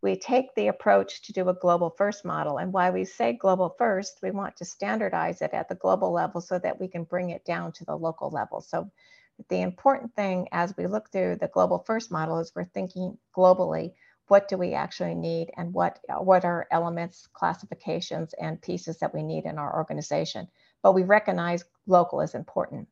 We 0.00 0.14
take 0.16 0.54
the 0.54 0.68
approach 0.68 1.22
to 1.22 1.32
do 1.32 1.48
a 1.48 1.54
global 1.54 1.90
first 1.98 2.24
model. 2.24 2.58
And 2.58 2.72
why 2.72 2.90
we 2.90 3.04
say 3.04 3.32
global 3.32 3.74
first, 3.78 4.20
we 4.22 4.30
want 4.30 4.56
to 4.58 4.64
standardize 4.64 5.42
it 5.42 5.52
at 5.52 5.68
the 5.68 5.74
global 5.74 6.12
level 6.12 6.40
so 6.40 6.56
that 6.60 6.78
we 6.78 6.86
can 6.86 7.02
bring 7.02 7.30
it 7.30 7.44
down 7.44 7.72
to 7.72 7.84
the 7.84 7.96
local 7.96 8.30
level. 8.30 8.60
So 8.60 8.88
the 9.48 9.60
important 9.60 10.14
thing 10.14 10.48
as 10.52 10.76
we 10.76 10.86
look 10.86 11.10
through 11.10 11.36
the 11.36 11.48
global 11.48 11.78
first 11.78 12.10
model 12.10 12.38
is 12.38 12.52
we're 12.54 12.64
thinking 12.64 13.16
globally, 13.36 13.92
what 14.26 14.48
do 14.48 14.58
we 14.58 14.74
actually 14.74 15.14
need 15.14 15.50
and 15.56 15.72
what, 15.72 16.00
uh, 16.08 16.22
what 16.22 16.44
are 16.44 16.66
elements, 16.70 17.28
classifications, 17.32 18.34
and 18.40 18.60
pieces 18.60 18.98
that 18.98 19.14
we 19.14 19.22
need 19.22 19.44
in 19.44 19.58
our 19.58 19.76
organization 19.76 20.48
but 20.82 20.92
we 20.92 21.02
recognize 21.02 21.64
local 21.86 22.20
is 22.20 22.34
important. 22.34 22.88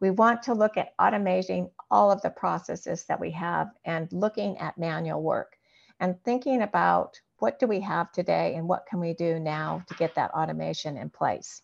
We 0.00 0.10
want 0.10 0.42
to 0.44 0.54
look 0.54 0.76
at 0.76 0.96
automating 0.98 1.70
all 1.90 2.12
of 2.12 2.22
the 2.22 2.30
processes 2.30 3.04
that 3.04 3.20
we 3.20 3.30
have 3.32 3.68
and 3.84 4.12
looking 4.12 4.58
at 4.58 4.78
manual 4.78 5.22
work 5.22 5.56
and 6.00 6.22
thinking 6.22 6.62
about 6.62 7.20
what 7.38 7.58
do 7.58 7.66
we 7.66 7.80
have 7.80 8.12
today 8.12 8.54
and 8.54 8.68
what 8.68 8.86
can 8.86 9.00
we 9.00 9.14
do 9.14 9.40
now 9.40 9.82
to 9.88 9.94
get 9.94 10.14
that 10.14 10.30
automation 10.32 10.96
in 10.96 11.10
place. 11.10 11.62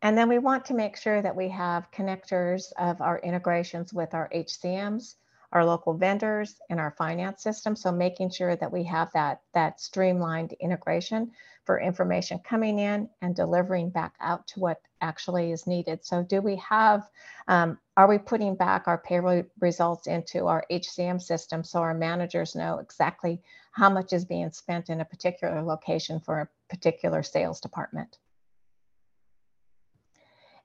And 0.00 0.16
then 0.16 0.28
we 0.28 0.38
want 0.38 0.64
to 0.66 0.74
make 0.74 0.96
sure 0.96 1.20
that 1.20 1.34
we 1.34 1.48
have 1.48 1.90
connectors 1.90 2.72
of 2.78 3.00
our 3.00 3.18
integrations 3.18 3.92
with 3.92 4.14
our 4.14 4.30
HCMs, 4.32 5.16
our 5.50 5.64
local 5.64 5.92
vendors, 5.94 6.60
and 6.70 6.78
our 6.78 6.92
finance 6.92 7.42
system. 7.42 7.74
So 7.74 7.90
making 7.90 8.30
sure 8.30 8.54
that 8.54 8.70
we 8.70 8.84
have 8.84 9.10
that, 9.14 9.40
that 9.54 9.80
streamlined 9.80 10.52
integration 10.60 11.32
for 11.64 11.80
information 11.80 12.38
coming 12.38 12.78
in 12.78 13.10
and 13.22 13.34
delivering 13.34 13.90
back 13.90 14.14
out 14.20 14.46
to 14.48 14.60
what 14.60 14.80
actually 15.00 15.50
is 15.50 15.66
needed. 15.66 16.04
So 16.04 16.22
do 16.22 16.40
we 16.40 16.56
have, 16.56 17.10
um, 17.48 17.76
are 17.96 18.08
we 18.08 18.18
putting 18.18 18.54
back 18.54 18.86
our 18.86 18.98
payroll 18.98 19.42
results 19.58 20.06
into 20.06 20.46
our 20.46 20.64
HCM 20.70 21.20
system 21.20 21.64
so 21.64 21.80
our 21.80 21.94
managers 21.94 22.54
know 22.54 22.78
exactly 22.78 23.42
how 23.72 23.90
much 23.90 24.12
is 24.12 24.24
being 24.24 24.52
spent 24.52 24.90
in 24.90 25.00
a 25.00 25.04
particular 25.04 25.60
location 25.60 26.20
for 26.20 26.40
a 26.40 26.48
particular 26.68 27.24
sales 27.24 27.60
department? 27.60 28.18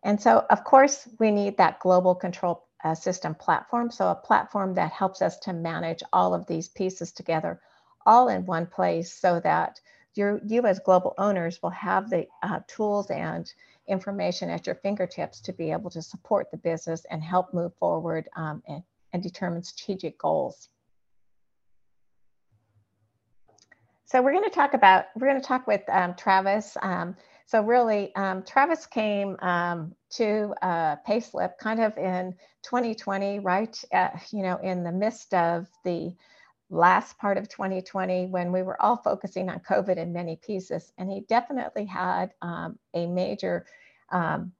And 0.03 0.21
so, 0.21 0.45
of 0.49 0.63
course, 0.63 1.07
we 1.19 1.31
need 1.31 1.57
that 1.57 1.79
global 1.79 2.13
control 2.13 2.65
uh, 2.83 2.93
system 2.93 3.33
platform. 3.33 3.89
So 3.89 4.09
a 4.09 4.15
platform 4.15 4.73
that 4.73 4.91
helps 4.91 5.21
us 5.21 5.39
to 5.39 5.53
manage 5.53 6.03
all 6.11 6.33
of 6.33 6.45
these 6.45 6.67
pieces 6.67 7.11
together 7.11 7.61
all 8.05 8.27
in 8.27 8.45
one 8.45 8.65
place 8.65 9.13
so 9.13 9.39
that 9.39 9.79
you 10.15 10.61
as 10.65 10.79
global 10.79 11.15
owners 11.17 11.61
will 11.63 11.71
have 11.71 12.09
the 12.09 12.27
uh, 12.43 12.59
tools 12.67 13.09
and 13.09 13.51
information 13.87 14.49
at 14.49 14.67
your 14.67 14.75
fingertips 14.75 15.41
to 15.41 15.53
be 15.53 15.71
able 15.71 15.89
to 15.89 16.01
support 16.01 16.51
the 16.51 16.57
business 16.57 17.05
and 17.09 17.23
help 17.23 17.53
move 17.53 17.73
forward 17.75 18.29
um, 18.35 18.61
and, 18.67 18.83
and 19.13 19.23
determine 19.23 19.63
strategic 19.63 20.17
goals. 20.19 20.69
So 24.05 24.21
we're 24.21 24.33
going 24.33 24.43
to 24.43 24.51
talk 24.51 24.75
about, 24.75 25.05
we're 25.15 25.27
going 25.27 25.41
to 25.41 25.47
talk 25.47 25.65
with 25.65 25.81
um, 25.89 26.13
Travis. 26.13 26.77
Um, 26.83 27.15
so 27.45 27.62
really, 27.62 28.13
um, 28.15 28.43
Travis 28.43 28.86
came 28.86 29.38
um, 29.41 29.95
to 30.12 30.53
uh, 30.62 30.95
Payslip 31.08 31.58
kind 31.60 31.82
of 31.82 31.97
in 31.97 32.36
2020, 32.63 33.39
right? 33.39 33.84
Uh, 33.91 34.10
you 34.32 34.43
know, 34.43 34.58
in 34.58 34.84
the 34.84 34.91
midst 34.91 35.34
of 35.34 35.67
the 35.84 36.15
last 36.69 37.17
part 37.19 37.38
of 37.38 37.49
2020 37.49 38.27
when 38.27 38.51
we 38.51 38.63
were 38.63 38.82
all 38.82 38.97
focusing 38.97 39.49
on 39.49 39.60
COVID 39.60 39.97
in 39.97 40.13
many 40.13 40.38
pieces. 40.38 40.91
And 40.97 41.12
he 41.12 41.21
definitely 41.21 41.86
had 41.86 42.34
um, 42.41 42.79
a 42.93 43.06
major 43.06 43.65
um, 44.12 44.53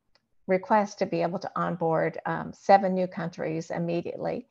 request 0.46 1.00
to 1.00 1.06
be 1.06 1.22
able 1.22 1.40
to 1.40 1.52
onboard 1.56 2.20
um, 2.26 2.52
seven 2.54 2.94
new 2.94 3.08
countries 3.08 3.72
immediately. 3.72 4.46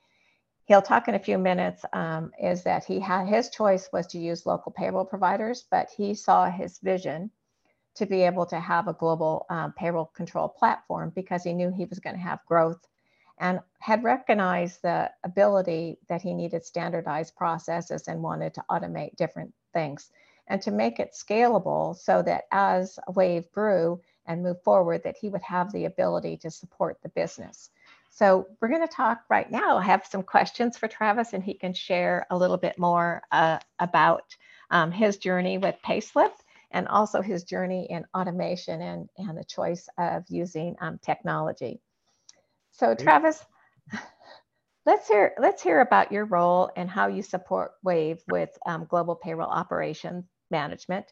He'll 0.65 0.83
talk 0.83 1.07
in 1.07 1.15
a 1.15 1.21
few 1.21 1.39
minutes 1.39 1.85
um, 1.93 2.33
is 2.43 2.63
that 2.65 2.85
he 2.85 2.99
had 2.99 3.27
his 3.27 3.51
choice 3.51 3.91
was 3.93 4.07
to 4.09 4.19
use 4.19 4.47
local 4.47 4.73
payroll 4.73 5.05
providers, 5.05 5.65
but 5.71 5.91
he 5.91 6.15
saw 6.15 6.51
his 6.51 6.79
vision 6.79 7.31
to 7.95 8.07
be 8.07 8.23
able 8.23 8.47
to 8.47 8.59
have 8.59 8.89
a 8.89 8.95
global 8.95 9.47
um, 9.51 9.73
payroll 9.73 10.07
control 10.07 10.49
platform 10.49 11.13
because 11.15 11.45
he 11.45 11.53
knew 11.53 11.71
he 11.71 11.85
was 11.85 11.99
going 11.99 12.17
to 12.17 12.23
have 12.23 12.45
growth 12.47 12.87
and 13.39 13.61
had 13.81 14.05
recognized 14.05 14.83
the 14.83 15.11
ability 15.25 15.99
that 16.09 16.23
he 16.23 16.33
needed 16.33 16.65
standardized 16.65 17.35
processes 17.37 18.09
and 18.09 18.23
wanted 18.23 18.55
to 18.55 18.65
automate 18.71 19.17
different 19.17 19.53
things 19.73 20.11
and 20.49 20.61
to 20.63 20.71
make 20.71 21.01
it 21.01 21.13
scalable 21.13 21.97
so 21.97 22.23
that 22.23 22.45
as 22.53 22.99
Wave 23.15 23.51
grew 23.53 24.01
and 24.27 24.43
moved 24.43 24.63
forward, 24.63 25.03
that 25.05 25.17
he 25.17 25.29
would 25.29 25.43
have 25.43 25.73
the 25.73 25.87
ability 25.87 26.37
to 26.37 26.51
support 26.51 26.99
the 27.03 27.09
business. 27.11 27.71
So 28.11 28.47
we're 28.61 28.69
going 28.69 28.87
to 28.87 28.95
talk 28.95 29.23
right 29.29 29.51
now. 29.51 29.79
I 29.79 29.85
have 29.85 30.07
some 30.07 30.23
questions 30.23 30.77
for 30.77 30.87
Travis, 30.87 31.33
and 31.33 31.43
he 31.43 31.55
can 31.55 31.73
share 31.73 32.27
a 32.31 32.37
little 32.37 32.59
bit 32.59 32.79
more 32.79 33.23
uh, 33.33 33.59
about 33.79 34.37
um, 34.71 34.93
his 34.93 35.17
journey 35.17 35.59
with 35.59 35.77
Payslip 35.85 36.33
and 36.73 36.89
also 36.89 37.23
his 37.23 37.45
journey 37.45 37.87
in 37.89 38.05
automation 38.17 38.81
and, 38.81 39.09
and 39.19 39.37
the 39.37 39.45
choice 39.45 39.89
of 39.99 40.25
using 40.29 40.75
um, 40.81 40.99
technology. 41.03 41.81
So 42.73 42.95
Travis, 42.95 43.45
let's 44.87 45.07
hear 45.07 45.35
let's 45.39 45.63
hear 45.63 45.81
about 45.81 46.11
your 46.11 46.25
role 46.25 46.71
and 46.77 46.89
how 46.89 47.09
you 47.09 47.23
support 47.23 47.73
Wave 47.83 48.21
with 48.29 48.51
um, 48.67 48.87
global 48.89 49.15
payroll 49.15 49.51
operations 49.51 50.25
management. 50.51 51.07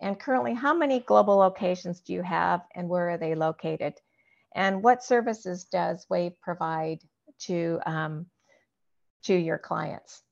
And 0.00 0.18
currently, 0.18 0.54
how 0.54 0.74
many 0.74 1.00
global 1.00 1.36
locations 1.36 2.00
do 2.00 2.12
you 2.12 2.22
have, 2.22 2.60
and 2.74 2.88
where 2.88 3.10
are 3.10 3.18
they 3.18 3.34
located? 3.34 3.94
And 4.54 4.82
what 4.82 5.02
services 5.02 5.64
does 5.64 6.06
Wave 6.08 6.32
provide 6.40 7.00
to 7.40 7.80
um, 7.86 8.26
to 9.24 9.34
your 9.34 9.58
clients? 9.58 10.22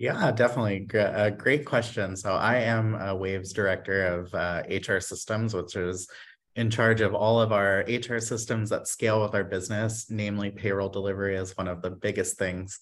Yeah, 0.00 0.32
definitely. 0.32 0.88
A 0.94 1.30
great 1.30 1.66
question. 1.66 2.16
So 2.16 2.32
I 2.32 2.56
am 2.56 2.94
a 2.94 3.14
Waves 3.14 3.52
director 3.52 4.06
of 4.06 4.34
uh, 4.34 4.62
HR 4.70 4.98
systems, 4.98 5.52
which 5.52 5.76
is 5.76 6.08
in 6.56 6.70
charge 6.70 7.02
of 7.02 7.14
all 7.14 7.38
of 7.38 7.52
our 7.52 7.84
HR 7.86 8.18
systems 8.18 8.70
that 8.70 8.88
scale 8.88 9.20
with 9.20 9.34
our 9.34 9.44
business, 9.44 10.06
namely 10.08 10.52
payroll 10.52 10.88
delivery 10.88 11.36
is 11.36 11.54
one 11.54 11.68
of 11.68 11.82
the 11.82 11.90
biggest 11.90 12.38
things 12.38 12.78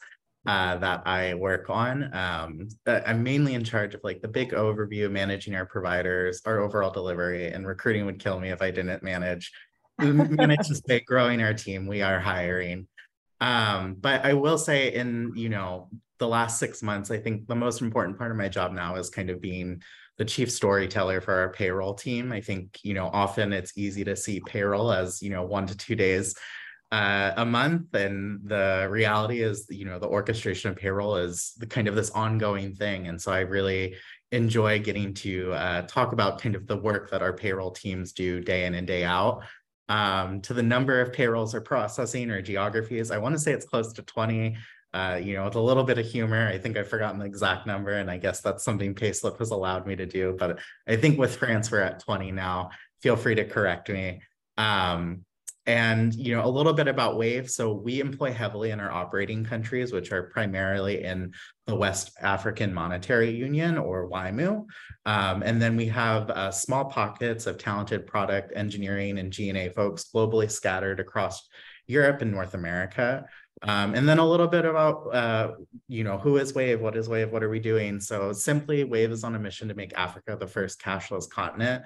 uh, 0.47 0.77
that 0.77 1.09
I 1.09 1.35
work 1.35 1.69
on. 1.71 2.15
Um, 2.15 2.69
I'm 2.87 3.25
mainly 3.25 3.55
in 3.55 3.65
charge 3.65 3.97
of 3.97 4.01
like 4.05 4.23
the 4.23 4.29
big 4.29 4.53
overview, 4.53 5.11
managing 5.11 5.57
our 5.57 5.67
providers, 5.67 6.41
our 6.47 6.61
overall 6.61 6.93
delivery, 6.93 7.49
and 7.49 7.67
recruiting 7.67 8.07
would 8.07 8.21
kill 8.21 8.39
me 8.39 8.51
if 8.51 8.63
I 8.63 8.71
didn't 8.71 9.03
manage 9.03 9.51
manage 9.99 10.69
to 10.69 10.77
stay 10.77 11.01
growing 11.01 11.43
our 11.43 11.53
team. 11.53 11.89
We 11.89 12.01
are 12.01 12.21
hiring. 12.21 12.87
Um, 13.41 13.97
but 13.99 14.25
I 14.25 14.35
will 14.35 14.59
say 14.59 14.95
in, 14.95 15.33
you 15.35 15.49
know, 15.49 15.89
the 16.19 16.29
last 16.29 16.59
six 16.59 16.83
months, 16.83 17.11
I 17.11 17.19
think 17.19 17.47
the 17.47 17.55
most 17.55 17.81
important 17.81 18.19
part 18.19 18.31
of 18.31 18.37
my 18.37 18.49
job 18.49 18.73
now 18.73 18.97
is 18.97 19.11
kind 19.11 19.31
of 19.31 19.41
being 19.41 19.83
the 20.19 20.25
chief 20.25 20.51
storyteller 20.51 21.21
for 21.21 21.33
our 21.33 21.51
payroll 21.51 21.95
team. 21.95 22.33
I 22.33 22.41
think, 22.41 22.79
you 22.83 22.95
know, 22.95 23.09
often 23.13 23.53
it's 23.53 23.79
easy 23.79 24.05
to 24.05 24.17
see 24.17 24.41
payroll 24.41 24.93
as, 24.93 25.23
you 25.23 25.31
know, 25.31 25.45
one 25.45 25.67
to 25.69 25.77
two 25.77 25.95
days 25.95 26.35
uh, 26.91 27.33
a 27.37 27.45
month. 27.45 27.95
And 27.95 28.41
the 28.45 28.89
reality 28.91 29.43
is, 29.43 29.67
you 29.71 29.85
know, 29.85 29.99
the 29.99 30.09
orchestration 30.09 30.71
of 30.71 30.77
payroll 30.77 31.17
is 31.17 31.53
the 31.59 31.67
kind 31.67 31.87
of 31.87 31.95
this 31.95 32.11
ongoing 32.11 32.75
thing. 32.75 33.07
And 33.07 33.21
so 33.21 33.31
I 33.31 33.41
really 33.41 33.97
enjoy 34.33 34.81
getting 34.81 35.15
to 35.15 35.53
uh, 35.53 35.83
talk 35.83 36.13
about 36.13 36.41
kind 36.41 36.55
of 36.55 36.67
the 36.67 36.77
work 36.77 37.11
that 37.11 37.23
our 37.23 37.33
payroll 37.33 37.71
teams 37.71 38.13
do 38.13 38.41
day 38.41 38.67
in 38.67 38.75
and 38.75 38.87
day 38.87 39.05
out. 39.05 39.45
Um, 39.91 40.43
to 40.43 40.53
the 40.53 40.63
number 40.63 41.01
of 41.01 41.15
payrolls 41.15 41.55
or 41.55 41.63
processing 41.63 42.31
or 42.31 42.43
geographies, 42.43 43.11
I 43.11 43.17
want 43.19 43.35
to 43.35 43.39
say 43.39 43.53
it's 43.53 43.65
close 43.65 43.93
to 43.95 44.03
20 44.03 44.57
uh, 44.95 45.21
you 45.23 45.35
know, 45.35 45.45
with 45.45 45.55
a 45.55 45.61
little 45.61 45.85
bit 45.85 45.99
of 45.99 46.07
humor. 46.07 46.49
I 46.49 46.59
think 46.59 46.77
I've 46.77 46.89
forgotten 46.89 47.19
the 47.19 47.27
exact 47.27 47.67
number, 47.67 47.93
and 47.93 48.11
I 48.11 48.19
guess 48.19 48.41
that's 48.41 48.65
something 48.65 48.95
Payslip 48.95 49.39
has 49.39 49.51
allowed 49.51 49.87
me 49.87 49.97
to 49.97 50.07
do. 50.07 50.37
But 50.39 50.59
I 50.87 50.97
think 50.97 51.19
with 51.19 51.37
France, 51.37 51.71
we're 51.71 51.81
at 51.81 52.01
20 52.01 52.33
now. 52.33 52.71
Feel 53.03 53.17
free 53.17 53.35
to 53.37 53.45
correct 53.45 53.89
me. 53.89 54.23
Um, 54.57 55.25
and 55.69 56.15
you 56.15 56.35
know 56.35 56.47
a 56.47 56.49
little 56.49 56.73
bit 56.73 56.89
about 56.89 57.19
wave 57.19 57.49
so 57.49 57.75
we 57.75 58.01
employ 58.01 58.33
heavily 58.33 58.71
in 58.71 58.81
our 58.81 58.91
operating 58.91 59.45
countries 59.45 59.93
which 59.93 60.11
are 60.13 60.31
primarily 60.31 61.05
in 61.05 61.31
the 61.67 61.75
west 61.75 62.11
african 62.23 62.73
monetary 62.73 63.31
union 63.31 63.77
or 63.77 64.09
WAEMU 64.09 64.65
um, 65.05 65.43
and 65.43 65.61
then 65.61 65.77
we 65.77 65.87
have 65.87 66.31
uh, 66.31 66.51
small 66.51 66.87
pockets 66.87 67.47
of 67.47 67.59
talented 67.59 68.07
product 68.07 68.51
engineering 68.57 69.19
and 69.19 69.31
g&a 69.31 69.69
folks 69.69 70.07
globally 70.13 70.51
scattered 70.51 71.01
across 71.01 71.47
europe 71.87 72.23
and 72.23 72.33
north 72.33 72.55
america 72.55 73.27
um, 73.63 73.95
and 73.95 74.09
then 74.09 74.19
a 74.19 74.27
little 74.27 74.47
bit 74.47 74.65
about, 74.65 75.15
uh, 75.15 75.53
you 75.89 76.05
know, 76.05 76.19
who 76.19 76.37
is 76.37 76.55
Wave? 76.55 76.81
What 76.81 76.97
is 76.97 77.09
Wave? 77.09 77.33
What 77.33 77.43
are 77.43 77.49
we 77.49 77.59
doing? 77.59 78.01
So 78.01 78.33
simply, 78.33 78.85
Wave 78.85 79.11
is 79.11 79.25
on 79.25 79.35
a 79.35 79.39
mission 79.39 79.69
to 79.69 79.75
make 79.75 79.93
Africa 79.97 80.37
the 80.39 80.47
first 80.47 80.81
cashless 80.81 81.29
continent. 81.29 81.85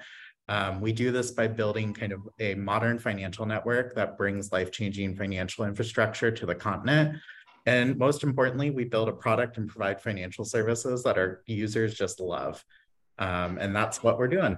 Um, 0.49 0.81
we 0.81 0.91
do 0.91 1.11
this 1.11 1.31
by 1.31 1.47
building 1.47 1.93
kind 1.93 2.11
of 2.11 2.21
a 2.39 2.55
modern 2.55 2.99
financial 2.99 3.45
network 3.45 3.95
that 3.95 4.17
brings 4.17 4.51
life-changing 4.51 5.15
financial 5.15 5.65
infrastructure 5.65 6.31
to 6.31 6.45
the 6.45 6.55
continent. 6.55 7.17
And 7.65 7.97
most 7.97 8.23
importantly, 8.23 8.69
we 8.69 8.83
build 8.83 9.07
a 9.07 9.13
product 9.13 9.57
and 9.57 9.69
provide 9.69 10.01
financial 10.01 10.43
services 10.43 11.01
that 11.03 11.17
our 11.17 11.43
users 11.47 11.95
just 11.95 12.19
love. 12.19 12.63
Um, 13.19 13.57
and 13.57 13.73
that's 13.73 14.03
what 14.03 14.17
we're 14.17 14.27
doing. 14.27 14.57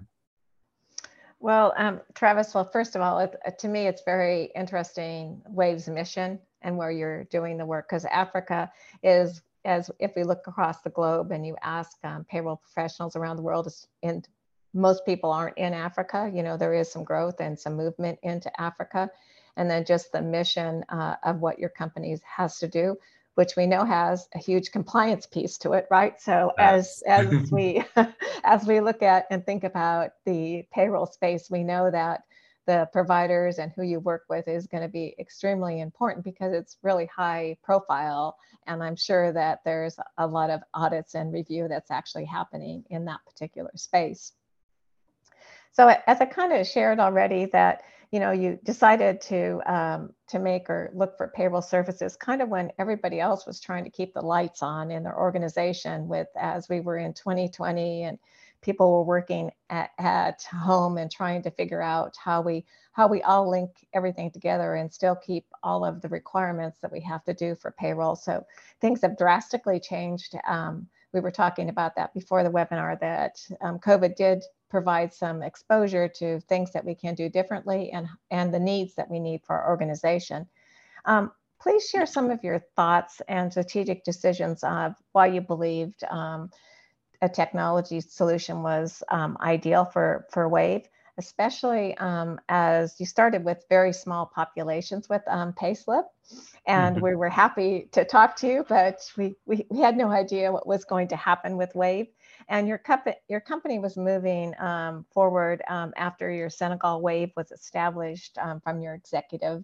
Well, 1.39 1.73
um, 1.77 2.01
Travis, 2.15 2.55
well, 2.55 2.65
first 2.65 2.95
of 2.95 3.03
all, 3.03 3.19
it, 3.19 3.35
to 3.59 3.67
me, 3.67 3.85
it's 3.85 4.01
very 4.03 4.51
interesting 4.55 5.43
Wave's 5.47 5.87
mission 5.87 6.39
and 6.65 6.75
where 6.75 6.91
you're 6.91 7.23
doing 7.25 7.57
the 7.57 7.65
work 7.65 7.87
because 7.87 8.03
Africa 8.05 8.69
is 9.03 9.41
as 9.63 9.89
if 9.99 10.11
we 10.15 10.23
look 10.23 10.45
across 10.47 10.81
the 10.81 10.89
globe 10.89 11.31
and 11.31 11.45
you 11.45 11.55
ask 11.61 11.97
um, 12.03 12.25
payroll 12.25 12.57
professionals 12.57 13.15
around 13.15 13.37
the 13.37 13.41
world 13.41 13.71
and 14.03 14.27
most 14.73 15.05
people 15.05 15.31
aren't 15.31 15.57
in 15.57 15.73
Africa, 15.73 16.29
you 16.33 16.43
know, 16.43 16.57
there 16.57 16.73
is 16.73 16.91
some 16.91 17.03
growth 17.03 17.39
and 17.39 17.57
some 17.57 17.75
movement 17.75 18.19
into 18.21 18.51
Africa. 18.61 19.09
And 19.55 19.69
then 19.69 19.85
just 19.85 20.11
the 20.11 20.21
mission 20.21 20.83
uh, 20.89 21.15
of 21.23 21.39
what 21.39 21.59
your 21.59 21.69
company 21.69 22.17
has 22.25 22.59
to 22.59 22.67
do, 22.67 22.97
which 23.35 23.55
we 23.55 23.67
know 23.67 23.85
has 23.85 24.27
a 24.35 24.37
huge 24.37 24.71
compliance 24.71 25.25
piece 25.25 25.57
to 25.59 25.71
it, 25.73 25.87
right? 25.89 26.19
So 26.19 26.51
as 26.59 27.01
as 27.07 27.49
we 27.51 27.83
as 28.43 28.67
we 28.67 28.81
look 28.81 29.01
at 29.01 29.27
and 29.29 29.45
think 29.45 29.63
about 29.63 30.11
the 30.25 30.65
payroll 30.73 31.05
space, 31.05 31.49
we 31.49 31.63
know 31.63 31.89
that 31.89 32.25
the 32.65 32.89
providers 32.91 33.59
and 33.59 33.71
who 33.75 33.83
you 33.83 33.99
work 33.99 34.23
with 34.29 34.47
is 34.47 34.67
going 34.67 34.83
to 34.83 34.89
be 34.89 35.15
extremely 35.19 35.81
important 35.81 36.23
because 36.23 36.53
it's 36.53 36.77
really 36.81 37.05
high 37.05 37.57
profile. 37.63 38.37
And 38.67 38.83
I'm 38.83 38.95
sure 38.95 39.31
that 39.33 39.61
there's 39.63 39.97
a 40.17 40.25
lot 40.25 40.49
of 40.49 40.61
audits 40.73 41.15
and 41.15 41.31
review 41.31 41.67
that's 41.67 41.91
actually 41.91 42.25
happening 42.25 42.83
in 42.89 43.05
that 43.05 43.19
particular 43.25 43.71
space. 43.75 44.33
So 45.71 45.93
as 46.07 46.21
I 46.21 46.25
kind 46.25 46.53
of 46.53 46.65
shared 46.65 46.99
already 46.99 47.45
that, 47.47 47.83
you 48.11 48.19
know, 48.21 48.31
you 48.31 48.57
decided 48.63 49.19
to 49.21 49.59
um, 49.65 50.13
to 50.29 50.39
make 50.39 50.69
or 50.69 50.89
look 50.95 51.17
for 51.17 51.27
payroll 51.35 51.61
services 51.61 52.15
kind 52.15 52.41
of 52.41 52.47
when 52.47 52.71
everybody 52.79 53.19
else 53.19 53.45
was 53.45 53.59
trying 53.59 53.83
to 53.83 53.89
keep 53.89 54.13
the 54.13 54.21
lights 54.21 54.63
on 54.63 54.89
in 54.89 55.03
their 55.03 55.17
organization 55.17 56.07
with 56.07 56.27
as 56.39 56.69
we 56.69 56.79
were 56.79 56.97
in 56.97 57.13
2020 57.13 58.03
and 58.03 58.17
people 58.61 58.91
were 58.91 59.03
working 59.03 59.51
at, 59.69 59.91
at 59.99 60.43
home 60.43 60.97
and 60.97 61.11
trying 61.11 61.41
to 61.43 61.51
figure 61.51 61.81
out 61.81 62.15
how 62.23 62.41
we 62.41 62.65
how 62.93 63.07
we 63.07 63.21
all 63.23 63.49
link 63.49 63.69
everything 63.93 64.31
together 64.31 64.75
and 64.75 64.93
still 64.93 65.15
keep 65.15 65.45
all 65.63 65.83
of 65.83 66.01
the 66.01 66.07
requirements 66.07 66.79
that 66.81 66.91
we 66.91 67.01
have 67.01 67.23
to 67.25 67.33
do 67.33 67.53
for 67.53 67.71
payroll. 67.71 68.15
So 68.15 68.45
things 68.79 69.01
have 69.01 69.17
drastically 69.17 69.81
changed. 69.81 70.33
Um, 70.47 70.87
we 71.11 71.19
were 71.19 71.31
talking 71.31 71.69
about 71.69 71.95
that 71.95 72.13
before 72.13 72.43
the 72.43 72.49
webinar 72.49 72.97
that 73.01 73.37
um, 73.61 73.79
COVID 73.79 74.15
did 74.15 74.43
provide 74.69 75.13
some 75.13 75.43
exposure 75.43 76.07
to 76.07 76.39
things 76.41 76.71
that 76.71 76.85
we 76.85 76.95
can 76.95 77.15
do 77.15 77.29
differently 77.29 77.91
and, 77.91 78.07
and 78.31 78.53
the 78.53 78.59
needs 78.59 78.95
that 78.95 79.09
we 79.09 79.19
need 79.19 79.41
for 79.43 79.57
our 79.57 79.69
organization. 79.69 80.47
Um, 81.05 81.31
please 81.61 81.89
share 81.89 82.05
some 82.05 82.29
of 82.29 82.43
your 82.43 82.59
thoughts 82.75 83.21
and 83.27 83.51
strategic 83.51 84.03
decisions 84.03 84.63
of 84.63 84.95
why 85.13 85.27
you 85.27 85.41
believed 85.41 86.03
um, 86.09 86.49
a 87.25 87.29
technology 87.29 87.99
solution 88.01 88.61
was 88.61 89.03
um, 89.09 89.37
ideal 89.41 89.83
for, 89.83 90.27
for 90.31 90.47
WAVE, 90.47 90.87
especially 91.17 91.97
um, 91.97 92.39
as 92.49 92.99
you 92.99 93.05
started 93.05 93.43
with 93.43 93.65
very 93.67 93.91
small 93.91 94.27
populations 94.27 95.09
with 95.09 95.23
um, 95.27 95.51
Payslip. 95.53 96.03
And 96.67 96.95
mm-hmm. 96.95 97.05
we 97.05 97.15
were 97.15 97.29
happy 97.29 97.89
to 97.93 98.05
talk 98.05 98.35
to 98.37 98.47
you, 98.47 98.65
but 98.67 98.99
we, 99.17 99.35
we, 99.45 99.65
we, 99.69 99.79
had 99.79 99.97
no 99.97 100.09
idea 100.09 100.51
what 100.51 100.67
was 100.67 100.85
going 100.85 101.07
to 101.09 101.15
happen 101.15 101.57
with 101.57 101.73
WAVE. 101.75 102.07
And 102.47 102.67
your, 102.67 102.77
comp- 102.77 103.17
your 103.27 103.39
company 103.39 103.79
was 103.79 103.97
moving 103.97 104.53
um, 104.59 105.05
forward 105.11 105.63
um, 105.67 105.93
after 105.97 106.31
your 106.31 106.49
Senegal 106.49 107.01
WAVE 107.01 107.31
was 107.35 107.51
established 107.51 108.37
um, 108.37 108.59
from 108.61 108.81
your 108.81 108.93
executive 108.93 109.63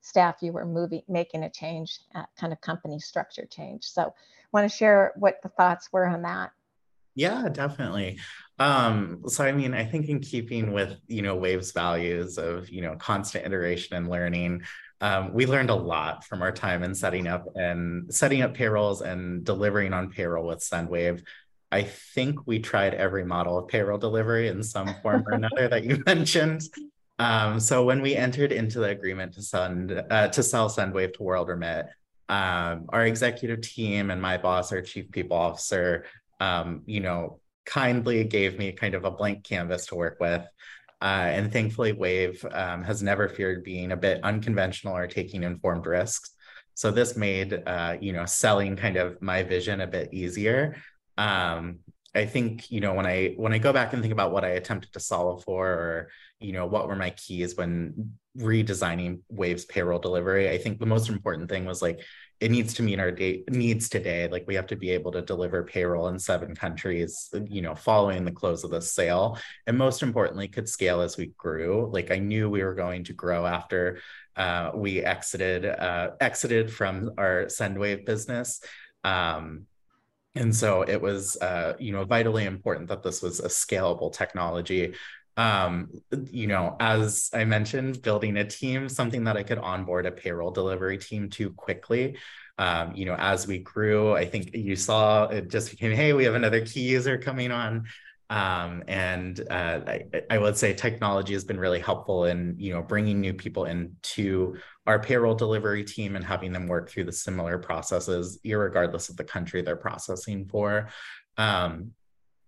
staff. 0.00 0.36
You 0.40 0.52
were 0.52 0.66
moving, 0.66 1.02
making 1.08 1.42
a 1.44 1.50
change, 1.50 2.00
uh, 2.14 2.24
kind 2.38 2.52
of 2.52 2.60
company 2.60 2.98
structure 2.98 3.46
change. 3.46 3.84
So, 3.84 4.14
want 4.52 4.70
to 4.70 4.76
share 4.76 5.12
what 5.16 5.40
the 5.42 5.48
thoughts 5.48 5.92
were 5.92 6.06
on 6.06 6.22
that? 6.22 6.52
Yeah, 7.20 7.50
definitely. 7.50 8.18
Um, 8.58 9.24
so 9.28 9.44
I 9.44 9.52
mean, 9.52 9.74
I 9.74 9.84
think 9.84 10.08
in 10.08 10.20
keeping 10.20 10.72
with, 10.72 10.96
you 11.06 11.20
know, 11.20 11.36
Wave's 11.36 11.72
values 11.72 12.38
of, 12.38 12.70
you 12.70 12.80
know, 12.80 12.96
constant 12.96 13.44
iteration 13.44 13.94
and 13.94 14.08
learning, 14.08 14.62
um, 15.02 15.34
we 15.34 15.44
learned 15.44 15.68
a 15.68 15.74
lot 15.74 16.24
from 16.24 16.40
our 16.40 16.50
time 16.50 16.82
in 16.82 16.94
setting 16.94 17.26
up 17.26 17.44
and 17.56 18.12
setting 18.14 18.40
up 18.40 18.54
payrolls 18.54 19.02
and 19.02 19.44
delivering 19.44 19.92
on 19.92 20.10
payroll 20.10 20.46
with 20.46 20.60
SendWave. 20.60 21.22
I 21.70 21.82
think 21.82 22.46
we 22.46 22.58
tried 22.58 22.94
every 22.94 23.24
model 23.24 23.58
of 23.58 23.68
payroll 23.68 23.98
delivery 23.98 24.48
in 24.48 24.62
some 24.62 24.94
form 25.02 25.22
or 25.26 25.32
another 25.34 25.68
that 25.68 25.84
you 25.84 26.02
mentioned. 26.06 26.62
Um, 27.18 27.60
so 27.60 27.84
when 27.84 28.00
we 28.00 28.16
entered 28.16 28.50
into 28.50 28.78
the 28.78 28.88
agreement 28.88 29.34
to 29.34 29.42
send 29.42 29.92
uh, 30.10 30.28
to 30.28 30.42
sell 30.42 30.70
SendWave 30.70 31.12
to 31.14 31.18
WorldRemit, 31.18 31.88
um, 32.30 32.86
our 32.90 33.04
executive 33.04 33.60
team 33.60 34.10
and 34.10 34.22
my 34.22 34.38
boss, 34.38 34.72
our 34.72 34.80
chief 34.80 35.10
people 35.10 35.36
officer, 35.36 36.04
um, 36.40 36.82
you 36.86 37.00
know, 37.00 37.40
kindly 37.66 38.24
gave 38.24 38.58
me 38.58 38.72
kind 38.72 38.94
of 38.94 39.04
a 39.04 39.10
blank 39.10 39.44
canvas 39.44 39.86
to 39.86 39.94
work 39.94 40.18
with. 40.20 40.42
Uh, 41.02 41.28
and 41.30 41.52
thankfully, 41.52 41.92
Wave 41.92 42.44
um, 42.52 42.82
has 42.82 43.02
never 43.02 43.28
feared 43.28 43.64
being 43.64 43.92
a 43.92 43.96
bit 43.96 44.22
unconventional 44.22 44.96
or 44.96 45.06
taking 45.06 45.42
informed 45.44 45.86
risks. 45.86 46.30
So 46.74 46.90
this 46.90 47.16
made, 47.16 47.62
uh, 47.66 47.96
you 48.00 48.12
know, 48.12 48.26
selling 48.26 48.76
kind 48.76 48.96
of 48.96 49.20
my 49.22 49.42
vision 49.42 49.80
a 49.80 49.86
bit 49.86 50.12
easier. 50.12 50.76
Um, 51.16 51.80
I 52.14 52.26
think, 52.26 52.70
you 52.70 52.80
know, 52.80 52.94
when 52.94 53.06
I 53.06 53.34
when 53.36 53.52
I 53.52 53.58
go 53.58 53.72
back 53.72 53.92
and 53.92 54.02
think 54.02 54.12
about 54.12 54.32
what 54.32 54.44
I 54.44 54.50
attempted 54.50 54.92
to 54.94 55.00
solve 55.00 55.44
for, 55.44 55.68
or 55.68 56.08
you 56.40 56.52
know, 56.52 56.66
what 56.66 56.88
were 56.88 56.96
my 56.96 57.10
keys 57.10 57.56
when 57.56 58.14
redesigning 58.36 59.20
Wave's 59.28 59.64
payroll 59.64 60.00
delivery, 60.00 60.50
I 60.50 60.58
think 60.58 60.80
the 60.80 60.86
most 60.86 61.08
important 61.08 61.48
thing 61.48 61.64
was 61.66 61.82
like 61.82 62.00
it 62.40 62.50
needs 62.50 62.72
to 62.74 62.82
meet 62.82 62.98
our 62.98 63.12
date 63.12 63.50
needs 63.50 63.88
today. 63.90 64.26
Like 64.28 64.46
we 64.46 64.54
have 64.54 64.66
to 64.68 64.76
be 64.76 64.90
able 64.90 65.12
to 65.12 65.20
deliver 65.20 65.62
payroll 65.62 66.08
in 66.08 66.18
seven 66.18 66.54
countries, 66.54 67.28
you 67.46 67.60
know, 67.60 67.74
following 67.74 68.24
the 68.24 68.32
close 68.32 68.64
of 68.64 68.70
the 68.70 68.80
sale. 68.80 69.38
And 69.66 69.76
most 69.76 70.02
importantly, 70.02 70.48
could 70.48 70.68
scale 70.68 71.02
as 71.02 71.18
we 71.18 71.26
grew. 71.36 71.90
Like 71.92 72.10
I 72.10 72.18
knew 72.18 72.48
we 72.48 72.64
were 72.64 72.74
going 72.74 73.04
to 73.04 73.12
grow 73.12 73.44
after 73.44 74.00
uh, 74.36 74.70
we 74.74 75.04
exited 75.04 75.66
uh, 75.66 76.12
exited 76.20 76.72
from 76.72 77.12
our 77.18 77.44
SendWave 77.44 78.06
business. 78.06 78.62
Um, 79.04 79.66
and 80.34 80.54
so 80.54 80.82
it 80.82 81.02
was, 81.02 81.36
uh, 81.38 81.74
you 81.78 81.92
know, 81.92 82.04
vitally 82.04 82.44
important 82.44 82.88
that 82.88 83.02
this 83.02 83.20
was 83.20 83.40
a 83.40 83.48
scalable 83.48 84.12
technology 84.12 84.94
um, 85.40 85.88
you 86.30 86.46
know, 86.46 86.76
as 86.80 87.30
I 87.32 87.44
mentioned, 87.44 88.02
building 88.02 88.36
a 88.36 88.44
team, 88.44 88.90
something 88.90 89.24
that 89.24 89.38
I 89.38 89.42
could 89.42 89.56
onboard 89.56 90.04
a 90.04 90.10
payroll 90.10 90.50
delivery 90.50 90.98
team 90.98 91.30
to 91.30 91.50
quickly. 91.52 92.18
Um, 92.58 92.94
you 92.94 93.06
know, 93.06 93.16
as 93.18 93.46
we 93.46 93.58
grew, 93.58 94.14
I 94.14 94.26
think 94.26 94.54
you 94.54 94.76
saw 94.76 95.28
it 95.28 95.48
just 95.48 95.70
became, 95.70 95.92
hey, 95.92 96.12
we 96.12 96.24
have 96.24 96.34
another 96.34 96.66
key 96.66 96.82
user 96.82 97.16
coming 97.16 97.52
on. 97.52 97.86
Um, 98.28 98.84
and 98.86 99.40
uh, 99.50 99.80
I, 99.86 100.04
I, 100.30 100.38
would 100.38 100.56
say 100.56 100.72
technology 100.72 101.32
has 101.32 101.42
been 101.42 101.58
really 101.58 101.80
helpful 101.80 102.26
in, 102.26 102.54
you 102.58 102.72
know, 102.72 102.80
bringing 102.80 103.20
new 103.20 103.34
people 103.34 103.64
into 103.64 104.56
our 104.86 105.00
payroll 105.00 105.34
delivery 105.34 105.82
team 105.82 106.14
and 106.14 106.24
having 106.24 106.52
them 106.52 106.68
work 106.68 106.90
through 106.90 107.04
the 107.04 107.12
similar 107.12 107.58
processes, 107.58 108.38
regardless 108.44 109.08
of 109.08 109.16
the 109.16 109.24
country 109.24 109.62
they're 109.62 109.74
processing 109.74 110.46
for. 110.46 110.90
Um, 111.38 111.92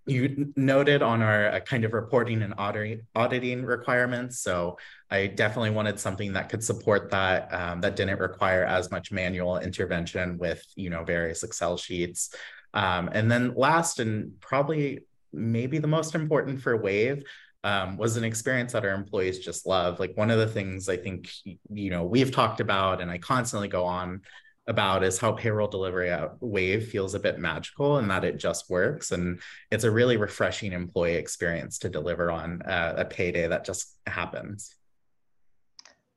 you 0.06 0.52
noted 0.56 1.02
on 1.02 1.22
our 1.22 1.48
uh, 1.48 1.60
kind 1.60 1.84
of 1.84 1.92
reporting 1.92 2.42
and 2.42 2.54
auditing 2.56 3.64
requirements. 3.64 4.40
So 4.40 4.78
I 5.10 5.28
definitely 5.28 5.70
wanted 5.70 6.00
something 6.00 6.32
that 6.32 6.48
could 6.48 6.64
support 6.64 7.10
that, 7.10 7.52
um, 7.52 7.80
that 7.82 7.94
didn't 7.94 8.18
require 8.18 8.64
as 8.64 8.90
much 8.90 9.12
manual 9.12 9.58
intervention 9.58 10.38
with, 10.38 10.64
you 10.74 10.90
know, 10.90 11.04
various 11.04 11.42
Excel 11.42 11.76
sheets. 11.76 12.34
Um, 12.74 13.10
and 13.12 13.30
then 13.30 13.54
last 13.54 14.00
and 14.00 14.40
probably 14.40 15.00
maybe 15.32 15.78
the 15.78 15.86
most 15.86 16.14
important 16.14 16.60
for 16.60 16.76
Wave 16.76 17.22
um, 17.64 17.96
was 17.96 18.16
an 18.16 18.24
experience 18.24 18.72
that 18.72 18.84
our 18.84 18.94
employees 18.94 19.38
just 19.38 19.66
love. 19.66 20.00
Like 20.00 20.16
one 20.16 20.30
of 20.30 20.38
the 20.38 20.48
things 20.48 20.88
I 20.88 20.96
think, 20.96 21.30
you 21.44 21.90
know, 21.90 22.04
we've 22.04 22.32
talked 22.32 22.60
about 22.60 23.00
and 23.00 23.10
I 23.10 23.18
constantly 23.18 23.68
go 23.68 23.84
on 23.84 24.22
about 24.66 25.02
is 25.02 25.18
how 25.18 25.32
payroll 25.32 25.68
delivery 25.68 26.10
at 26.10 26.40
Wave 26.40 26.88
feels 26.88 27.14
a 27.14 27.20
bit 27.20 27.38
magical 27.38 27.98
and 27.98 28.10
that 28.10 28.24
it 28.24 28.38
just 28.38 28.70
works. 28.70 29.10
And 29.10 29.40
it's 29.70 29.84
a 29.84 29.90
really 29.90 30.16
refreshing 30.16 30.72
employee 30.72 31.16
experience 31.16 31.78
to 31.80 31.88
deliver 31.88 32.30
on 32.30 32.62
uh, 32.62 32.94
a 32.98 33.04
payday 33.04 33.48
that 33.48 33.64
just 33.64 33.96
happens. 34.06 34.74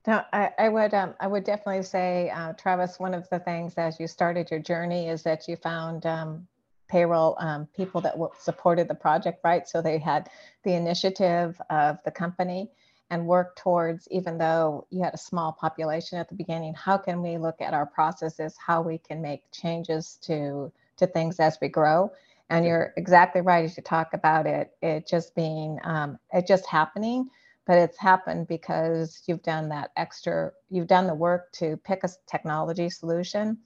Now, 0.06 0.26
I, 0.32 0.52
I 0.60 0.70
would 0.70 0.94
um, 0.94 1.16
I 1.20 1.26
would 1.26 1.44
definitely 1.44 1.82
say, 1.82 2.30
uh, 2.30 2.54
Travis, 2.54 3.00
one 3.00 3.16
of 3.16 3.28
the 3.30 3.40
things 3.40 3.74
as 3.78 4.00
you 4.00 4.08
started 4.08 4.52
your 4.52 4.60
journey 4.60 5.10
is 5.10 5.24
that 5.24 5.48
you 5.48 5.56
found 5.56 6.06
um, 6.06 6.48
payroll 6.88 7.36
um, 7.40 7.68
people 7.76 8.02
that 8.02 8.16
supported 8.40 8.88
the 8.88 8.94
project, 8.94 9.40
right? 9.44 9.68
So 9.68 9.82
they 9.82 9.98
had 9.98 10.30
the 10.64 10.74
initiative 10.74 11.60
of 11.72 11.98
the 12.06 12.12
company 12.12 12.70
and 13.16 13.26
work 13.26 13.56
towards, 13.56 14.08
even 14.12 14.38
though 14.38 14.86
you 14.92 15.02
had 15.02 15.14
a 15.14 15.18
small 15.18 15.54
population 15.54 16.20
at 16.20 16.28
the 16.28 16.36
beginning, 16.36 16.74
how 16.74 16.98
can 16.98 17.22
we 17.22 17.38
look 17.38 17.62
at 17.62 17.74
our 17.74 17.86
processes, 17.86 18.56
how 18.58 18.82
we 18.82 18.98
can 18.98 19.22
make 19.22 19.50
changes 19.52 20.20
to, 20.22 20.72
to 20.98 21.08
things 21.08 21.40
as 21.40 21.58
we 21.62 21.70
grow? 21.70 22.12
And 22.50 22.66
you're 22.66 22.94
exactly 22.98 23.40
right 23.40 23.64
as 23.64 23.78
you 23.78 23.84
talk 23.84 24.14
about 24.14 24.46
it, 24.46 24.72
it 24.82 25.08
just 25.08 25.34
being, 25.34 25.80
um, 25.84 26.20
it 26.34 26.46
just 26.46 26.68
happening, 26.68 27.30
but 27.66 27.78
it's 27.78 27.98
happened 27.98 28.48
because 28.50 29.24
you've 29.28 29.44
done 29.44 29.70
that 29.70 29.92
extra, 29.96 30.52
you've 30.70 30.88
done 30.88 31.08
the 31.08 31.16
work 31.16 31.54
to 31.54 31.78
pick 31.78 32.04
a 32.04 32.10
technology 32.28 32.90
solution 32.90 33.58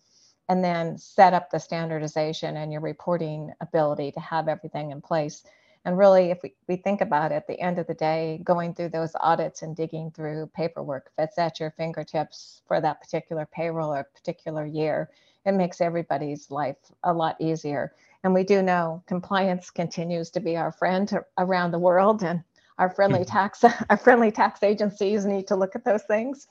and 0.47 0.63
then 0.63 0.95
set 0.97 1.33
up 1.33 1.49
the 1.49 1.59
standardization 1.59 2.55
and 2.55 2.71
your 2.71 2.81
reporting 2.81 3.51
ability 3.61 4.11
to 4.11 4.19
have 4.19 4.47
everything 4.47 4.91
in 4.91 5.01
place 5.01 5.43
and 5.85 5.97
really, 5.97 6.29
if 6.31 6.39
we, 6.43 6.53
we 6.67 6.75
think 6.75 7.01
about 7.01 7.31
it, 7.31 7.35
at 7.35 7.47
the 7.47 7.59
end 7.59 7.79
of 7.79 7.87
the 7.87 7.93
day, 7.93 8.41
going 8.43 8.73
through 8.73 8.89
those 8.89 9.13
audits 9.19 9.61
and 9.61 9.75
digging 9.75 10.11
through 10.11 10.51
paperwork, 10.53 11.11
that's 11.17 11.37
at 11.37 11.59
your 11.59 11.71
fingertips 11.71 12.61
for 12.67 12.81
that 12.81 13.01
particular 13.01 13.47
payroll 13.51 13.93
or 13.93 14.03
particular 14.13 14.65
year, 14.65 15.09
it 15.45 15.53
makes 15.53 15.79
everybody's 15.79 16.51
life 16.51 16.77
a 17.03 17.13
lot 17.13 17.37
easier. 17.39 17.93
And 18.23 18.33
we 18.33 18.43
do 18.43 18.61
know 18.61 19.01
compliance 19.07 19.69
continues 19.69 20.29
to 20.31 20.41
be 20.41 20.57
our 20.57 20.73
friend 20.73 21.17
around 21.37 21.71
the 21.71 21.79
world, 21.79 22.23
and 22.23 22.43
our 22.77 22.89
friendly 22.89 23.21
mm-hmm. 23.21 23.31
tax 23.31 23.63
our 23.89 23.97
friendly 23.97 24.31
tax 24.31 24.63
agencies 24.63 25.25
need 25.25 25.47
to 25.47 25.55
look 25.55 25.75
at 25.75 25.85
those 25.85 26.03
things 26.03 26.47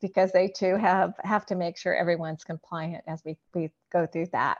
because 0.00 0.32
they 0.32 0.48
too 0.48 0.76
have 0.76 1.12
have 1.22 1.44
to 1.46 1.54
make 1.54 1.76
sure 1.76 1.94
everyone's 1.94 2.44
compliant 2.44 3.04
as 3.06 3.22
we, 3.24 3.36
we 3.54 3.70
go 3.92 4.06
through 4.06 4.26
that. 4.32 4.58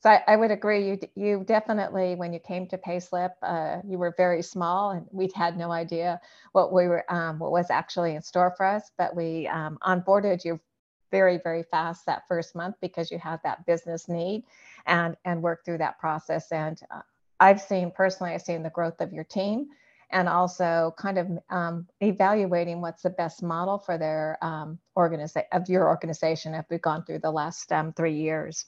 So 0.00 0.10
I, 0.10 0.22
I, 0.26 0.36
would 0.36 0.50
agree. 0.50 0.88
You 0.88 0.98
you 1.14 1.44
definitely, 1.46 2.14
when 2.16 2.32
you 2.32 2.38
came 2.38 2.66
to 2.68 2.78
Payslip, 2.78 3.32
uh, 3.42 3.78
you 3.86 3.98
were 3.98 4.14
very 4.16 4.42
small, 4.42 4.90
and 4.90 5.06
we 5.10 5.30
had 5.34 5.56
no 5.56 5.72
idea 5.72 6.20
what 6.52 6.72
we 6.72 6.86
were 6.86 7.10
um, 7.12 7.38
what 7.38 7.50
was 7.50 7.70
actually 7.70 8.14
in 8.14 8.22
store 8.22 8.52
for 8.56 8.66
us. 8.66 8.90
But 8.98 9.16
we 9.16 9.46
um, 9.48 9.78
onboarded 9.82 10.44
you 10.44 10.60
very 11.10 11.38
very 11.42 11.62
fast 11.62 12.04
that 12.06 12.22
first 12.28 12.54
month 12.54 12.76
because 12.80 13.10
you 13.10 13.18
had 13.18 13.40
that 13.42 13.64
business 13.64 14.06
need, 14.08 14.44
and 14.86 15.16
and 15.24 15.42
worked 15.42 15.64
through 15.64 15.78
that 15.78 15.98
process. 15.98 16.52
And 16.52 16.78
uh, 16.90 17.00
I've 17.40 17.60
seen 17.60 17.90
personally, 17.90 18.34
I've 18.34 18.42
seen 18.42 18.62
the 18.62 18.70
growth 18.70 19.00
of 19.00 19.12
your 19.12 19.24
team. 19.24 19.68
And 20.10 20.28
also, 20.28 20.94
kind 20.96 21.18
of 21.18 21.28
um, 21.50 21.88
evaluating 22.00 22.80
what's 22.80 23.02
the 23.02 23.10
best 23.10 23.42
model 23.42 23.76
for 23.78 23.98
their 23.98 24.38
um, 24.40 24.78
organization 24.96 25.48
of 25.50 25.68
your 25.68 25.88
organization. 25.88 26.54
If 26.54 26.66
we've 26.70 26.80
gone 26.80 27.04
through 27.04 27.20
the 27.20 27.32
last 27.32 27.72
um, 27.72 27.92
three 27.92 28.14
years. 28.14 28.66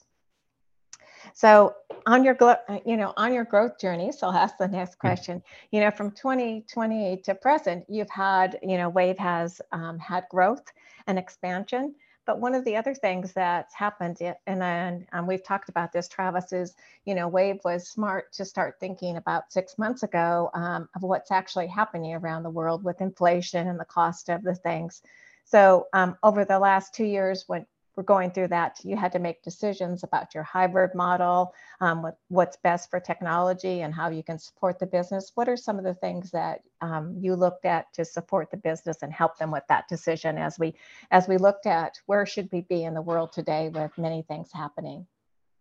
So 1.33 1.75
on 2.05 2.23
your 2.23 2.37
you 2.85 2.97
know 2.97 3.13
on 3.17 3.33
your 3.33 3.43
growth 3.43 3.79
journey, 3.79 4.11
so 4.11 4.27
I'll 4.27 4.33
ask 4.33 4.57
the 4.57 4.67
next 4.67 4.97
question. 4.99 5.41
You 5.71 5.81
know, 5.81 5.91
from 5.91 6.11
2020 6.11 7.17
to 7.23 7.35
present, 7.35 7.85
you've 7.87 8.09
had 8.09 8.59
you 8.61 8.77
know 8.77 8.89
Wave 8.89 9.17
has 9.17 9.61
um, 9.71 9.99
had 9.99 10.25
growth 10.29 10.63
and 11.07 11.19
expansion. 11.19 11.95
But 12.25 12.39
one 12.41 12.53
of 12.53 12.63
the 12.63 12.75
other 12.75 12.93
things 12.93 13.33
that's 13.33 13.73
happened, 13.73 14.21
and 14.21 14.61
then 14.61 15.07
um, 15.13 15.25
we've 15.25 15.43
talked 15.43 15.69
about 15.69 15.91
this, 15.91 16.07
Travis, 16.07 16.53
is 16.53 16.75
you 17.05 17.15
know 17.15 17.27
Wave 17.27 17.59
was 17.63 17.87
smart 17.87 18.31
to 18.33 18.45
start 18.45 18.75
thinking 18.79 19.17
about 19.17 19.51
six 19.51 19.77
months 19.79 20.03
ago 20.03 20.51
um, 20.53 20.87
of 20.95 21.01
what's 21.01 21.31
actually 21.31 21.67
happening 21.67 22.13
around 22.13 22.43
the 22.43 22.49
world 22.49 22.83
with 22.83 23.01
inflation 23.01 23.67
and 23.67 23.79
the 23.79 23.85
cost 23.85 24.29
of 24.29 24.43
the 24.43 24.53
things. 24.53 25.01
So 25.45 25.87
um, 25.93 26.15
over 26.21 26.45
the 26.45 26.59
last 26.59 26.93
two 26.93 27.05
years, 27.05 27.45
when 27.47 27.65
were 27.99 28.03
going 28.03 28.31
through 28.31 28.47
that, 28.47 28.79
you 28.85 28.95
had 28.95 29.11
to 29.11 29.19
make 29.19 29.43
decisions 29.43 30.05
about 30.05 30.33
your 30.33 30.43
hybrid 30.43 30.95
model, 30.95 31.53
um, 31.81 32.01
what, 32.01 32.17
what's 32.29 32.55
best 32.55 32.89
for 32.89 32.97
technology 32.97 33.81
and 33.81 33.93
how 33.93 34.09
you 34.09 34.23
can 34.23 34.39
support 34.39 34.79
the 34.79 34.85
business. 34.85 35.33
What 35.35 35.49
are 35.49 35.57
some 35.57 35.77
of 35.77 35.83
the 35.83 35.95
things 35.95 36.31
that 36.31 36.61
um, 36.79 37.17
you 37.19 37.35
looked 37.35 37.65
at 37.65 37.91
to 37.95 38.05
support 38.05 38.51
the 38.51 38.57
business 38.57 38.99
and 39.01 39.11
help 39.11 39.37
them 39.37 39.51
with 39.51 39.65
that 39.67 39.89
decision 39.89 40.37
as 40.37 40.57
we 40.57 40.75
as 41.11 41.27
we 41.27 41.37
looked 41.37 41.65
at 41.65 41.99
where 42.05 42.25
should 42.25 42.47
we 42.53 42.61
be 42.61 42.85
in 42.85 42.93
the 42.93 43.01
world 43.01 43.33
today 43.33 43.67
with 43.67 43.91
many 43.97 44.21
things 44.21 44.49
happening? 44.53 45.05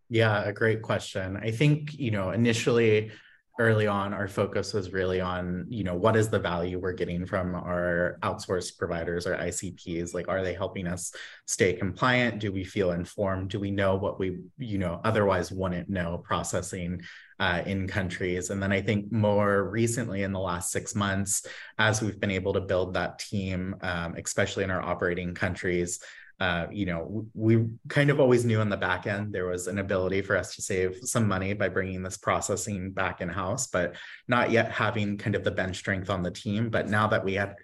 Yeah, 0.09 0.45
a 0.45 0.53
great 0.53 0.82
question. 0.82 1.36
I 1.36 1.51
think, 1.51 1.99
you 1.99 2.12
know, 2.12 2.30
initially 2.30 3.11
early 3.59 3.89
on 3.89 4.15
our 4.15 4.29
focus 4.29 4.73
was 4.73 4.93
really 4.93 5.21
on 5.21 5.67
you 5.69 5.83
know 5.83 5.95
what 5.95 6.15
is 6.15 6.29
the 6.29 6.39
value 6.39 6.79
we're 6.79 6.93
getting 6.93 7.27
from 7.27 7.57
our 7.57 8.17
outsourced 8.23 8.79
providers 8.79 9.27
or 9.27 9.37
icps 9.37 10.15
like 10.15 10.29
are 10.29 10.45
they 10.45 10.55
helping 10.55 10.87
us 10.87 11.13
stay 11.47 11.73
compliant? 11.73 12.39
Do 12.39 12.53
we 12.53 12.63
feel 12.63 12.93
informed? 12.93 13.51
Do 13.51 13.59
we 13.59 13.73
know 13.73 13.97
what 13.97 14.21
we 14.21 14.39
you 14.59 14.79
know 14.79 15.01
otherwise 15.05 15.51
wouldn't 15.51 15.89
know 15.89 16.19
processing 16.25 17.03
uh, 17.41 17.63
in 17.67 17.89
countries? 17.89 18.51
And 18.51 18.63
then 18.63 18.73
i 18.73 18.81
think 18.81 19.11
more 19.11 19.69
recently 19.69 20.23
in 20.23 20.33
the 20.33 20.41
last 20.41 20.71
six 20.71 20.95
months 20.95 21.45
as 21.79 22.01
we've 22.01 22.21
been 22.21 22.31
able 22.31 22.53
to 22.53 22.61
build 22.61 22.95
that 22.95 23.19
team 23.19 23.75
um, 23.83 24.15
especially 24.17 24.65
in 24.65 24.71
our 24.71 24.83
operating 24.83 25.35
countries 25.35 26.01
uh, 26.41 26.66
you 26.70 26.86
know, 26.86 27.26
we 27.34 27.66
kind 27.89 28.11
of 28.11 28.20
always 28.20 28.45
knew 28.45 28.61
on 28.61 28.68
the 28.68 28.76
back 28.76 29.07
end 29.07 29.32
there 29.32 29.47
was 29.47 29.66
an 29.66 29.78
ability 29.78 30.22
for 30.22 30.36
us 30.36 30.55
to 30.55 30.62
save 30.62 30.99
some 31.03 31.26
money 31.26 31.53
by 31.53 31.68
bringing 31.68 32.03
this 32.03 32.16
processing 32.16 32.93
back 32.93 33.20
in 33.20 33.28
house, 33.28 33.66
but 33.66 33.97
not 34.28 34.53
yet 34.53 34.70
having 34.70 35.18
kind 35.18 35.34
of 35.34 35.43
the 35.43 35.51
bench 35.51 35.76
strength 35.76 36.11
on 36.11 36.22
the 36.22 36.30
team. 36.30 36.70
But 36.70 36.89
now 36.89 37.09
that 37.09 37.24
we 37.24 37.34
had 37.34 37.57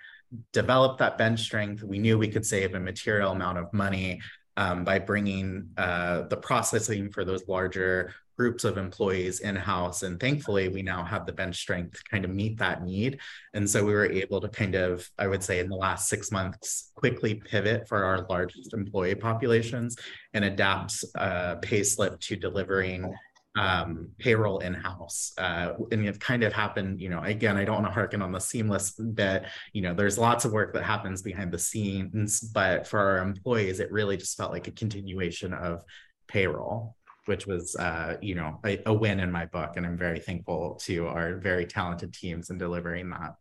developed 0.52 0.98
that 0.98 1.18
bench 1.18 1.40
strength, 1.40 1.84
we 1.84 1.98
knew 1.98 2.18
we 2.18 2.28
could 2.28 2.44
save 2.44 2.74
a 2.74 2.80
material 2.80 3.30
amount 3.30 3.58
of 3.58 3.72
money 3.72 4.20
um, 4.56 4.84
by 4.84 4.98
bringing 4.98 5.70
uh, 5.76 6.22
the 6.22 6.36
processing 6.36 7.10
for 7.10 7.24
those 7.24 7.46
larger 7.46 8.12
groups 8.36 8.64
of 8.64 8.76
employees 8.76 9.40
in 9.40 9.56
house. 9.56 10.02
And 10.02 10.18
thankfully, 10.18 10.68
we 10.68 10.82
now 10.82 11.04
have 11.04 11.26
the 11.26 11.32
bench 11.32 11.56
strength 11.56 11.94
to 11.94 12.02
kind 12.10 12.24
of 12.24 12.30
meet 12.30 12.58
that 12.58 12.82
need. 12.82 13.20
And 13.54 13.68
so 13.68 13.84
we 13.84 13.92
were 13.92 14.10
able 14.10 14.40
to 14.40 14.48
kind 14.48 14.74
of, 14.74 15.08
I 15.18 15.26
would 15.26 15.42
say, 15.42 15.60
in 15.60 15.68
the 15.68 15.76
last 15.76 16.08
six 16.08 16.30
months, 16.30 16.92
quickly 16.94 17.34
pivot 17.34 17.88
for 17.88 18.04
our 18.04 18.26
largest 18.28 18.72
employee 18.72 19.14
populations 19.14 19.96
and 20.32 20.44
adapt 20.44 21.04
uh, 21.16 21.56
Payslip 21.56 22.20
to 22.20 22.36
delivering 22.36 23.14
um, 23.56 24.08
payroll 24.18 24.58
in 24.58 24.74
house. 24.74 25.32
Uh, 25.38 25.74
and 25.92 26.06
it 26.06 26.18
kind 26.20 26.42
of 26.42 26.52
happened, 26.52 27.00
you 27.00 27.08
know, 27.08 27.20
again, 27.22 27.56
I 27.56 27.64
don't 27.64 27.76
want 27.76 27.86
to 27.86 27.92
harken 27.92 28.20
on 28.20 28.32
the 28.32 28.40
seamless 28.40 28.92
bit. 28.92 29.44
You 29.72 29.82
know, 29.82 29.94
there's 29.94 30.18
lots 30.18 30.44
of 30.44 30.52
work 30.52 30.74
that 30.74 30.82
happens 30.82 31.22
behind 31.22 31.52
the 31.52 31.58
scenes, 31.58 32.40
but 32.40 32.86
for 32.86 32.98
our 32.98 33.18
employees, 33.18 33.80
it 33.80 33.92
really 33.92 34.16
just 34.16 34.36
felt 34.36 34.50
like 34.50 34.66
a 34.66 34.72
continuation 34.72 35.52
of 35.52 35.82
payroll 36.26 36.96
which 37.26 37.46
was 37.46 37.76
uh, 37.76 38.16
you 38.20 38.34
know 38.34 38.58
a, 38.64 38.80
a, 38.86 38.92
win 38.92 39.20
in 39.20 39.30
my 39.30 39.46
book 39.46 39.72
and 39.76 39.86
i'm 39.86 39.96
very 39.96 40.20
thankful 40.20 40.74
to 40.74 41.06
our 41.06 41.36
very 41.36 41.66
talented 41.66 42.12
teams 42.12 42.50
in 42.50 42.58
delivering 42.58 43.10
that. 43.10 43.36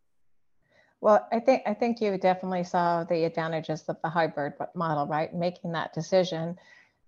Well 1.00 1.26
i 1.32 1.40
think 1.40 1.62
i 1.66 1.74
think 1.74 2.00
you 2.00 2.16
definitely 2.18 2.64
saw 2.64 3.04
the 3.04 3.24
advantages 3.24 3.82
of 3.88 3.96
the 4.02 4.10
hybrid 4.10 4.54
model 4.74 5.06
right? 5.06 5.34
Making 5.34 5.72
that 5.72 5.92
decision 5.92 6.56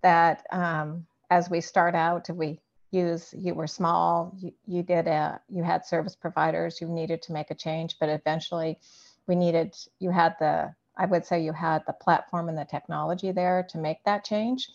that 0.01 0.45
um, 0.51 1.05
as 1.29 1.49
we 1.49 1.61
start 1.61 1.95
out 1.95 2.29
we 2.29 2.59
use 2.91 3.33
you 3.37 3.53
were 3.53 3.67
small 3.67 4.33
you, 4.37 4.53
you 4.65 4.83
did 4.83 5.07
a 5.07 5.39
you 5.49 5.63
had 5.63 5.85
service 5.85 6.15
providers 6.15 6.79
you 6.79 6.87
needed 6.87 7.21
to 7.21 7.33
make 7.33 7.51
a 7.51 7.55
change 7.55 7.97
but 7.99 8.07
eventually 8.07 8.79
we 9.27 9.35
needed 9.35 9.75
you 9.99 10.09
had 10.09 10.35
the 10.39 10.73
i 10.95 11.05
would 11.05 11.25
say 11.25 11.43
you 11.43 11.51
had 11.51 11.83
the 11.85 11.93
platform 11.93 12.47
and 12.47 12.57
the 12.57 12.63
technology 12.63 13.31
there 13.33 13.67
to 13.69 13.77
make 13.77 14.01
that 14.05 14.23
change 14.23 14.69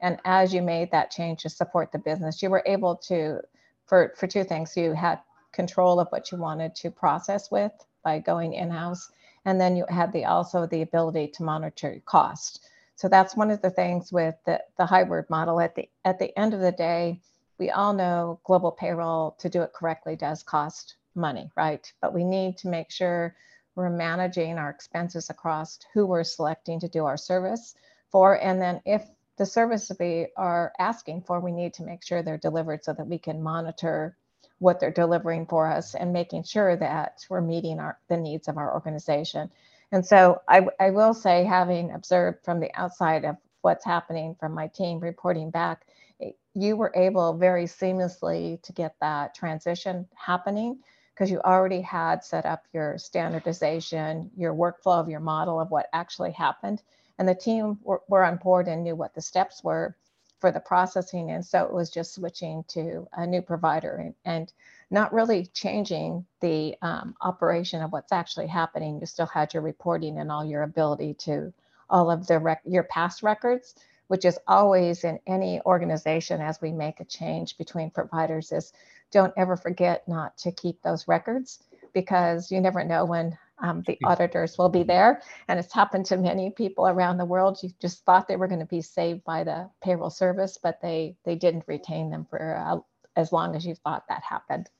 and 0.00 0.18
as 0.24 0.54
you 0.54 0.62
made 0.62 0.90
that 0.90 1.10
change 1.10 1.42
to 1.42 1.48
support 1.48 1.92
the 1.92 1.98
business, 1.98 2.42
you 2.42 2.50
were 2.50 2.62
able 2.66 2.96
to, 3.08 3.40
for, 3.86 4.14
for 4.16 4.26
two 4.26 4.44
things, 4.44 4.76
you 4.76 4.92
had 4.92 5.20
control 5.52 5.98
of 5.98 6.08
what 6.10 6.30
you 6.30 6.38
wanted 6.38 6.74
to 6.76 6.90
process 6.90 7.50
with 7.50 7.72
by 8.04 8.18
going 8.18 8.52
in-house. 8.52 9.10
and 9.44 9.60
then 9.60 9.76
you 9.76 9.84
had 9.88 10.12
the 10.12 10.24
also 10.24 10.66
the 10.66 10.82
ability 10.82 11.28
to 11.28 11.42
monitor 11.42 12.00
cost. 12.04 12.60
So 12.96 13.08
that's 13.08 13.36
one 13.36 13.50
of 13.50 13.62
the 13.62 13.70
things 13.70 14.12
with 14.12 14.34
the, 14.44 14.60
the 14.76 14.86
hybrid 14.86 15.30
model. 15.30 15.60
At 15.60 15.74
the 15.74 15.88
at 16.04 16.18
the 16.18 16.36
end 16.38 16.52
of 16.52 16.60
the 16.60 16.72
day, 16.72 17.20
we 17.58 17.70
all 17.70 17.92
know 17.92 18.40
global 18.44 18.72
payroll 18.72 19.36
to 19.38 19.48
do 19.48 19.62
it 19.62 19.72
correctly 19.72 20.16
does 20.16 20.42
cost 20.42 20.96
money, 21.14 21.50
right? 21.56 21.90
But 22.00 22.12
we 22.12 22.24
need 22.24 22.58
to 22.58 22.68
make 22.68 22.90
sure 22.90 23.34
we're 23.74 23.90
managing 23.90 24.58
our 24.58 24.70
expenses 24.70 25.30
across 25.30 25.78
who 25.94 26.06
we're 26.06 26.24
selecting 26.24 26.80
to 26.80 26.88
do 26.88 27.04
our 27.04 27.16
service 27.16 27.74
for. 28.10 28.34
And 28.42 28.60
then 28.60 28.80
if 28.84 29.02
the 29.38 29.46
service 29.46 29.90
we 29.98 30.28
are 30.36 30.72
asking 30.78 31.22
for, 31.22 31.40
we 31.40 31.52
need 31.52 31.74
to 31.74 31.84
make 31.84 32.04
sure 32.04 32.22
they're 32.22 32.38
delivered 32.38 32.84
so 32.84 32.92
that 32.92 33.06
we 33.06 33.18
can 33.18 33.42
monitor 33.42 34.16
what 34.58 34.80
they're 34.80 34.90
delivering 34.90 35.46
for 35.46 35.70
us 35.70 35.94
and 35.94 36.12
making 36.12 36.42
sure 36.42 36.76
that 36.76 37.24
we're 37.30 37.40
meeting 37.40 37.78
our, 37.78 37.98
the 38.08 38.16
needs 38.16 38.48
of 38.48 38.58
our 38.58 38.74
organization. 38.74 39.50
And 39.92 40.04
so 40.04 40.42
I, 40.48 40.66
I 40.80 40.90
will 40.90 41.14
say, 41.14 41.44
having 41.44 41.92
observed 41.92 42.44
from 42.44 42.60
the 42.60 42.70
outside 42.74 43.24
of 43.24 43.36
what's 43.62 43.84
happening 43.84 44.36
from 44.38 44.52
my 44.52 44.66
team 44.68 45.00
reporting 45.00 45.50
back, 45.50 45.86
eh, 46.20 46.30
you 46.54 46.76
were 46.76 46.92
able 46.94 47.34
very 47.34 47.64
seamlessly 47.64 48.60
to 48.62 48.72
get 48.72 48.96
that 49.00 49.34
transition 49.34 50.06
happening 50.14 50.78
because 51.14 51.30
you 51.30 51.40
already 51.40 51.80
had 51.80 52.22
set 52.22 52.46
up 52.46 52.64
your 52.72 52.96
standardization, 52.98 54.30
your 54.36 54.54
workflow 54.54 55.00
of 55.00 55.08
your 55.08 55.20
model 55.20 55.60
of 55.60 55.70
what 55.70 55.88
actually 55.92 56.32
happened. 56.32 56.82
And 57.18 57.28
the 57.28 57.34
team 57.34 57.78
were, 57.82 58.02
were 58.08 58.24
on 58.24 58.36
board 58.36 58.68
and 58.68 58.84
knew 58.84 58.94
what 58.94 59.14
the 59.14 59.20
steps 59.20 59.62
were 59.64 59.96
for 60.40 60.52
the 60.52 60.60
processing. 60.60 61.30
And 61.30 61.44
so 61.44 61.64
it 61.64 61.72
was 61.72 61.90
just 61.90 62.14
switching 62.14 62.64
to 62.68 63.08
a 63.12 63.26
new 63.26 63.42
provider 63.42 63.96
and, 63.96 64.14
and 64.24 64.52
not 64.90 65.12
really 65.12 65.46
changing 65.46 66.24
the 66.40 66.76
um, 66.80 67.14
operation 67.20 67.82
of 67.82 67.92
what's 67.92 68.12
actually 68.12 68.46
happening. 68.46 69.00
You 69.00 69.06
still 69.06 69.26
had 69.26 69.52
your 69.52 69.62
reporting 69.62 70.18
and 70.18 70.30
all 70.30 70.44
your 70.44 70.62
ability 70.62 71.14
to 71.14 71.52
all 71.90 72.10
of 72.10 72.26
the 72.26 72.38
rec- 72.38 72.62
your 72.64 72.84
past 72.84 73.22
records, 73.22 73.74
which 74.06 74.24
is 74.24 74.38
always 74.46 75.04
in 75.04 75.18
any 75.26 75.60
organization 75.62 76.40
as 76.40 76.60
we 76.60 76.72
make 76.72 77.00
a 77.00 77.04
change 77.04 77.58
between 77.58 77.90
providers 77.90 78.52
is 78.52 78.72
don't 79.10 79.34
ever 79.36 79.56
forget 79.56 80.06
not 80.06 80.36
to 80.38 80.52
keep 80.52 80.82
those 80.82 81.08
records 81.08 81.62
because 81.92 82.50
you 82.50 82.60
never 82.60 82.84
know 82.84 83.04
when 83.04 83.36
um, 83.60 83.82
the 83.86 83.98
auditors 84.04 84.56
will 84.58 84.68
be 84.68 84.82
there. 84.82 85.22
And 85.48 85.58
it's 85.58 85.72
happened 85.72 86.06
to 86.06 86.16
many 86.16 86.50
people 86.50 86.86
around 86.86 87.18
the 87.18 87.24
world. 87.24 87.58
You 87.62 87.70
just 87.80 88.04
thought 88.04 88.28
they 88.28 88.36
were 88.36 88.48
going 88.48 88.60
to 88.60 88.66
be 88.66 88.82
saved 88.82 89.24
by 89.24 89.44
the 89.44 89.70
payroll 89.82 90.10
service, 90.10 90.58
but 90.62 90.80
they, 90.80 91.16
they 91.24 91.36
didn't 91.36 91.64
retain 91.66 92.10
them 92.10 92.26
for 92.28 92.56
uh, 92.56 92.78
as 93.16 93.32
long 93.32 93.56
as 93.56 93.66
you 93.66 93.74
thought 93.74 94.04
that 94.08 94.22
happened. 94.22 94.70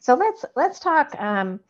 So 0.00 0.14
let's, 0.14 0.44
let's 0.56 0.78
talk 0.78 1.14
um, 1.20 1.60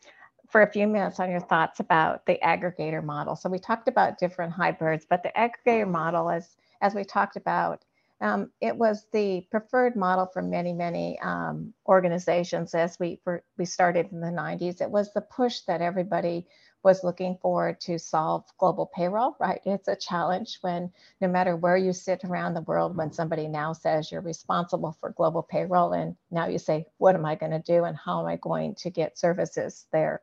for 0.49 0.61
a 0.61 0.71
few 0.71 0.87
minutes 0.87 1.19
on 1.19 1.29
your 1.29 1.39
thoughts 1.39 1.79
about 1.79 2.25
the 2.25 2.39
aggregator 2.43 3.03
model. 3.03 3.35
So 3.35 3.49
we 3.49 3.59
talked 3.59 3.87
about 3.87 4.19
different 4.19 4.53
hybrids, 4.53 5.05
but 5.09 5.23
the 5.23 5.31
aggregator 5.37 5.87
model, 5.87 6.29
as, 6.29 6.55
as 6.81 6.95
we 6.95 7.03
talked 7.03 7.35
about, 7.35 7.83
um, 8.21 8.51
it 8.61 8.75
was 8.75 9.05
the 9.13 9.45
preferred 9.51 9.95
model 9.95 10.27
for 10.27 10.41
many, 10.41 10.73
many 10.73 11.19
um, 11.21 11.73
organizations 11.87 12.73
as 12.75 12.97
we, 12.99 13.21
for, 13.23 13.43
we 13.57 13.65
started 13.65 14.11
in 14.11 14.21
the 14.21 14.27
90s. 14.27 14.81
It 14.81 14.91
was 14.91 15.13
the 15.13 15.21
push 15.21 15.61
that 15.67 15.81
everybody 15.81 16.47
was 16.83 17.03
looking 17.03 17.37
for 17.41 17.73
to 17.81 17.99
solve 17.99 18.45
global 18.57 18.91
payroll, 18.95 19.35
right? 19.39 19.61
It's 19.65 19.87
a 19.87 19.95
challenge 19.95 20.59
when 20.61 20.91
no 21.21 21.27
matter 21.27 21.55
where 21.55 21.77
you 21.77 21.93
sit 21.93 22.23
around 22.23 22.53
the 22.55 22.61
world, 22.61 22.97
when 22.97 23.11
somebody 23.11 23.47
now 23.47 23.73
says 23.73 24.11
you're 24.11 24.21
responsible 24.21 24.95
for 24.99 25.11
global 25.11 25.43
payroll, 25.43 25.93
and 25.93 26.15
now 26.31 26.47
you 26.47 26.59
say, 26.59 26.85
what 26.97 27.15
am 27.15 27.25
I 27.25 27.35
going 27.35 27.51
to 27.51 27.59
do 27.59 27.83
and 27.85 27.97
how 27.97 28.21
am 28.21 28.27
I 28.27 28.37
going 28.37 28.75
to 28.75 28.89
get 28.89 29.17
services 29.19 29.87
there? 29.91 30.21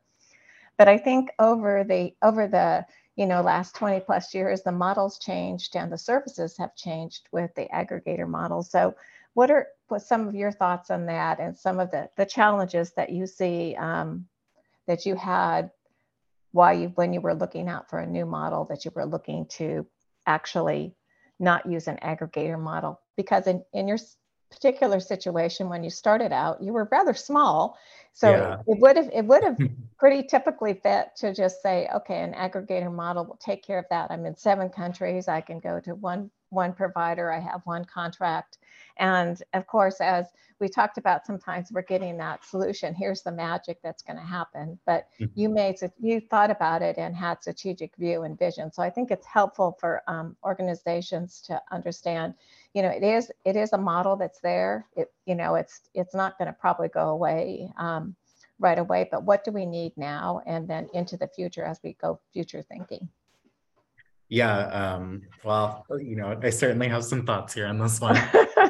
But 0.79 0.89
I 0.89 0.99
think 0.99 1.31
over 1.39 1.85
the 1.85 2.15
over 2.23 2.49
the 2.49 2.85
you 3.17 3.27
know, 3.27 3.41
last 3.41 3.75
20 3.75 4.01
plus 4.01 4.35
years, 4.35 4.63
the 4.63 4.73
models 4.73 5.19
changed 5.19 5.75
and 5.75 5.91
the 5.91 5.99
services 5.99 6.57
have 6.59 6.77
changed 6.77 7.29
with 7.33 7.55
the 7.55 7.67
aggregator 7.75 8.29
model. 8.29 8.63
So 8.63 8.95
what 9.33 9.51
are 9.51 9.69
what 9.89 10.03
some 10.03 10.29
of 10.29 10.35
your 10.35 10.53
thoughts 10.53 10.91
on 10.91 11.07
that 11.07 11.41
and 11.41 11.57
some 11.57 11.81
of 11.81 11.91
the, 11.91 12.09
the 12.17 12.27
challenges 12.27 12.93
that 12.93 13.11
you 13.11 13.27
see 13.27 13.75
um, 13.77 14.27
that 14.87 15.07
you 15.07 15.15
had 15.15 15.71
while 16.53 16.77
you 16.77 16.89
when 16.95 17.13
you 17.13 17.21
were 17.21 17.35
looking 17.35 17.69
out 17.69 17.91
for 17.91 17.99
a 17.99 18.07
new 18.07 18.25
model 18.25 18.65
that 18.65 18.85
you 18.85 18.91
were 18.95 19.05
looking 19.05 19.47
to 19.47 19.87
actually 20.27 20.95
not 21.39 21.67
use 21.67 21.87
an 21.87 21.99
aggregator 22.03 22.59
model 22.59 22.99
because 23.17 23.47
in, 23.47 23.63
in 23.75 23.87
your 23.87 23.99
particular 24.51 25.01
situation 25.01 25.69
when 25.69 25.85
you 25.85 25.91
started 25.91 26.33
out 26.33 26.63
you 26.63 26.73
were 26.73 26.89
rather 26.91 27.13
small 27.13 27.77
so 28.17 28.31
yeah. 28.31 28.57
it 28.67 28.81
would 28.81 28.97
have 28.97 29.11
it 29.13 29.27
would 29.27 29.45
have 29.45 29.59
pretty 29.99 30.27
typically 30.27 30.73
fit 30.73 31.09
to 31.17 31.35
just 31.35 31.61
say 31.61 31.87
okay 31.95 32.23
an 32.23 32.33
aggregator 32.33 32.91
model 32.91 33.27
will 33.27 33.37
take 33.37 33.63
care 33.63 33.79
of 33.79 33.85
that. 33.91 34.11
I'm 34.11 34.25
in 34.25 34.35
seven 34.35 34.71
countries. 34.71 35.29
I 35.29 35.43
can 35.43 35.61
go 35.61 35.81
to 35.81 35.95
one 35.95 36.31
one 36.49 36.73
provider. 36.73 37.31
I 37.31 37.41
have 37.41 37.61
one 37.65 37.85
contract. 37.85 38.57
And 38.97 39.43
of 39.53 39.67
course 39.67 40.01
as 40.01 40.29
we 40.61 40.69
talked 40.71 40.97
about 40.97 41.27
sometimes 41.27 41.69
we're 41.71 41.83
getting 41.83 42.17
that 42.17 42.43
solution. 42.43 42.95
Here's 42.95 43.21
the 43.21 43.33
magic 43.33 43.81
that's 43.83 44.03
going 44.03 44.17
to 44.17 44.23
happen. 44.25 44.79
But 44.87 45.09
mm-hmm. 45.21 45.39
you 45.39 45.51
made 45.51 45.77
you 46.01 46.19
thought 46.19 46.51
about 46.51 46.81
it 46.81 46.97
and 46.97 47.15
had 47.15 47.43
strategic 47.43 47.95
view 47.97 48.23
and 48.23 48.39
vision. 48.39 48.73
So 48.73 48.83
i 48.83 48.89
think 48.89 49.11
it's 49.11 49.27
helpful 49.27 49.77
for 49.79 50.03
um, 50.07 50.37
organizations 50.43 51.43
to 51.49 51.61
understand 51.71 52.33
you 52.77 52.83
know 52.83 52.91
it 52.91 53.03
is 53.03 53.33
it 53.47 53.57
is 53.57 53.73
a 53.73 53.79
model 53.79 54.17
that's 54.17 54.39
there. 54.41 54.87
It 54.95 55.11
you 55.25 55.35
know 55.35 55.55
it's 55.55 55.81
it's 55.95 56.15
not 56.15 56.37
going 56.37 56.49
to 56.49 56.53
probably 56.53 56.89
go 56.89 57.09
away 57.09 57.73
um, 57.79 58.15
right 58.59 58.79
away 58.79 59.09
but 59.11 59.25
what 59.25 59.45
do 59.45 59.51
we 59.51 59.65
need 59.65 59.93
now 59.97 60.43
and 60.47 60.69
then 60.69 60.89
into 60.93 61.17
the 61.17 61.27
future 61.27 61.65
as 61.65 61.81
we 61.83 61.95
go 61.95 62.21
future 62.35 62.61
thinking? 62.61 63.09
Yeah 64.29 64.59
um, 64.67 65.23
well 65.43 65.87
you 65.99 66.17
know 66.17 66.39
i 66.43 66.51
certainly 66.51 66.89
have 66.89 67.03
some 67.03 67.25
thoughts 67.25 67.55
here 67.55 67.67
on 67.67 67.79
this 67.79 67.99
one. 67.99 68.19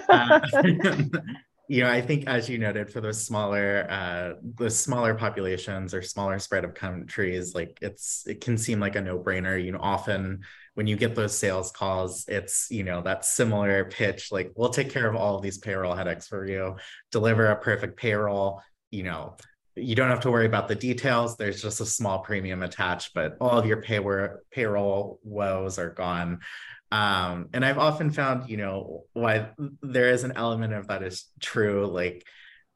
Uh, 0.09 0.40
you 1.68 1.82
know 1.82 1.90
i 1.90 2.00
think 2.00 2.28
as 2.28 2.48
you 2.48 2.59
noted 2.59 2.88
for 2.88 3.00
those 3.00 3.20
smaller 3.20 3.88
uh 3.90 4.34
the 4.54 4.70
smaller 4.70 5.16
populations 5.16 5.92
or 5.94 6.00
smaller 6.00 6.38
spread 6.38 6.64
of 6.64 6.74
countries 6.74 7.57
like 7.57 7.76
it's 7.82 8.24
it 8.28 8.40
can 8.40 8.57
seem 8.57 8.78
like 8.78 8.94
a 8.94 9.00
no-brainer. 9.00 9.61
You 9.61 9.72
know 9.72 9.80
often 9.80 10.44
when 10.76 10.86
you 10.86 10.94
get 10.94 11.14
those 11.14 11.36
sales 11.36 11.70
calls 11.70 12.26
it's 12.28 12.70
you 12.70 12.84
know 12.84 13.00
that 13.00 13.24
similar 13.24 13.86
pitch 13.86 14.30
like 14.30 14.52
we'll 14.56 14.68
take 14.68 14.90
care 14.90 15.08
of 15.08 15.16
all 15.16 15.34
of 15.34 15.42
these 15.42 15.56
payroll 15.56 15.94
headaches 15.94 16.28
for 16.28 16.46
you. 16.46 16.76
Deliver 17.10 17.46
a 17.46 17.56
perfect 17.56 17.96
payroll. 17.96 18.62
You 18.90 19.04
know 19.04 19.36
you 19.74 19.94
don't 19.94 20.10
have 20.10 20.20
to 20.20 20.30
worry 20.30 20.46
about 20.46 20.68
the 20.68 20.74
details. 20.74 21.36
There's 21.36 21.60
just 21.60 21.80
a 21.80 21.86
small 21.86 22.18
premium 22.18 22.62
attached 22.62 23.14
but 23.14 23.38
all 23.40 23.58
of 23.58 23.64
your 23.64 23.80
pay- 23.80 24.28
payroll 24.50 25.18
woes 25.24 25.78
are 25.78 25.90
gone. 25.90 26.40
Um 26.92 27.48
and 27.54 27.64
i've 27.64 27.78
often 27.78 28.10
found 28.10 28.48
you 28.48 28.58
know 28.58 29.06
why 29.14 29.48
there 29.82 30.10
is 30.10 30.24
an 30.24 30.34
element 30.36 30.72
of 30.74 30.86
that 30.88 31.02
is 31.02 31.24
true 31.40 31.86
like 31.86 32.24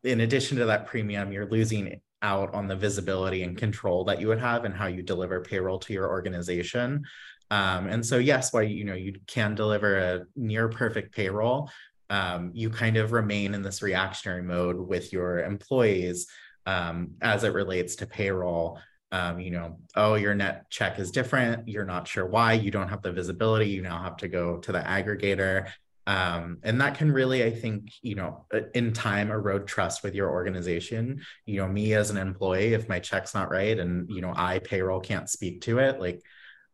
in 0.03 0.20
addition 0.20 0.57
to 0.59 0.64
that 0.64 0.86
premium 0.86 1.32
you're 1.32 1.48
losing 1.48 2.01
out 2.22 2.53
on 2.55 2.68
the 2.68 2.76
visibility 2.76 3.42
and 3.42 3.57
control 3.57 4.05
that 4.05 4.20
you 4.20 4.28
would 4.28 4.40
have 4.40 4.64
and 4.64 4.74
how 4.74 4.86
you 4.86 5.03
deliver 5.03 5.40
payroll 5.40 5.78
to 5.78 5.92
your 5.92 6.09
organization 6.09 7.05
um, 7.51 7.86
and 7.86 8.05
so 8.05 8.18
yes 8.18 8.53
why 8.53 8.62
you 8.62 8.84
know 8.84 8.94
you 8.94 9.14
can 9.26 9.55
deliver 9.55 9.96
a 9.96 10.24
near 10.36 10.68
perfect 10.68 11.14
payroll 11.14 11.70
um, 12.11 12.51
you 12.55 12.70
kind 12.70 12.96
of 12.96 13.12
remain 13.12 13.55
in 13.55 13.62
this 13.62 13.82
reactionary 13.82 14.42
mode 14.42 14.76
with 14.76 15.12
your 15.12 15.40
employees 15.40 16.26
um, 16.66 17.12
as 17.22 17.44
it 17.44 17.53
relates 17.53 17.96
to 17.96 18.07
payroll 18.07 18.78
um, 19.12 19.40
you 19.40 19.51
know, 19.51 19.78
oh, 19.96 20.14
your 20.14 20.34
net 20.34 20.70
check 20.70 20.98
is 20.98 21.11
different. 21.11 21.68
You're 21.68 21.84
not 21.84 22.07
sure 22.07 22.26
why. 22.26 22.53
You 22.53 22.70
don't 22.70 22.88
have 22.88 23.03
the 23.03 23.12
visibility. 23.12 23.68
You 23.68 23.82
now 23.82 24.03
have 24.03 24.16
to 24.18 24.28
go 24.28 24.59
to 24.59 24.72
the 24.72 24.78
aggregator. 24.78 25.68
Um, 26.07 26.59
and 26.62 26.80
that 26.80 26.96
can 26.96 27.12
really, 27.12 27.44
I 27.44 27.51
think, 27.51 27.92
you 28.03 28.14
know, 28.14 28.46
uh, 28.55 28.61
in 28.74 28.92
time 28.92 29.30
erode 29.30 29.66
trust 29.66 30.03
with 30.03 30.14
your 30.14 30.30
organization. 30.30 31.22
You 31.44 31.61
know, 31.61 31.68
me 31.68 31.94
as 31.94 32.11
an 32.11 32.16
employee, 32.16 32.74
if 32.74 32.88
my 32.88 33.01
check's 33.01 33.34
not 33.34 33.51
right 33.51 33.78
and, 33.78 34.09
you 34.11 34.20
know, 34.20 34.32
I 34.34 34.61
payroll 34.61 35.01
can't 35.01 35.28
speak 35.28 35.62
to 35.62 35.78
it, 35.78 36.01
like 36.01 36.22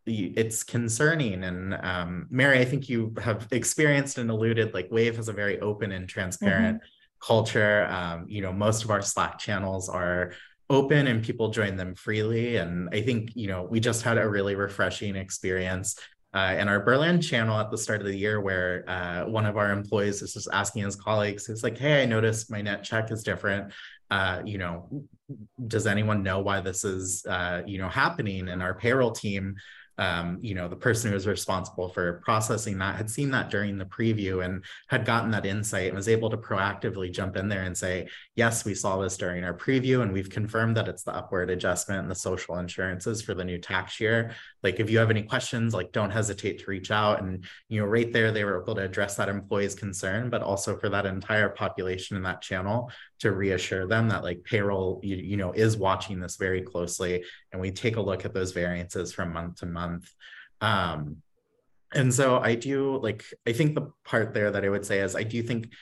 it's 0.07 0.63
concerning. 0.63 1.45
And 1.45 1.75
um, 1.83 2.27
Mary, 2.31 2.61
I 2.61 2.65
think 2.65 2.89
you 2.89 3.15
have 3.23 3.49
experienced 3.51 4.19
and 4.19 4.31
alluded 4.31 4.73
like 4.73 4.89
Wave 4.91 5.17
has 5.17 5.29
a 5.29 5.33
very 5.33 5.61
open 5.61 5.93
and 5.93 6.09
transparent 6.09 6.79
mm-hmm. 6.79 7.27
culture. 7.27 7.87
Um, 7.87 8.27
you 8.29 8.41
know, 8.41 8.53
most 8.53 8.85
of 8.85 8.91
our 8.91 9.03
Slack 9.03 9.39
channels 9.39 9.89
are 9.89 10.33
open 10.69 11.07
and 11.07 11.25
people 11.25 11.51
join 11.51 11.77
them 11.77 11.95
freely. 11.95 12.57
And 12.57 12.89
I 12.93 13.03
think, 13.03 13.31
you 13.35 13.49
know, 13.49 13.65
we 13.65 13.81
just 13.81 14.03
had 14.03 14.19
a 14.19 14.29
really 14.29 14.55
refreshing 14.55 15.17
experience 15.17 15.99
uh, 16.35 16.57
in 16.59 16.69
our 16.69 16.81
Berlin 16.81 17.21
channel 17.21 17.59
at 17.59 17.71
the 17.71 17.79
start 17.79 18.01
of 18.01 18.07
the 18.07 18.17
year 18.17 18.41
where 18.41 18.85
uh, 18.89 19.25
one 19.25 19.47
of 19.47 19.57
our 19.57 19.73
employees 19.73 20.23
is 20.23 20.35
just 20.35 20.49
asking 20.53 20.85
his 20.85 20.95
colleagues, 20.95 21.49
it's 21.49 21.63
like, 21.63 21.79
hey, 21.79 22.03
I 22.03 22.05
noticed 22.07 22.51
my 22.51 22.61
net 22.61 22.85
check 22.85 23.11
is 23.11 23.23
different. 23.23 23.73
Uh, 24.11 24.43
you 24.45 24.59
know, 24.59 25.05
does 25.67 25.87
anyone 25.87 26.23
know 26.23 26.41
why 26.41 26.61
this 26.61 26.85
is, 26.85 27.25
uh, 27.27 27.63
you 27.67 27.79
know, 27.79 27.89
happening? 27.89 28.49
And 28.49 28.63
our 28.63 28.75
payroll 28.75 29.13
team 29.13 29.57
um, 29.99 30.39
you 30.43 30.55
know, 30.55 30.69
the 30.69 30.77
person 30.77 31.11
who 31.11 31.15
was 31.15 31.27
responsible 31.27 31.89
for 31.89 32.21
processing 32.25 32.79
that 32.79 32.97
had 32.97 33.11
seen 33.11 33.31
that 33.31 33.51
during 33.51 33.79
the 33.79 33.85
preview 33.85 34.45
and 34.45 34.65
had 34.89 35.05
gotten 35.05 35.31
that 35.31 35.47
insight 35.47 35.89
and 35.89 35.97
was 35.97 36.09
able 36.09 36.29
to 36.31 36.37
proactively 36.37 37.11
jump 37.11 37.37
in 37.37 37.49
there 37.49 37.63
and 37.63 37.77
say, 37.77 38.09
yes, 38.35 38.65
we 38.65 38.75
saw 38.75 38.99
this 38.99 39.17
during 39.17 39.45
our 39.45 39.57
preview 39.57 40.03
and 40.03 40.13
we've 40.13 40.31
confirmed 40.31 40.77
that 40.77 40.89
it's 40.89 41.03
the 41.03 41.15
upward 41.15 41.51
adjustment 41.51 42.01
and 42.03 42.11
the 42.11 42.15
social 42.15 42.59
insurances 42.59 43.23
for 43.23 43.35
the 43.35 43.45
new 43.45 43.59
tax 43.59 44.01
year. 44.01 44.35
Like 44.67 44.81
if 44.81 44.91
you 44.91 44.99
have 44.99 45.11
any 45.11 45.23
questions, 45.23 45.73
like 45.73 45.93
don't 45.93 46.11
hesitate 46.11 46.59
to 46.59 46.71
reach 46.75 46.91
out. 46.91 47.23
And, 47.23 47.45
you 47.69 47.79
know, 47.79 47.87
right 47.87 48.13
there, 48.13 48.33
they 48.33 48.43
were 48.43 48.61
able 48.61 48.75
to 48.75 48.83
address 48.83 49.15
that 49.15 49.29
employee's 49.29 49.77
concern, 49.77 50.29
but 50.29 50.43
also 50.43 50.77
for 50.77 50.89
that 50.89 51.07
entire 51.07 51.51
population 51.51 52.17
in 52.17 52.25
that 52.25 52.43
channel 52.43 52.91
to 53.21 53.31
reassure 53.31 53.87
them 53.87 54.09
that 54.09 54.25
like 54.25 54.43
payroll, 54.43 55.01
you, 55.05 55.15
you 55.15 55.37
know, 55.37 55.53
is 55.53 55.77
watching 55.77 56.19
this 56.19 56.35
very 56.35 56.63
closely. 56.63 57.23
And 57.53 57.61
we 57.61 57.71
take 57.71 57.95
a 57.97 58.01
look 58.01 58.25
at 58.25 58.35
those 58.35 58.51
variances 58.51 59.13
from 59.13 59.33
month 59.33 59.61
to 59.61 59.67
month. 59.67 60.13
Um, 60.61 61.19
and 61.95 62.13
so 62.13 62.41
I 62.41 62.57
do 62.57 62.99
like, 63.01 63.25
I 63.47 63.53
think 63.53 63.77
the 63.77 63.93
part 64.05 64.35
there 64.35 64.51
that 64.51 64.65
I 64.65 64.69
would 64.69 64.85
say 64.85 64.99
is 64.99 65.15
I 65.15 65.23
do 65.23 65.45
think 65.45 65.73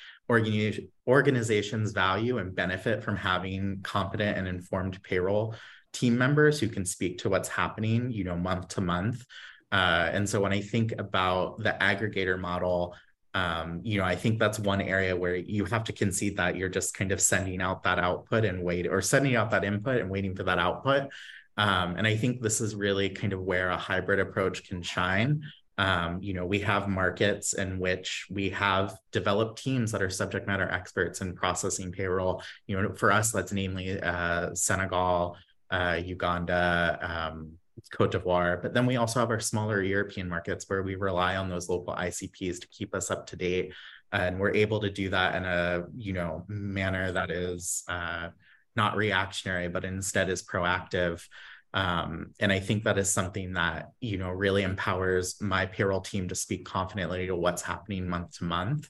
organizations 1.08 1.92
value 1.92 2.36
and 2.38 2.54
benefit 2.54 3.02
from 3.02 3.16
having 3.16 3.80
competent 3.82 4.36
and 4.36 4.46
informed 4.46 5.02
payroll 5.02 5.54
team 5.94 6.18
members 6.18 6.60
who 6.60 6.68
can 6.68 6.84
speak 6.84 7.18
to 7.18 7.30
what's 7.30 7.48
happening, 7.48 8.12
you 8.12 8.24
know, 8.24 8.36
month 8.36 8.68
to 8.74 8.80
month. 8.82 9.24
Uh, 9.72 10.10
and 10.12 10.28
so 10.28 10.40
when 10.40 10.52
I 10.52 10.60
think 10.60 10.92
about 10.98 11.58
the 11.58 11.74
aggregator 11.80 12.38
model, 12.38 12.94
um, 13.32 13.80
you 13.82 13.98
know, 13.98 14.04
I 14.04 14.14
think 14.14 14.38
that's 14.38 14.58
one 14.58 14.80
area 14.80 15.16
where 15.16 15.34
you 15.34 15.64
have 15.64 15.84
to 15.84 15.92
concede 15.92 16.36
that 16.36 16.56
you're 16.56 16.68
just 16.68 16.94
kind 16.94 17.10
of 17.10 17.20
sending 17.20 17.60
out 17.60 17.82
that 17.82 17.98
output 17.98 18.44
and 18.44 18.62
wait, 18.62 18.86
or 18.86 19.00
sending 19.00 19.34
out 19.34 19.50
that 19.50 19.64
input 19.64 20.00
and 20.00 20.10
waiting 20.10 20.36
for 20.36 20.44
that 20.44 20.58
output. 20.58 21.10
Um, 21.56 21.96
and 21.96 22.06
I 22.06 22.16
think 22.16 22.40
this 22.40 22.60
is 22.60 22.74
really 22.74 23.08
kind 23.08 23.32
of 23.32 23.40
where 23.40 23.70
a 23.70 23.76
hybrid 23.76 24.20
approach 24.20 24.68
can 24.68 24.82
shine. 24.82 25.42
Um, 25.76 26.22
you 26.22 26.34
know, 26.34 26.46
we 26.46 26.60
have 26.60 26.88
markets 26.88 27.54
in 27.54 27.80
which 27.80 28.26
we 28.30 28.50
have 28.50 28.96
developed 29.10 29.60
teams 29.60 29.90
that 29.90 30.02
are 30.02 30.10
subject 30.10 30.46
matter 30.46 30.68
experts 30.70 31.20
in 31.20 31.34
processing 31.34 31.90
payroll. 31.90 32.42
You 32.68 32.80
know, 32.80 32.94
for 32.94 33.10
us, 33.10 33.32
that's 33.32 33.52
namely 33.52 34.00
uh, 34.00 34.54
Senegal, 34.54 35.36
uh, 35.70 36.00
Uganda, 36.04 36.98
um, 37.02 37.52
Cote 37.92 38.12
d'Ivoire. 38.12 38.60
But 38.62 38.74
then 38.74 38.86
we 38.86 38.96
also 38.96 39.20
have 39.20 39.30
our 39.30 39.40
smaller 39.40 39.82
European 39.82 40.28
markets 40.28 40.64
where 40.68 40.82
we 40.82 40.94
rely 40.94 41.36
on 41.36 41.48
those 41.48 41.68
local 41.68 41.94
ICPs 41.94 42.60
to 42.60 42.68
keep 42.68 42.94
us 42.94 43.10
up 43.10 43.26
to 43.28 43.36
date. 43.36 43.72
And 44.12 44.38
we're 44.38 44.54
able 44.54 44.80
to 44.80 44.90
do 44.90 45.10
that 45.10 45.34
in 45.34 45.44
a, 45.44 45.84
you 45.96 46.12
know, 46.12 46.44
manner 46.46 47.10
that 47.12 47.30
is 47.30 47.82
uh, 47.88 48.28
not 48.76 48.96
reactionary, 48.96 49.68
but 49.68 49.84
instead 49.84 50.30
is 50.30 50.42
proactive. 50.42 51.26
Um, 51.72 52.30
and 52.38 52.52
I 52.52 52.60
think 52.60 52.84
that 52.84 52.98
is 52.98 53.10
something 53.10 53.54
that, 53.54 53.90
you 54.00 54.16
know, 54.16 54.30
really 54.30 54.62
empowers 54.62 55.40
my 55.40 55.66
payroll 55.66 56.00
team 56.00 56.28
to 56.28 56.34
speak 56.36 56.64
confidently 56.64 57.26
to 57.26 57.34
what's 57.34 57.62
happening 57.62 58.08
month 58.08 58.38
to 58.38 58.44
month. 58.44 58.88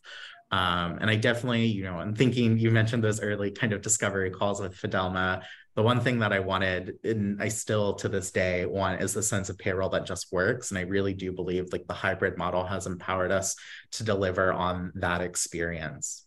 Um, 0.51 0.99
and 1.01 1.11
I 1.11 1.17
definitely, 1.17 1.65
you 1.65 1.85
know, 1.85 1.99
I'm 1.99 2.15
thinking 2.15 2.59
you 2.59 2.71
mentioned 2.71 3.03
those 3.03 3.21
early 3.21 3.51
kind 3.51 3.73
of 3.73 3.81
discovery 3.81 4.31
calls 4.31 4.61
with 4.61 4.77
Fidelma. 4.77 5.43
The 5.75 5.83
one 5.83 6.01
thing 6.01 6.21
that 6.21 6.33
I 6.33 6.39
wanted, 6.39 6.99
and 7.03 7.43
I 7.43 7.49
still 7.49 7.95
to 7.95 8.09
this 8.09 8.31
day 8.31 8.65
want, 8.65 9.03
is 9.03 9.13
the 9.13 9.23
sense 9.23 9.49
of 9.49 9.59
payroll 9.59 9.89
that 9.91 10.07
just 10.07 10.33
works. 10.33 10.71
And 10.71 10.79
I 10.79 10.83
really 10.83 11.15
do 11.15 11.33
believe 11.33 11.73
like 11.73 11.87
the 11.89 11.95
hybrid 11.95 12.39
model 12.39 12.65
has 12.65 12.87
empowered 12.87 13.33
us 13.33 13.57
to 13.93 14.05
deliver 14.05 14.53
on 14.53 14.93
that 14.95 15.21
experience. 15.21 16.27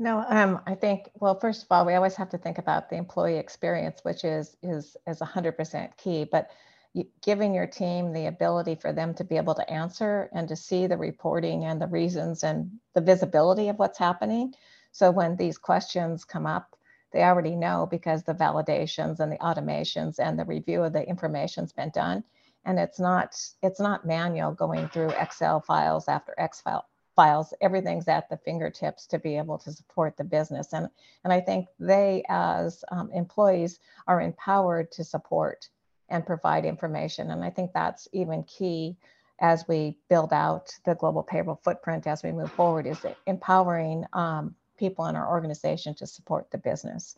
No, 0.00 0.24
um, 0.28 0.60
I 0.66 0.74
think, 0.74 1.10
well, 1.14 1.38
first 1.38 1.62
of 1.62 1.68
all, 1.70 1.84
we 1.84 1.94
always 1.94 2.14
have 2.16 2.30
to 2.30 2.38
think 2.38 2.58
about 2.58 2.88
the 2.88 2.96
employee 2.96 3.36
experience, 3.36 4.00
which 4.02 4.24
is 4.24 4.56
is 4.62 4.96
is 5.06 5.18
100% 5.20 5.96
key. 5.96 6.24
But 6.24 6.50
giving 7.22 7.54
your 7.54 7.66
team 7.66 8.12
the 8.12 8.26
ability 8.26 8.74
for 8.74 8.92
them 8.92 9.14
to 9.14 9.24
be 9.24 9.36
able 9.36 9.54
to 9.54 9.70
answer 9.70 10.30
and 10.32 10.48
to 10.48 10.56
see 10.56 10.86
the 10.86 10.96
reporting 10.96 11.64
and 11.64 11.80
the 11.80 11.86
reasons 11.86 12.42
and 12.42 12.70
the 12.94 13.00
visibility 13.00 13.68
of 13.68 13.78
what's 13.78 13.98
happening. 13.98 14.54
So 14.92 15.10
when 15.10 15.36
these 15.36 15.58
questions 15.58 16.24
come 16.24 16.46
up, 16.46 16.74
they 17.12 17.22
already 17.22 17.56
know 17.56 17.86
because 17.90 18.22
the 18.22 18.34
validations 18.34 19.20
and 19.20 19.32
the 19.32 19.38
automations 19.38 20.18
and 20.18 20.38
the 20.38 20.44
review 20.44 20.82
of 20.82 20.92
the 20.92 21.06
information's 21.08 21.72
been 21.72 21.90
done. 21.90 22.24
And 22.64 22.78
it's 22.78 23.00
not 23.00 23.36
it's 23.62 23.80
not 23.80 24.06
manual 24.06 24.52
going 24.52 24.88
through 24.88 25.10
Excel 25.10 25.60
files 25.60 26.08
after 26.08 26.34
Excel 26.38 26.86
files, 27.18 27.52
everything's 27.60 28.06
at 28.06 28.28
the 28.30 28.36
fingertips 28.36 29.04
to 29.04 29.18
be 29.18 29.36
able 29.36 29.58
to 29.58 29.72
support 29.72 30.16
the 30.16 30.22
business. 30.22 30.72
And, 30.72 30.88
and 31.24 31.32
I 31.32 31.40
think 31.40 31.66
they, 31.80 32.22
as 32.28 32.84
um, 32.92 33.10
employees, 33.12 33.80
are 34.06 34.20
empowered 34.20 34.92
to 34.92 35.02
support 35.02 35.68
and 36.08 36.24
provide 36.24 36.64
information. 36.64 37.32
And 37.32 37.42
I 37.42 37.50
think 37.50 37.72
that's 37.72 38.06
even 38.12 38.44
key 38.44 38.96
as 39.40 39.66
we 39.66 39.98
build 40.08 40.32
out 40.32 40.72
the 40.84 40.94
global 40.94 41.24
payroll 41.24 41.60
footprint 41.64 42.06
as 42.06 42.22
we 42.22 42.30
move 42.30 42.52
forward 42.52 42.86
is 42.86 43.04
empowering 43.26 44.04
um, 44.12 44.54
people 44.78 45.06
in 45.06 45.16
our 45.16 45.28
organization 45.28 45.94
to 45.96 46.06
support 46.06 46.50
the 46.50 46.58
business. 46.58 47.16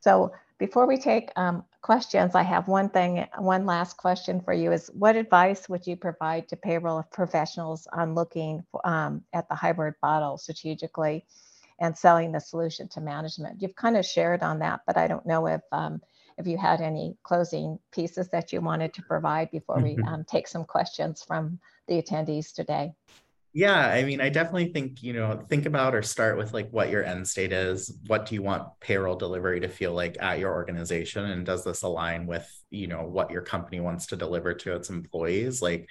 So 0.00 0.32
before 0.58 0.86
we 0.86 0.96
take 0.96 1.30
um, 1.36 1.64
questions, 1.80 2.34
I 2.34 2.42
have 2.42 2.68
one 2.68 2.88
thing, 2.88 3.26
one 3.38 3.66
last 3.66 3.96
question 3.96 4.40
for 4.40 4.52
you 4.52 4.72
is 4.72 4.90
what 4.94 5.16
advice 5.16 5.68
would 5.68 5.86
you 5.86 5.96
provide 5.96 6.48
to 6.48 6.56
payroll 6.56 7.02
professionals 7.12 7.86
on 7.92 8.14
looking 8.14 8.64
um, 8.84 9.22
at 9.32 9.48
the 9.48 9.54
hybrid 9.54 9.94
model 10.02 10.38
strategically 10.38 11.24
and 11.80 11.96
selling 11.96 12.32
the 12.32 12.40
solution 12.40 12.88
to 12.88 13.00
management? 13.00 13.62
You've 13.62 13.76
kind 13.76 13.96
of 13.96 14.04
shared 14.04 14.42
on 14.42 14.58
that, 14.60 14.80
but 14.86 14.96
I 14.96 15.06
don't 15.08 15.26
know 15.26 15.46
if 15.46 15.62
um, 15.72 16.00
if 16.38 16.46
you 16.46 16.56
had 16.56 16.80
any 16.80 17.16
closing 17.22 17.78
pieces 17.92 18.28
that 18.28 18.52
you 18.52 18.60
wanted 18.60 18.94
to 18.94 19.02
provide 19.02 19.50
before 19.50 19.78
we 19.80 19.96
mm-hmm. 19.96 20.08
um, 20.08 20.24
take 20.24 20.48
some 20.48 20.64
questions 20.64 21.22
from 21.22 21.58
the 21.88 22.00
attendees 22.00 22.54
today. 22.54 22.92
Yeah, 23.54 23.76
I 23.76 24.04
mean, 24.04 24.22
I 24.22 24.30
definitely 24.30 24.72
think, 24.72 25.02
you 25.02 25.12
know, 25.12 25.44
think 25.50 25.66
about 25.66 25.94
or 25.94 26.02
start 26.02 26.38
with 26.38 26.54
like 26.54 26.70
what 26.70 26.88
your 26.88 27.04
end 27.04 27.28
state 27.28 27.52
is. 27.52 27.94
What 28.06 28.24
do 28.24 28.34
you 28.34 28.42
want 28.42 28.68
payroll 28.80 29.16
delivery 29.16 29.60
to 29.60 29.68
feel 29.68 29.92
like 29.92 30.16
at 30.20 30.38
your 30.38 30.52
organization? 30.52 31.26
And 31.26 31.44
does 31.44 31.62
this 31.62 31.82
align 31.82 32.26
with, 32.26 32.50
you 32.70 32.86
know, 32.86 33.02
what 33.02 33.30
your 33.30 33.42
company 33.42 33.78
wants 33.78 34.06
to 34.06 34.16
deliver 34.16 34.54
to 34.54 34.74
its 34.74 34.88
employees? 34.88 35.60
Like, 35.60 35.86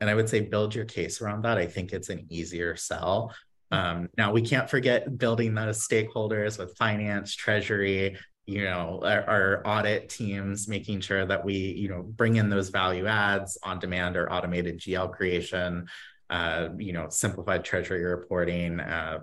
and 0.00 0.10
I 0.10 0.14
would 0.16 0.28
say 0.28 0.40
build 0.40 0.74
your 0.74 0.86
case 0.86 1.22
around 1.22 1.42
that. 1.42 1.56
I 1.56 1.66
think 1.66 1.92
it's 1.92 2.08
an 2.08 2.26
easier 2.30 2.74
sell. 2.74 3.32
Um, 3.70 4.08
now, 4.18 4.32
we 4.32 4.42
can't 4.42 4.68
forget 4.68 5.16
building 5.16 5.54
those 5.54 5.86
stakeholders 5.86 6.58
with 6.58 6.76
finance, 6.76 7.34
treasury, 7.34 8.16
you 8.46 8.62
know 8.62 9.00
our, 9.02 9.24
our, 9.24 9.62
audit 9.64 10.10
teams 10.10 10.68
making 10.68 11.00
sure 11.00 11.24
that 11.24 11.42
we 11.42 11.54
you 11.54 11.88
know 11.88 12.02
bring 12.02 12.36
in 12.36 12.50
those 12.50 12.68
value 12.68 13.06
adds 13.06 13.56
on 13.62 13.78
demand 13.78 14.18
or 14.18 14.30
automated 14.30 14.78
gl 14.78 15.10
creation 15.10 15.86
uh, 16.30 16.68
you 16.78 16.92
know, 16.92 17.08
simplified 17.08 17.64
treasury 17.64 18.04
reporting, 18.04 18.80
uh, 18.80 19.20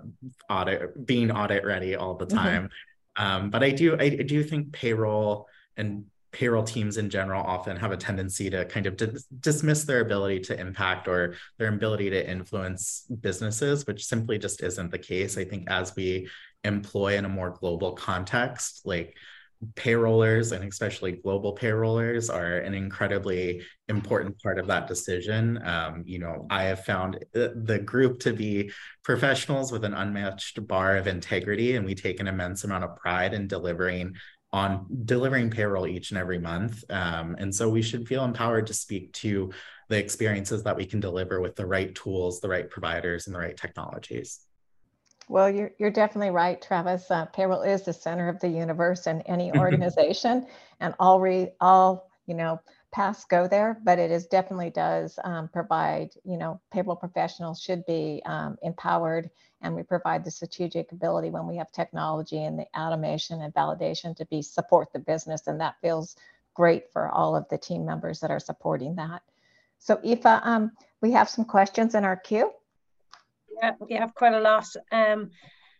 audit, 0.48 1.06
being 1.06 1.30
audit 1.30 1.64
ready 1.64 1.96
all 1.96 2.14
the 2.14 2.26
mm-hmm. 2.26 2.36
time. 2.36 2.64
Mm-hmm. 2.64 3.24
Um, 3.24 3.50
but 3.50 3.62
I 3.62 3.70
do, 3.70 3.96
I, 3.98 4.04
I, 4.04 4.22
do 4.22 4.42
think 4.42 4.72
payroll 4.72 5.46
and 5.76 6.06
payroll 6.32 6.62
teams 6.62 6.96
in 6.96 7.10
general 7.10 7.42
often 7.42 7.76
have 7.76 7.92
a 7.92 7.96
tendency 7.96 8.48
to 8.48 8.64
kind 8.64 8.86
of 8.86 8.96
dis- 8.96 9.24
dismiss 9.24 9.84
their 9.84 10.00
ability 10.00 10.40
to 10.40 10.58
impact 10.58 11.06
or 11.08 11.34
their 11.58 11.68
ability 11.68 12.08
to 12.10 12.30
influence 12.30 13.04
businesses, 13.20 13.86
which 13.86 14.06
simply 14.06 14.38
just 14.38 14.62
isn't 14.62 14.90
the 14.90 14.98
case. 14.98 15.36
I 15.36 15.44
think 15.44 15.70
as 15.70 15.94
we 15.94 16.28
employ 16.64 17.18
in 17.18 17.26
a 17.26 17.28
more 17.28 17.50
global 17.50 17.92
context, 17.92 18.82
like 18.86 19.14
payrollers 19.74 20.52
and 20.52 20.64
especially 20.64 21.12
global 21.12 21.56
payrollers 21.56 22.32
are 22.32 22.58
an 22.58 22.74
incredibly 22.74 23.62
important 23.88 24.40
part 24.42 24.58
of 24.58 24.66
that 24.66 24.88
decision. 24.88 25.60
Um, 25.64 26.02
you 26.06 26.18
know, 26.18 26.46
I 26.50 26.64
have 26.64 26.84
found 26.84 27.24
the 27.32 27.80
group 27.84 28.20
to 28.20 28.32
be 28.32 28.72
professionals 29.04 29.70
with 29.70 29.84
an 29.84 29.94
unmatched 29.94 30.66
bar 30.66 30.96
of 30.96 31.06
integrity, 31.06 31.76
and 31.76 31.86
we 31.86 31.94
take 31.94 32.20
an 32.20 32.28
immense 32.28 32.64
amount 32.64 32.84
of 32.84 32.96
pride 32.96 33.34
in 33.34 33.46
delivering 33.46 34.14
on 34.54 34.86
delivering 35.06 35.50
payroll 35.50 35.86
each 35.86 36.10
and 36.10 36.18
every 36.18 36.38
month. 36.38 36.84
Um, 36.90 37.36
and 37.38 37.54
so 37.54 37.70
we 37.70 37.80
should 37.80 38.06
feel 38.06 38.24
empowered 38.24 38.66
to 38.66 38.74
speak 38.74 39.12
to 39.14 39.50
the 39.88 39.96
experiences 39.96 40.62
that 40.64 40.76
we 40.76 40.84
can 40.84 41.00
deliver 41.00 41.40
with 41.40 41.56
the 41.56 41.66
right 41.66 41.94
tools, 41.94 42.40
the 42.40 42.48
right 42.48 42.68
providers, 42.68 43.26
and 43.26 43.34
the 43.34 43.40
right 43.40 43.56
technologies. 43.56 44.40
Well, 45.32 45.48
you're, 45.48 45.70
you're 45.78 45.90
definitely 45.90 46.28
right, 46.28 46.60
Travis. 46.60 47.10
Uh, 47.10 47.24
payroll 47.24 47.62
is 47.62 47.84
the 47.84 47.94
center 47.94 48.28
of 48.28 48.38
the 48.40 48.50
universe 48.50 49.06
in 49.06 49.22
any 49.22 49.50
organization, 49.56 50.46
and 50.78 50.94
all 51.00 51.20
re, 51.20 51.48
all 51.58 52.10
you 52.26 52.34
know 52.34 52.60
paths 52.92 53.24
go 53.24 53.48
there. 53.48 53.80
But 53.82 53.98
it 53.98 54.10
is 54.10 54.26
definitely 54.26 54.68
does 54.68 55.18
um, 55.24 55.48
provide 55.48 56.10
you 56.22 56.36
know 56.36 56.60
payroll 56.70 56.96
professionals 56.96 57.62
should 57.62 57.86
be 57.86 58.20
um, 58.26 58.58
empowered, 58.62 59.30
and 59.62 59.74
we 59.74 59.82
provide 59.82 60.22
the 60.22 60.30
strategic 60.30 60.92
ability 60.92 61.30
when 61.30 61.46
we 61.46 61.56
have 61.56 61.72
technology 61.72 62.44
and 62.44 62.58
the 62.58 62.66
automation 62.78 63.40
and 63.40 63.54
validation 63.54 64.14
to 64.18 64.26
be 64.26 64.42
support 64.42 64.92
the 64.92 64.98
business, 64.98 65.46
and 65.46 65.58
that 65.62 65.76
feels 65.80 66.14
great 66.52 66.92
for 66.92 67.08
all 67.08 67.34
of 67.34 67.48
the 67.48 67.56
team 67.56 67.86
members 67.86 68.20
that 68.20 68.30
are 68.30 68.38
supporting 68.38 68.96
that. 68.96 69.22
So, 69.78 69.98
Aoife, 70.04 70.26
um, 70.26 70.72
we 71.00 71.12
have 71.12 71.30
some 71.30 71.46
questions 71.46 71.94
in 71.94 72.04
our 72.04 72.16
queue. 72.16 72.52
Yeah, 73.60 73.72
we 73.80 73.94
have 73.94 74.14
quite 74.14 74.34
a 74.34 74.40
lot. 74.40 74.66
Um, 74.90 75.30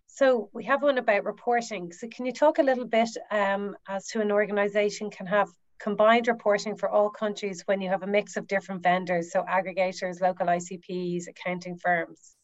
so 0.06 0.50
we 0.52 0.64
have 0.64 0.82
one 0.82 0.98
about 0.98 1.24
reporting. 1.24 1.92
So 1.92 2.08
can 2.08 2.26
you 2.26 2.32
talk 2.32 2.58
a 2.58 2.62
little 2.62 2.84
bit 2.84 3.08
um, 3.30 3.76
as 3.88 4.08
to 4.08 4.20
an 4.20 4.30
organisation 4.30 5.10
can 5.10 5.26
have 5.26 5.48
combined 5.78 6.28
reporting 6.28 6.76
for 6.76 6.88
all 6.88 7.10
countries 7.10 7.62
when 7.66 7.80
you 7.80 7.88
have 7.88 8.02
a 8.02 8.06
mix 8.06 8.36
of 8.36 8.46
different 8.46 8.82
vendors, 8.82 9.32
so 9.32 9.42
aggregators, 9.42 10.20
local 10.20 10.46
ICPs, 10.46 11.28
accounting 11.28 11.76
firms? 11.76 12.36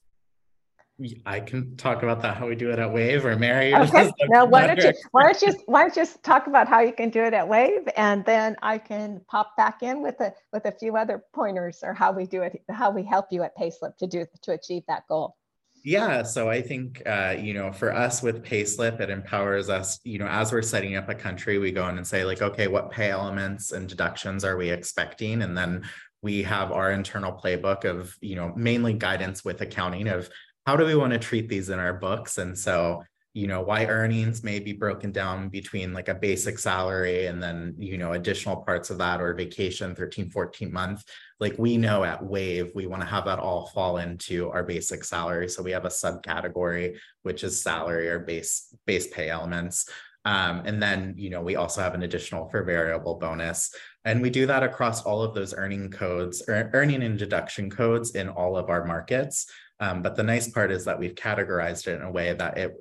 I 1.24 1.38
can 1.38 1.76
talk 1.76 2.03
about 2.03 2.22
that 2.22 2.36
how 2.36 2.49
we 2.49 2.57
do 2.57 2.70
it 2.70 2.78
at 2.80 2.92
Wave 2.92 3.24
or 3.24 3.36
Mary. 3.36 3.72
Okay. 3.72 4.11
Now 4.28 4.44
why 4.46 4.66
don't 4.66 4.82
you 4.82 4.92
why 5.12 5.22
don't 5.24 5.42
you 5.42 5.55
why 5.66 5.82
don't 5.82 5.96
you 5.96 6.07
talk 6.24 6.49
about 6.49 6.66
how 6.66 6.80
you 6.80 6.92
can 6.92 7.11
do 7.11 7.22
it 7.22 7.32
at 7.34 7.46
Wave 7.46 7.88
and 7.96 8.24
then 8.24 8.57
I 8.62 8.78
can 8.78 9.20
pop 9.28 9.57
back 9.57 9.82
in 9.82 10.03
with 10.03 10.20
a 10.20 10.32
with 10.53 10.64
a 10.64 10.72
few 10.72 10.96
other 10.96 11.22
pointers 11.32 11.80
or 11.84 11.94
how 11.94 12.11
we 12.11 12.26
do 12.26 12.42
it, 12.42 12.62
how 12.68 12.90
we 12.90 13.05
help 13.05 13.26
you 13.30 13.44
at 13.44 13.57
Payslip 13.57 13.96
to 13.99 14.09
do 14.09 14.26
to 14.42 14.53
achieve 14.53 14.82
that 14.88 15.05
goal. 15.09 15.36
Yeah, 15.84 16.24
so 16.24 16.51
I 16.51 16.61
think 16.61 17.01
uh, 17.07 17.36
you 17.38 17.55
know, 17.55 17.72
for 17.72 17.94
us 17.94 18.20
with 18.20 18.42
Payslip, 18.42 19.01
it 19.01 19.11
empowers 19.11 19.68
us. 19.68 20.01
You 20.03 20.18
know, 20.18 20.26
as 20.26 20.53
we're 20.53 20.62
setting 20.62 20.96
up 20.96 21.09
a 21.09 21.14
country, 21.14 21.59
we 21.59 21.70
go 21.70 21.88
in 21.88 21.96
and 21.96 22.07
say 22.07 22.24
like, 22.24 22.42
okay, 22.42 22.66
what 22.66 22.90
pay 22.90 23.11
elements 23.11 23.70
and 23.70 23.88
deductions 23.88 24.44
are 24.44 24.57
we 24.57 24.70
expecting, 24.70 25.42
and 25.42 25.57
then 25.57 25.84
we 26.20 26.42
have 26.42 26.72
our 26.72 26.90
internal 26.90 27.32
playbook 27.32 27.84
of 27.84 28.16
you 28.20 28.34
know 28.34 28.53
mainly 28.57 28.92
guidance 28.92 29.44
with 29.44 29.61
accounting 29.61 30.09
of 30.09 30.28
how 30.68 30.76
do 30.76 30.84
we 30.84 30.94
want 30.94 31.14
to 31.14 31.18
treat 31.18 31.48
these 31.48 31.70
in 31.70 31.78
our 31.78 31.94
books? 31.94 32.36
And 32.36 32.56
so, 32.56 33.02
you 33.32 33.46
know, 33.46 33.62
why 33.62 33.86
earnings 33.86 34.44
may 34.44 34.58
be 34.58 34.74
broken 34.74 35.10
down 35.10 35.48
between 35.48 35.94
like 35.94 36.08
a 36.08 36.14
basic 36.14 36.58
salary 36.58 37.24
and 37.24 37.42
then, 37.42 37.74
you 37.78 37.96
know, 37.96 38.12
additional 38.12 38.56
parts 38.56 38.90
of 38.90 38.98
that 38.98 39.22
or 39.22 39.32
vacation 39.32 39.94
13, 39.94 40.28
14 40.28 40.70
month. 40.70 41.04
Like 41.40 41.54
we 41.56 41.78
know 41.78 42.04
at 42.04 42.22
Wave, 42.22 42.72
we 42.74 42.86
want 42.86 43.00
to 43.00 43.08
have 43.08 43.24
that 43.24 43.38
all 43.38 43.68
fall 43.68 43.96
into 43.96 44.50
our 44.50 44.62
basic 44.62 45.04
salary. 45.04 45.48
So 45.48 45.62
we 45.62 45.70
have 45.70 45.86
a 45.86 45.88
subcategory, 45.88 46.98
which 47.22 47.44
is 47.44 47.62
salary 47.62 48.10
or 48.10 48.18
base 48.18 48.74
base 48.84 49.06
pay 49.06 49.30
elements. 49.30 49.88
Um, 50.26 50.64
and 50.66 50.82
then, 50.82 51.14
you 51.16 51.30
know, 51.30 51.40
we 51.40 51.56
also 51.56 51.80
have 51.80 51.94
an 51.94 52.02
additional 52.02 52.46
for 52.50 52.62
variable 52.62 53.14
bonus. 53.14 53.74
And 54.04 54.20
we 54.20 54.28
do 54.28 54.44
that 54.44 54.62
across 54.62 55.02
all 55.02 55.22
of 55.22 55.34
those 55.34 55.54
earning 55.54 55.90
codes 55.90 56.42
or 56.46 56.70
earning 56.74 57.02
and 57.02 57.18
deduction 57.18 57.70
codes 57.70 58.10
in 58.10 58.28
all 58.28 58.58
of 58.58 58.68
our 58.68 58.84
markets. 58.84 59.46
Um, 59.80 60.02
but 60.02 60.16
the 60.16 60.22
nice 60.22 60.48
part 60.48 60.72
is 60.72 60.84
that 60.86 60.98
we've 60.98 61.14
categorized 61.14 61.86
it 61.86 61.96
in 61.96 62.02
a 62.02 62.10
way 62.10 62.32
that 62.32 62.58
it, 62.58 62.76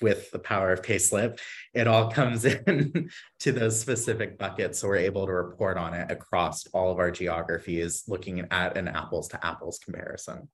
with 0.00 0.30
the 0.30 0.38
power 0.38 0.72
of 0.72 0.82
Payslip, 0.82 1.40
it 1.74 1.86
all 1.86 2.10
comes 2.12 2.44
in 2.44 3.10
to 3.40 3.52
those 3.52 3.80
specific 3.80 4.38
buckets. 4.38 4.78
So 4.78 4.88
we're 4.88 4.96
able 4.96 5.26
to 5.26 5.32
report 5.32 5.76
on 5.76 5.94
it 5.94 6.10
across 6.10 6.66
all 6.68 6.92
of 6.92 6.98
our 6.98 7.10
geographies, 7.10 8.04
looking 8.06 8.46
at 8.50 8.76
an 8.76 8.88
apples 8.88 9.28
to 9.28 9.44
apples 9.44 9.78
comparison. 9.78 10.48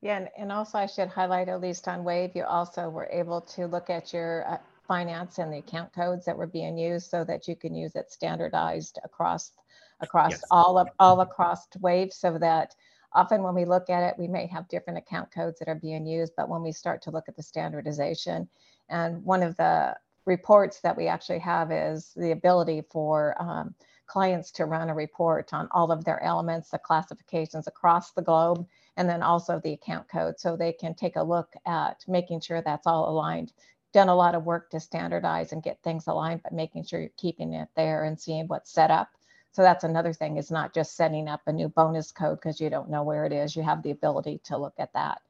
Yeah, 0.00 0.18
and, 0.18 0.28
and 0.38 0.52
also 0.52 0.78
I 0.78 0.86
should 0.86 1.08
highlight, 1.08 1.48
at 1.48 1.60
least 1.60 1.88
on 1.88 2.04
Wave, 2.04 2.30
you 2.34 2.44
also 2.44 2.88
were 2.88 3.08
able 3.10 3.40
to 3.42 3.66
look 3.66 3.90
at 3.90 4.12
your 4.12 4.48
uh, 4.48 4.58
finance 4.86 5.38
and 5.38 5.52
the 5.52 5.58
account 5.58 5.92
codes 5.92 6.24
that 6.24 6.36
were 6.36 6.46
being 6.46 6.78
used 6.78 7.10
so 7.10 7.24
that 7.24 7.46
you 7.46 7.56
can 7.56 7.74
use 7.74 7.94
it 7.94 8.10
standardized 8.10 8.98
across 9.04 9.52
across 10.00 10.30
yes. 10.30 10.44
all 10.52 10.78
of 10.78 10.88
all 11.00 11.20
across 11.20 11.66
Wave 11.80 12.12
so 12.12 12.38
that 12.38 12.74
Often 13.12 13.42
when 13.42 13.54
we 13.54 13.64
look 13.64 13.88
at 13.88 14.02
it, 14.02 14.18
we 14.18 14.28
may 14.28 14.46
have 14.46 14.68
different 14.68 14.98
account 14.98 15.30
codes 15.30 15.58
that 15.58 15.68
are 15.68 15.74
being 15.74 16.06
used, 16.06 16.34
but 16.36 16.48
when 16.48 16.62
we 16.62 16.72
start 16.72 17.02
to 17.02 17.10
look 17.10 17.28
at 17.28 17.36
the 17.36 17.42
standardization, 17.42 18.48
and 18.88 19.24
one 19.24 19.42
of 19.42 19.56
the 19.56 19.96
reports 20.26 20.80
that 20.80 20.96
we 20.96 21.08
actually 21.08 21.38
have 21.38 21.72
is 21.72 22.12
the 22.14 22.32
ability 22.32 22.82
for 22.90 23.34
um, 23.40 23.74
clients 24.06 24.50
to 24.50 24.66
run 24.66 24.90
a 24.90 24.94
report 24.94 25.52
on 25.52 25.68
all 25.70 25.90
of 25.90 26.04
their 26.04 26.22
elements, 26.22 26.70
the 26.70 26.78
classifications 26.78 27.66
across 27.66 28.12
the 28.12 28.22
globe, 28.22 28.66
and 28.96 29.08
then 29.08 29.22
also 29.22 29.58
the 29.60 29.72
account 29.72 30.08
code. 30.08 30.38
So 30.38 30.56
they 30.56 30.72
can 30.72 30.94
take 30.94 31.16
a 31.16 31.22
look 31.22 31.52
at 31.66 32.04
making 32.06 32.40
sure 32.40 32.60
that's 32.60 32.86
all 32.86 33.08
aligned. 33.08 33.52
Done 33.92 34.08
a 34.08 34.14
lot 34.14 34.34
of 34.34 34.44
work 34.44 34.70
to 34.70 34.80
standardize 34.80 35.52
and 35.52 35.62
get 35.62 35.82
things 35.82 36.06
aligned, 36.06 36.42
but 36.42 36.52
making 36.52 36.84
sure 36.84 37.00
you're 37.00 37.10
keeping 37.16 37.54
it 37.54 37.68
there 37.74 38.04
and 38.04 38.20
seeing 38.20 38.46
what's 38.48 38.70
set 38.70 38.90
up 38.90 39.08
so 39.52 39.62
that's 39.62 39.84
another 39.84 40.12
thing 40.12 40.36
is 40.36 40.50
not 40.50 40.74
just 40.74 40.96
setting 40.96 41.28
up 41.28 41.40
a 41.46 41.52
new 41.52 41.68
bonus 41.68 42.12
code 42.12 42.38
because 42.38 42.60
you 42.60 42.70
don't 42.70 42.90
know 42.90 43.02
where 43.02 43.24
it 43.24 43.32
is. 43.32 43.56
You 43.56 43.62
have 43.62 43.82
the 43.82 43.90
ability 43.90 44.40
to 44.44 44.58
look 44.58 44.74
at 44.78 44.92
that. 44.92 45.20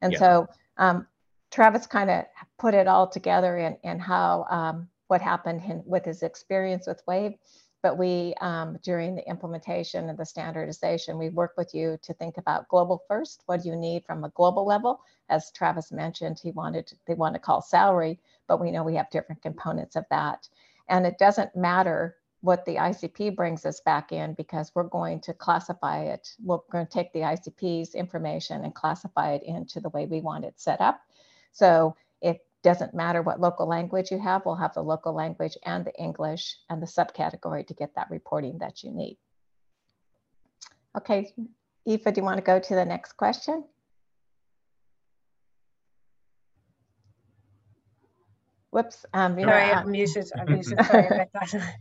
And 0.00 0.12
yeah. 0.12 0.18
so 0.18 0.48
um, 0.78 1.06
Travis 1.50 1.86
kind 1.86 2.10
of 2.10 2.24
put 2.58 2.74
it 2.74 2.86
all 2.86 3.08
together 3.08 3.58
in, 3.58 3.76
in 3.82 3.98
how 3.98 4.46
um, 4.50 4.88
what 5.08 5.20
happened 5.20 5.62
in, 5.68 5.82
with 5.86 6.04
his 6.04 6.22
experience 6.22 6.86
with 6.86 7.02
Wave. 7.06 7.34
But 7.82 7.98
we, 7.98 8.34
um, 8.40 8.78
during 8.82 9.14
the 9.14 9.28
implementation 9.28 10.08
and 10.08 10.18
the 10.18 10.24
standardization, 10.24 11.18
we 11.18 11.28
work 11.28 11.52
with 11.58 11.74
you 11.74 11.98
to 12.02 12.14
think 12.14 12.38
about 12.38 12.68
global 12.68 13.02
first. 13.06 13.42
What 13.44 13.62
do 13.62 13.68
you 13.68 13.76
need 13.76 14.06
from 14.06 14.24
a 14.24 14.30
global 14.30 14.64
level? 14.64 15.00
As 15.28 15.50
Travis 15.50 15.92
mentioned, 15.92 16.40
he 16.42 16.50
wanted 16.52 16.90
they 17.06 17.12
want 17.12 17.34
to 17.34 17.40
call 17.40 17.60
salary, 17.60 18.18
but 18.48 18.58
we 18.58 18.70
know 18.70 18.82
we 18.82 18.94
have 18.94 19.10
different 19.10 19.42
components 19.42 19.96
of 19.96 20.06
that. 20.08 20.48
And 20.88 21.06
it 21.06 21.18
doesn't 21.18 21.54
matter 21.54 22.16
what 22.44 22.66
the 22.66 22.74
ICP 22.74 23.34
brings 23.34 23.64
us 23.64 23.80
back 23.80 24.12
in 24.12 24.34
because 24.34 24.70
we're 24.74 24.82
going 24.82 25.18
to 25.18 25.32
classify 25.32 26.02
it. 26.02 26.28
We're 26.44 26.58
going 26.70 26.86
to 26.86 26.92
take 26.92 27.10
the 27.14 27.20
ICP's 27.20 27.94
information 27.94 28.64
and 28.64 28.74
classify 28.74 29.32
it 29.32 29.42
into 29.44 29.80
the 29.80 29.88
way 29.88 30.04
we 30.04 30.20
want 30.20 30.44
it 30.44 30.52
set 30.60 30.82
up. 30.82 31.00
So 31.52 31.96
it 32.20 32.44
doesn't 32.62 32.92
matter 32.92 33.22
what 33.22 33.40
local 33.40 33.66
language 33.66 34.10
you 34.10 34.18
have, 34.18 34.42
we'll 34.44 34.56
have 34.56 34.74
the 34.74 34.82
local 34.82 35.14
language 35.14 35.56
and 35.64 35.86
the 35.86 35.94
English 35.98 36.56
and 36.68 36.82
the 36.82 36.86
subcategory 36.86 37.66
to 37.66 37.72
get 37.72 37.94
that 37.94 38.10
reporting 38.10 38.58
that 38.58 38.84
you 38.84 38.90
need. 38.90 39.16
Okay, 40.98 41.32
Aoife, 41.88 42.04
do 42.04 42.12
you 42.20 42.24
want 42.24 42.36
to 42.36 42.44
go 42.44 42.58
to 42.58 42.74
the 42.74 42.84
next 42.84 43.14
question? 43.14 43.64
Whoops. 48.70 49.06
Um, 49.14 49.38
you 49.38 49.46
Sorry, 49.46 49.68
know, 49.68 49.72
I'm 49.72 49.90
muted. 49.90 50.30
I'm 50.36 50.46
muted. 50.52 50.84
Sorry 50.84 51.06
about 51.06 51.28
that. 51.32 51.74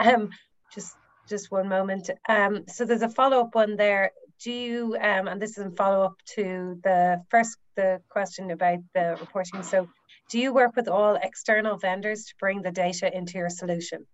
Um, 0.00 0.30
just 0.74 0.96
just 1.28 1.50
one 1.50 1.68
moment. 1.68 2.10
Um, 2.28 2.64
so 2.66 2.84
there's 2.84 3.02
a 3.02 3.08
follow-up 3.08 3.54
one 3.54 3.76
there. 3.76 4.10
Do 4.42 4.50
you, 4.50 4.96
um, 5.00 5.28
and 5.28 5.40
this 5.40 5.58
is 5.58 5.66
a 5.66 5.70
follow-up 5.70 6.16
to 6.34 6.80
the 6.82 7.22
first 7.28 7.56
the 7.76 8.00
question 8.08 8.50
about 8.50 8.78
the 8.94 9.16
reporting. 9.20 9.62
So 9.62 9.88
do 10.28 10.38
you 10.38 10.52
work 10.52 10.76
with 10.76 10.88
all 10.88 11.14
external 11.14 11.76
vendors 11.76 12.24
to 12.26 12.34
bring 12.38 12.62
the 12.62 12.70
data 12.70 13.16
into 13.16 13.38
your 13.38 13.48
solution? 13.48 14.06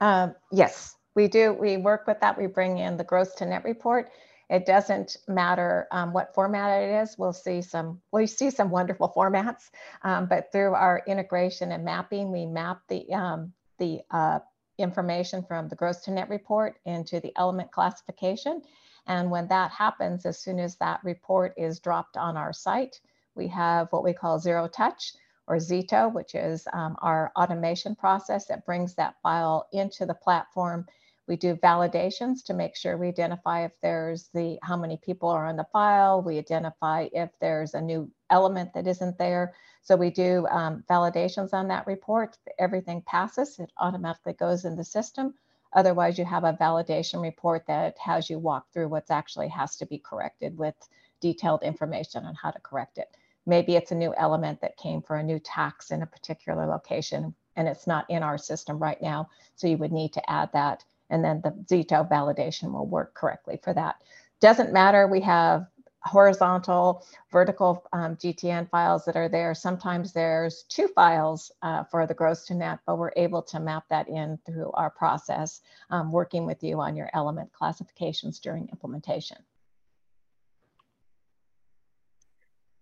Um, 0.00 0.34
yes, 0.50 0.96
we 1.14 1.28
do. 1.28 1.52
We 1.52 1.76
work 1.76 2.06
with 2.06 2.20
that. 2.20 2.38
We 2.38 2.46
bring 2.46 2.78
in 2.78 2.96
the 2.96 3.04
gross 3.04 3.34
to 3.36 3.46
net 3.46 3.64
report. 3.64 4.10
It 4.50 4.66
doesn't 4.66 5.16
matter 5.28 5.86
um, 5.90 6.12
what 6.12 6.34
format 6.34 6.82
it 6.82 7.02
is. 7.02 7.16
We'll 7.16 7.32
see 7.32 7.62
some, 7.62 8.00
we 8.12 8.26
see 8.26 8.50
some 8.50 8.70
wonderful 8.70 9.12
formats, 9.16 9.70
um, 10.02 10.26
but 10.26 10.52
through 10.52 10.74
our 10.74 11.02
integration 11.06 11.72
and 11.72 11.84
mapping, 11.84 12.32
we 12.32 12.44
map 12.46 12.80
the, 12.88 13.10
um, 13.12 13.52
the 13.78 14.00
uh, 14.10 14.40
information 14.82 15.42
from 15.42 15.68
the 15.68 15.76
gross 15.76 16.00
to 16.02 16.10
net 16.10 16.28
report 16.28 16.78
into 16.84 17.20
the 17.20 17.32
element 17.36 17.70
classification. 17.70 18.62
And 19.06 19.30
when 19.30 19.48
that 19.48 19.70
happens, 19.70 20.26
as 20.26 20.38
soon 20.38 20.58
as 20.58 20.76
that 20.76 21.00
report 21.02 21.54
is 21.56 21.80
dropped 21.80 22.16
on 22.16 22.36
our 22.36 22.52
site, 22.52 23.00
we 23.34 23.48
have 23.48 23.88
what 23.90 24.04
we 24.04 24.12
call 24.12 24.38
zero 24.38 24.68
touch 24.68 25.14
or 25.46 25.56
Zito, 25.56 26.12
which 26.12 26.34
is 26.34 26.66
um, 26.72 26.96
our 27.00 27.32
automation 27.36 27.94
process 27.96 28.46
that 28.46 28.64
brings 28.64 28.94
that 28.94 29.16
file 29.22 29.66
into 29.72 30.06
the 30.06 30.14
platform. 30.14 30.86
We 31.28 31.36
do 31.36 31.56
validations 31.56 32.44
to 32.44 32.54
make 32.54 32.76
sure 32.76 32.96
we 32.96 33.08
identify 33.08 33.64
if 33.64 33.72
there's 33.80 34.28
the 34.34 34.58
how 34.62 34.76
many 34.76 34.96
people 34.96 35.28
are 35.28 35.46
on 35.46 35.56
the 35.56 35.66
file. 35.72 36.20
We 36.22 36.38
identify 36.38 37.08
if 37.12 37.30
there's 37.40 37.74
a 37.74 37.80
new 37.80 38.10
element 38.30 38.74
that 38.74 38.86
isn't 38.86 39.18
there. 39.18 39.54
So 39.82 39.96
we 39.96 40.10
do 40.10 40.46
um, 40.48 40.84
validations 40.90 41.52
on 41.52 41.68
that 41.68 41.86
report. 41.86 42.38
Everything 42.58 43.02
passes, 43.02 43.58
it 43.58 43.72
automatically 43.78 44.32
goes 44.34 44.64
in 44.64 44.76
the 44.76 44.84
system. 44.84 45.34
Otherwise, 45.74 46.18
you 46.18 46.24
have 46.24 46.44
a 46.44 46.52
validation 46.52 47.22
report 47.22 47.66
that 47.66 47.96
has 47.98 48.28
you 48.28 48.38
walk 48.38 48.70
through 48.72 48.88
what 48.88 49.10
actually 49.10 49.48
has 49.48 49.76
to 49.76 49.86
be 49.86 49.98
corrected 49.98 50.56
with 50.56 50.74
detailed 51.20 51.62
information 51.62 52.24
on 52.24 52.34
how 52.34 52.50
to 52.50 52.60
correct 52.60 52.98
it. 52.98 53.16
Maybe 53.46 53.74
it's 53.74 53.90
a 53.90 53.96
new 53.96 54.14
element 54.16 54.60
that 54.60 54.76
came 54.76 55.02
for 55.02 55.16
a 55.16 55.22
new 55.22 55.38
tax 55.38 55.90
in 55.90 56.02
a 56.02 56.06
particular 56.06 56.66
location 56.66 57.34
and 57.56 57.68
it's 57.68 57.86
not 57.86 58.08
in 58.08 58.22
our 58.22 58.38
system 58.38 58.78
right 58.78 59.00
now. 59.00 59.28
So 59.56 59.66
you 59.66 59.76
would 59.78 59.92
need 59.92 60.12
to 60.14 60.30
add 60.30 60.50
that. 60.52 60.84
And 61.12 61.22
then 61.22 61.42
the 61.44 61.50
Zito 61.70 62.08
validation 62.08 62.72
will 62.72 62.86
work 62.86 63.14
correctly 63.14 63.60
for 63.62 63.74
that. 63.74 63.96
Doesn't 64.40 64.72
matter. 64.72 65.06
We 65.06 65.20
have 65.20 65.66
horizontal, 66.04 67.06
vertical 67.30 67.86
um, 67.92 68.16
GTN 68.16 68.68
files 68.70 69.04
that 69.04 69.14
are 69.14 69.28
there. 69.28 69.54
Sometimes 69.54 70.12
there's 70.12 70.64
two 70.64 70.88
files 70.88 71.52
uh, 71.60 71.84
for 71.84 72.06
the 72.06 72.14
gross 72.14 72.46
to 72.46 72.54
net, 72.54 72.80
but 72.86 72.96
we're 72.96 73.12
able 73.16 73.42
to 73.42 73.60
map 73.60 73.84
that 73.90 74.08
in 74.08 74.38
through 74.46 74.72
our 74.72 74.90
process, 74.90 75.60
um, 75.90 76.10
working 76.10 76.46
with 76.46 76.64
you 76.64 76.80
on 76.80 76.96
your 76.96 77.10
element 77.12 77.52
classifications 77.52 78.40
during 78.40 78.68
implementation. 78.70 79.36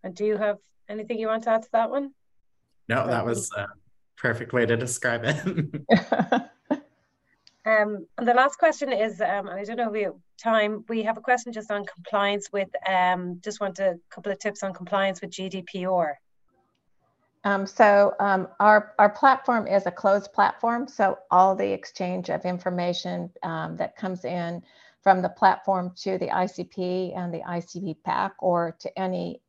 And 0.05 0.15
do 0.15 0.25
you 0.25 0.39
have 0.39 0.59
anything 0.89 1.19
you 1.19 1.27
want 1.27 1.43
to 1.45 1.51
add 1.51 1.63
to 1.65 1.73
that 1.73 1.91
one? 1.91 2.13
No, 2.89 3.09
that 3.09 3.27
was 3.27 3.51
a 3.57 3.67
perfect 4.17 4.53
way 4.53 4.67
to 4.67 4.77
describe 4.77 5.23
it. 5.25 6.51
Um, 7.67 8.07
and 8.17 8.27
the 8.27 8.35
last 8.35 8.59
question 8.59 8.91
is, 8.93 9.21
um, 9.21 9.49
I 9.49 9.65
don't 9.65 9.77
know 9.77 9.89
if 9.89 9.93
we 9.93 10.03
have 10.03 10.15
time, 10.43 10.85
we 10.89 11.03
have 11.03 11.19
a 11.19 11.21
question 11.21 11.53
just 11.53 11.71
on 11.71 11.85
compliance 11.85 12.49
with, 12.53 12.69
um, 12.89 13.41
just 13.45 13.61
want 13.61 13.79
a 13.79 13.99
couple 14.09 14.33
of 14.33 14.39
tips 14.39 14.63
on 14.63 14.73
compliance 14.73 15.21
with 15.21 15.31
GDPR. 15.31 16.15
Um, 17.45 17.67
so 17.67 18.15
um, 18.21 18.49
our, 18.61 18.95
our 18.99 19.11
platform 19.11 19.67
is 19.67 19.87
a 19.87 19.91
closed 19.91 20.33
platform. 20.33 20.89
So 20.89 21.19
all 21.31 21.55
the 21.55 21.71
exchange 21.71 22.31
of 22.31 22.45
information 22.45 23.31
um, 23.43 23.77
that 23.77 23.97
comes 23.97 24.25
in 24.25 24.63
from 25.03 25.23
the 25.23 25.29
platform 25.29 25.93
to 25.97 26.19
the 26.19 26.29
ICP 26.29 27.17
and 27.17 27.33
the 27.33 27.41
ICP 27.41 27.97
PAC 28.05 28.35
or 28.41 28.77
to 28.81 28.99
any 28.99 29.41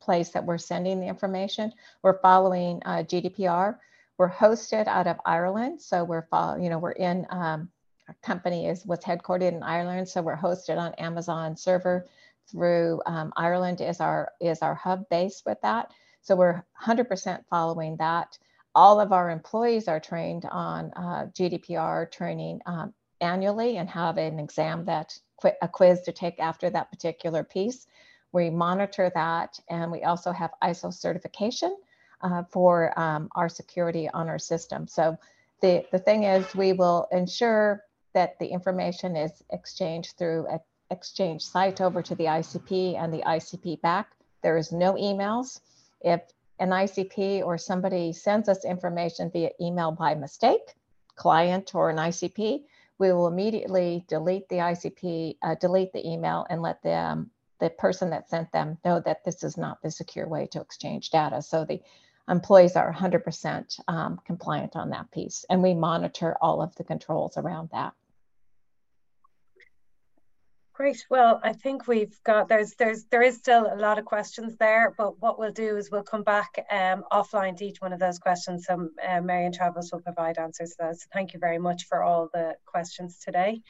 place 0.00 0.30
that 0.30 0.44
we're 0.44 0.58
sending 0.58 1.00
the 1.00 1.06
information, 1.06 1.72
we're 2.02 2.20
following 2.20 2.80
uh, 2.86 3.02
GDPR. 3.02 3.76
We're 4.18 4.30
hosted 4.30 4.86
out 4.86 5.06
of 5.06 5.16
Ireland. 5.24 5.82
So 5.82 6.04
we're, 6.04 6.26
you 6.58 6.70
know, 6.70 6.78
we're 6.78 6.92
in, 6.92 7.26
um, 7.30 7.68
our 8.08 8.16
company 8.22 8.68
is 8.68 8.86
was 8.86 9.00
headquartered 9.00 9.52
in 9.52 9.62
Ireland. 9.62 10.08
So 10.08 10.22
we're 10.22 10.36
hosted 10.36 10.78
on 10.78 10.94
Amazon 10.94 11.56
server 11.56 12.06
through 12.50 13.02
um, 13.06 13.32
Ireland 13.36 13.80
is 13.80 14.00
our, 14.00 14.32
is 14.40 14.62
our 14.62 14.74
hub 14.74 15.08
base 15.08 15.42
with 15.44 15.60
that. 15.62 15.92
So 16.22 16.36
we're 16.36 16.64
100% 16.82 17.44
following 17.50 17.96
that. 17.96 18.38
All 18.74 19.00
of 19.00 19.12
our 19.12 19.30
employees 19.30 19.88
are 19.88 20.00
trained 20.00 20.44
on 20.50 20.92
uh, 20.96 21.26
GDPR 21.32 22.10
training 22.10 22.60
um, 22.66 22.94
annually 23.20 23.78
and 23.78 23.88
have 23.88 24.18
an 24.18 24.38
exam 24.38 24.84
that 24.84 25.18
a 25.62 25.68
quiz 25.68 26.02
to 26.02 26.12
take 26.12 26.38
after 26.38 26.70
that 26.70 26.90
particular 26.90 27.44
piece. 27.44 27.86
We 28.32 28.50
monitor 28.50 29.10
that 29.14 29.58
and 29.70 29.90
we 29.90 30.02
also 30.02 30.32
have 30.32 30.50
ISO 30.62 30.92
certification 30.92 31.76
uh, 32.22 32.42
for 32.50 32.98
um, 32.98 33.28
our 33.34 33.48
security 33.48 34.08
on 34.08 34.28
our 34.28 34.38
system. 34.38 34.86
So 34.86 35.16
the, 35.60 35.84
the 35.92 35.98
thing 35.98 36.24
is 36.24 36.54
we 36.54 36.72
will 36.72 37.08
ensure 37.12 37.82
that 38.14 38.38
the 38.38 38.46
information 38.46 39.16
is 39.16 39.42
exchanged 39.50 40.16
through 40.16 40.46
an 40.46 40.60
exchange 40.90 41.42
site 41.42 41.80
over 41.80 42.02
to 42.02 42.14
the 42.14 42.24
ICP 42.24 42.96
and 43.02 43.12
the 43.12 43.22
ICP 43.22 43.80
back. 43.80 44.10
There 44.42 44.56
is 44.56 44.72
no 44.72 44.94
emails. 44.94 45.60
If 46.00 46.22
an 46.58 46.70
ICP 46.70 47.44
or 47.44 47.58
somebody 47.58 48.12
sends 48.12 48.48
us 48.48 48.64
information 48.64 49.30
via 49.30 49.50
email 49.60 49.92
by 49.92 50.14
mistake, 50.14 50.74
client 51.14 51.74
or 51.74 51.90
an 51.90 51.96
ICP, 51.96 52.62
we 52.98 53.12
will 53.12 53.26
immediately 53.26 54.04
delete 54.08 54.48
the 54.48 54.56
ICP, 54.56 55.36
uh, 55.42 55.54
delete 55.56 55.92
the 55.92 56.06
email 56.06 56.46
and 56.48 56.62
let 56.62 56.82
them, 56.82 57.30
the 57.58 57.70
person 57.70 58.10
that 58.10 58.30
sent 58.30 58.50
them 58.52 58.78
know 58.84 59.00
that 59.00 59.24
this 59.24 59.42
is 59.42 59.56
not 59.56 59.82
the 59.82 59.90
secure 59.90 60.28
way 60.28 60.46
to 60.46 60.60
exchange 60.60 61.10
data. 61.10 61.42
So 61.42 61.64
the 61.64 61.80
employees 62.28 62.76
are 62.76 62.92
100% 62.92 63.80
um, 63.88 64.20
compliant 64.26 64.76
on 64.76 64.90
that 64.90 65.10
piece. 65.10 65.44
And 65.48 65.62
we 65.62 65.74
monitor 65.74 66.36
all 66.40 66.62
of 66.62 66.74
the 66.76 66.84
controls 66.84 67.36
around 67.36 67.70
that. 67.72 67.92
Great. 70.76 71.06
Well, 71.08 71.40
I 71.42 71.54
think 71.54 71.88
we've 71.88 72.22
got 72.22 72.48
there's 72.48 72.74
there's 72.74 73.06
there 73.06 73.22
is 73.22 73.38
still 73.38 73.66
a 73.72 73.80
lot 73.80 73.98
of 73.98 74.04
questions 74.04 74.58
there, 74.58 74.94
but 74.98 75.18
what 75.22 75.38
we'll 75.38 75.50
do 75.50 75.78
is 75.78 75.90
we'll 75.90 76.02
come 76.02 76.22
back 76.22 76.66
um, 76.70 77.02
offline 77.10 77.56
to 77.56 77.64
each 77.64 77.80
one 77.80 77.94
of 77.94 77.98
those 77.98 78.18
questions. 78.18 78.66
So 78.66 78.90
uh, 79.08 79.22
Mary 79.22 79.46
and 79.46 79.54
Travis 79.54 79.88
will 79.90 80.02
provide 80.02 80.36
answers 80.36 80.72
to 80.72 80.76
those. 80.80 81.00
So 81.00 81.06
thank 81.14 81.32
you 81.32 81.40
very 81.40 81.56
much 81.56 81.84
for 81.84 82.02
all 82.02 82.28
the 82.30 82.56
questions 82.66 83.18
today. 83.24 83.62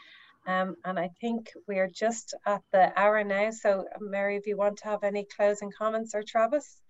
Um, 0.48 0.74
and 0.84 0.98
I 0.98 1.10
think 1.20 1.52
we're 1.68 1.88
just 1.88 2.34
at 2.44 2.62
the 2.72 2.92
hour 2.98 3.22
now. 3.22 3.50
So 3.52 3.84
Mary, 4.00 4.34
if 4.34 4.48
you 4.48 4.56
want 4.56 4.78
to 4.78 4.86
have 4.86 5.04
any 5.04 5.26
closing 5.36 5.70
comments 5.70 6.12
or 6.12 6.24
Travis? 6.24 6.80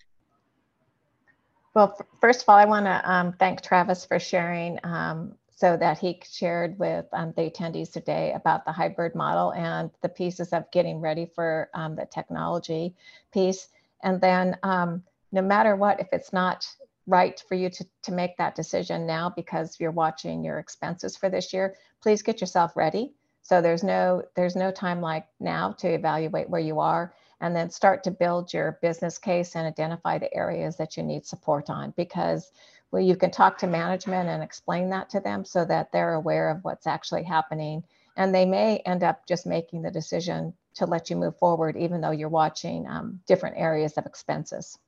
Well, 1.77 1.95
first 2.23 2.41
of 2.41 2.49
all, 2.49 2.57
I 2.57 2.65
want 2.65 2.87
to 2.87 3.13
um, 3.13 3.35
thank 3.35 3.61
Travis 3.61 4.07
for 4.07 4.19
sharing 4.19 4.79
um, 4.83 5.35
so 5.55 5.77
that 5.77 5.99
he 5.99 6.19
shared 6.27 6.79
with 6.79 7.05
um, 7.13 7.35
the 7.37 7.51
attendees 7.51 7.93
today 7.93 8.33
about 8.35 8.65
the 8.65 8.73
hybrid 8.73 9.15
model 9.15 9.53
and 9.53 9.91
the 10.01 10.09
pieces 10.09 10.55
of 10.55 10.65
getting 10.71 11.03
ready 11.03 11.27
for 11.35 11.69
um, 11.75 11.95
the 11.95 12.07
technology 12.07 12.95
piece. 13.31 13.69
And 14.03 14.19
then 14.23 14.57
um, 14.63 15.03
no 15.33 15.43
matter 15.43 15.77
what, 15.77 16.01
if 16.01 16.09
it's 16.13 16.33
not 16.33 16.67
right 17.07 17.45
for 17.47 17.57
you 17.57 17.69
to, 17.69 17.87
to 18.05 18.11
make 18.11 18.39
that 18.39 18.55
decision 18.55 19.07
now 19.07 19.31
because 19.37 19.79
you're 19.79 19.91
watching 19.91 20.43
your 20.43 20.59
expenses 20.59 21.15
for 21.15 21.29
this 21.29 21.53
year, 21.53 21.75
please 22.03 22.23
get 22.23 22.41
yourself 22.41 22.75
ready. 22.75 23.13
So 23.43 23.61
there's 23.61 23.85
no 23.85 24.23
there's 24.35 24.57
no 24.57 24.71
time 24.71 25.03
like 25.03 25.27
now 25.41 25.73
to 25.73 25.89
evaluate 25.89 26.49
where 26.49 26.59
you 26.59 26.81
are 26.81 27.13
and 27.41 27.55
then 27.55 27.71
start 27.71 28.05
to 28.05 28.11
build 28.11 28.53
your 28.53 28.79
business 28.83 29.19
case 29.19 29.57
and 29.57 29.67
identify 29.67 30.19
the 30.19 30.33
areas 30.35 30.77
that 30.77 30.97
you 30.97 31.03
need 31.03 31.27
support 31.27 31.71
on 31.71 31.93
because 31.97 32.51
well, 32.93 33.03
you 33.03 33.17
can 33.17 33.31
talk 33.31 33.59
to 33.59 33.67
management 33.67 34.29
and 34.29 34.43
explain 34.43 34.91
that 34.91 35.11
to 35.11 35.21
them 35.21 35.45
so 35.45 35.65
that 35.65 35.93
they're 35.93 36.15
aware 36.15 36.51
of 36.51 36.63
what's 36.63 36.87
actually 36.87 37.25
happening. 37.25 37.83
And 38.17 38.35
they 38.35 38.47
may 38.47 38.79
end 38.79 39.03
up 39.03 39.27
just 39.27 39.47
making 39.47 39.83
the 39.83 39.91
decision 39.91 40.55
to 40.77 40.87
let 40.87 41.11
you 41.11 41.17
move 41.17 41.37
forward, 41.37 41.77
even 41.77 42.01
though 42.01 42.13
you're 42.13 42.29
watching 42.29 42.87
um, 42.89 43.21
different 43.27 43.57
areas 43.59 43.95
of 43.95 44.07
expenses. 44.07 44.79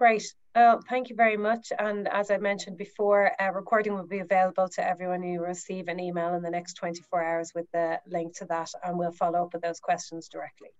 Great. 0.00 0.34
Well, 0.54 0.80
thank 0.88 1.10
you 1.10 1.14
very 1.14 1.36
much. 1.36 1.72
And 1.78 2.08
as 2.08 2.30
I 2.30 2.38
mentioned 2.38 2.78
before, 2.78 3.32
a 3.38 3.52
recording 3.52 3.92
will 3.94 4.06
be 4.06 4.20
available 4.20 4.66
to 4.70 4.82
everyone 4.82 5.22
who 5.22 5.42
receive 5.42 5.88
an 5.88 6.00
email 6.00 6.32
in 6.32 6.42
the 6.42 6.48
next 6.48 6.72
24 6.74 7.22
hours 7.22 7.52
with 7.54 7.66
the 7.74 8.00
link 8.06 8.34
to 8.38 8.46
that, 8.46 8.70
and 8.82 8.98
we'll 8.98 9.12
follow 9.12 9.42
up 9.42 9.52
with 9.52 9.60
those 9.60 9.78
questions 9.78 10.30
directly. 10.30 10.70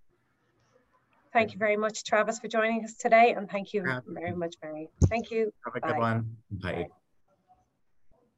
Thank 1.35 1.53
you 1.53 1.59
very 1.59 1.77
much, 1.77 2.03
Travis, 2.03 2.39
for 2.39 2.49
joining 2.49 2.83
us 2.83 2.95
today. 2.95 3.35
And 3.37 3.47
thank 3.47 3.75
you 3.75 3.85
very 4.07 4.35
much, 4.35 4.55
Mary. 4.63 4.89
Thank 5.11 5.31
you. 5.31 5.53
Have 5.67 5.77
a 5.77 5.81
Bye. 5.81 5.89
good 5.89 5.99
one. 5.99 6.37
Bye. 6.51 6.73
Bye. 6.73 6.87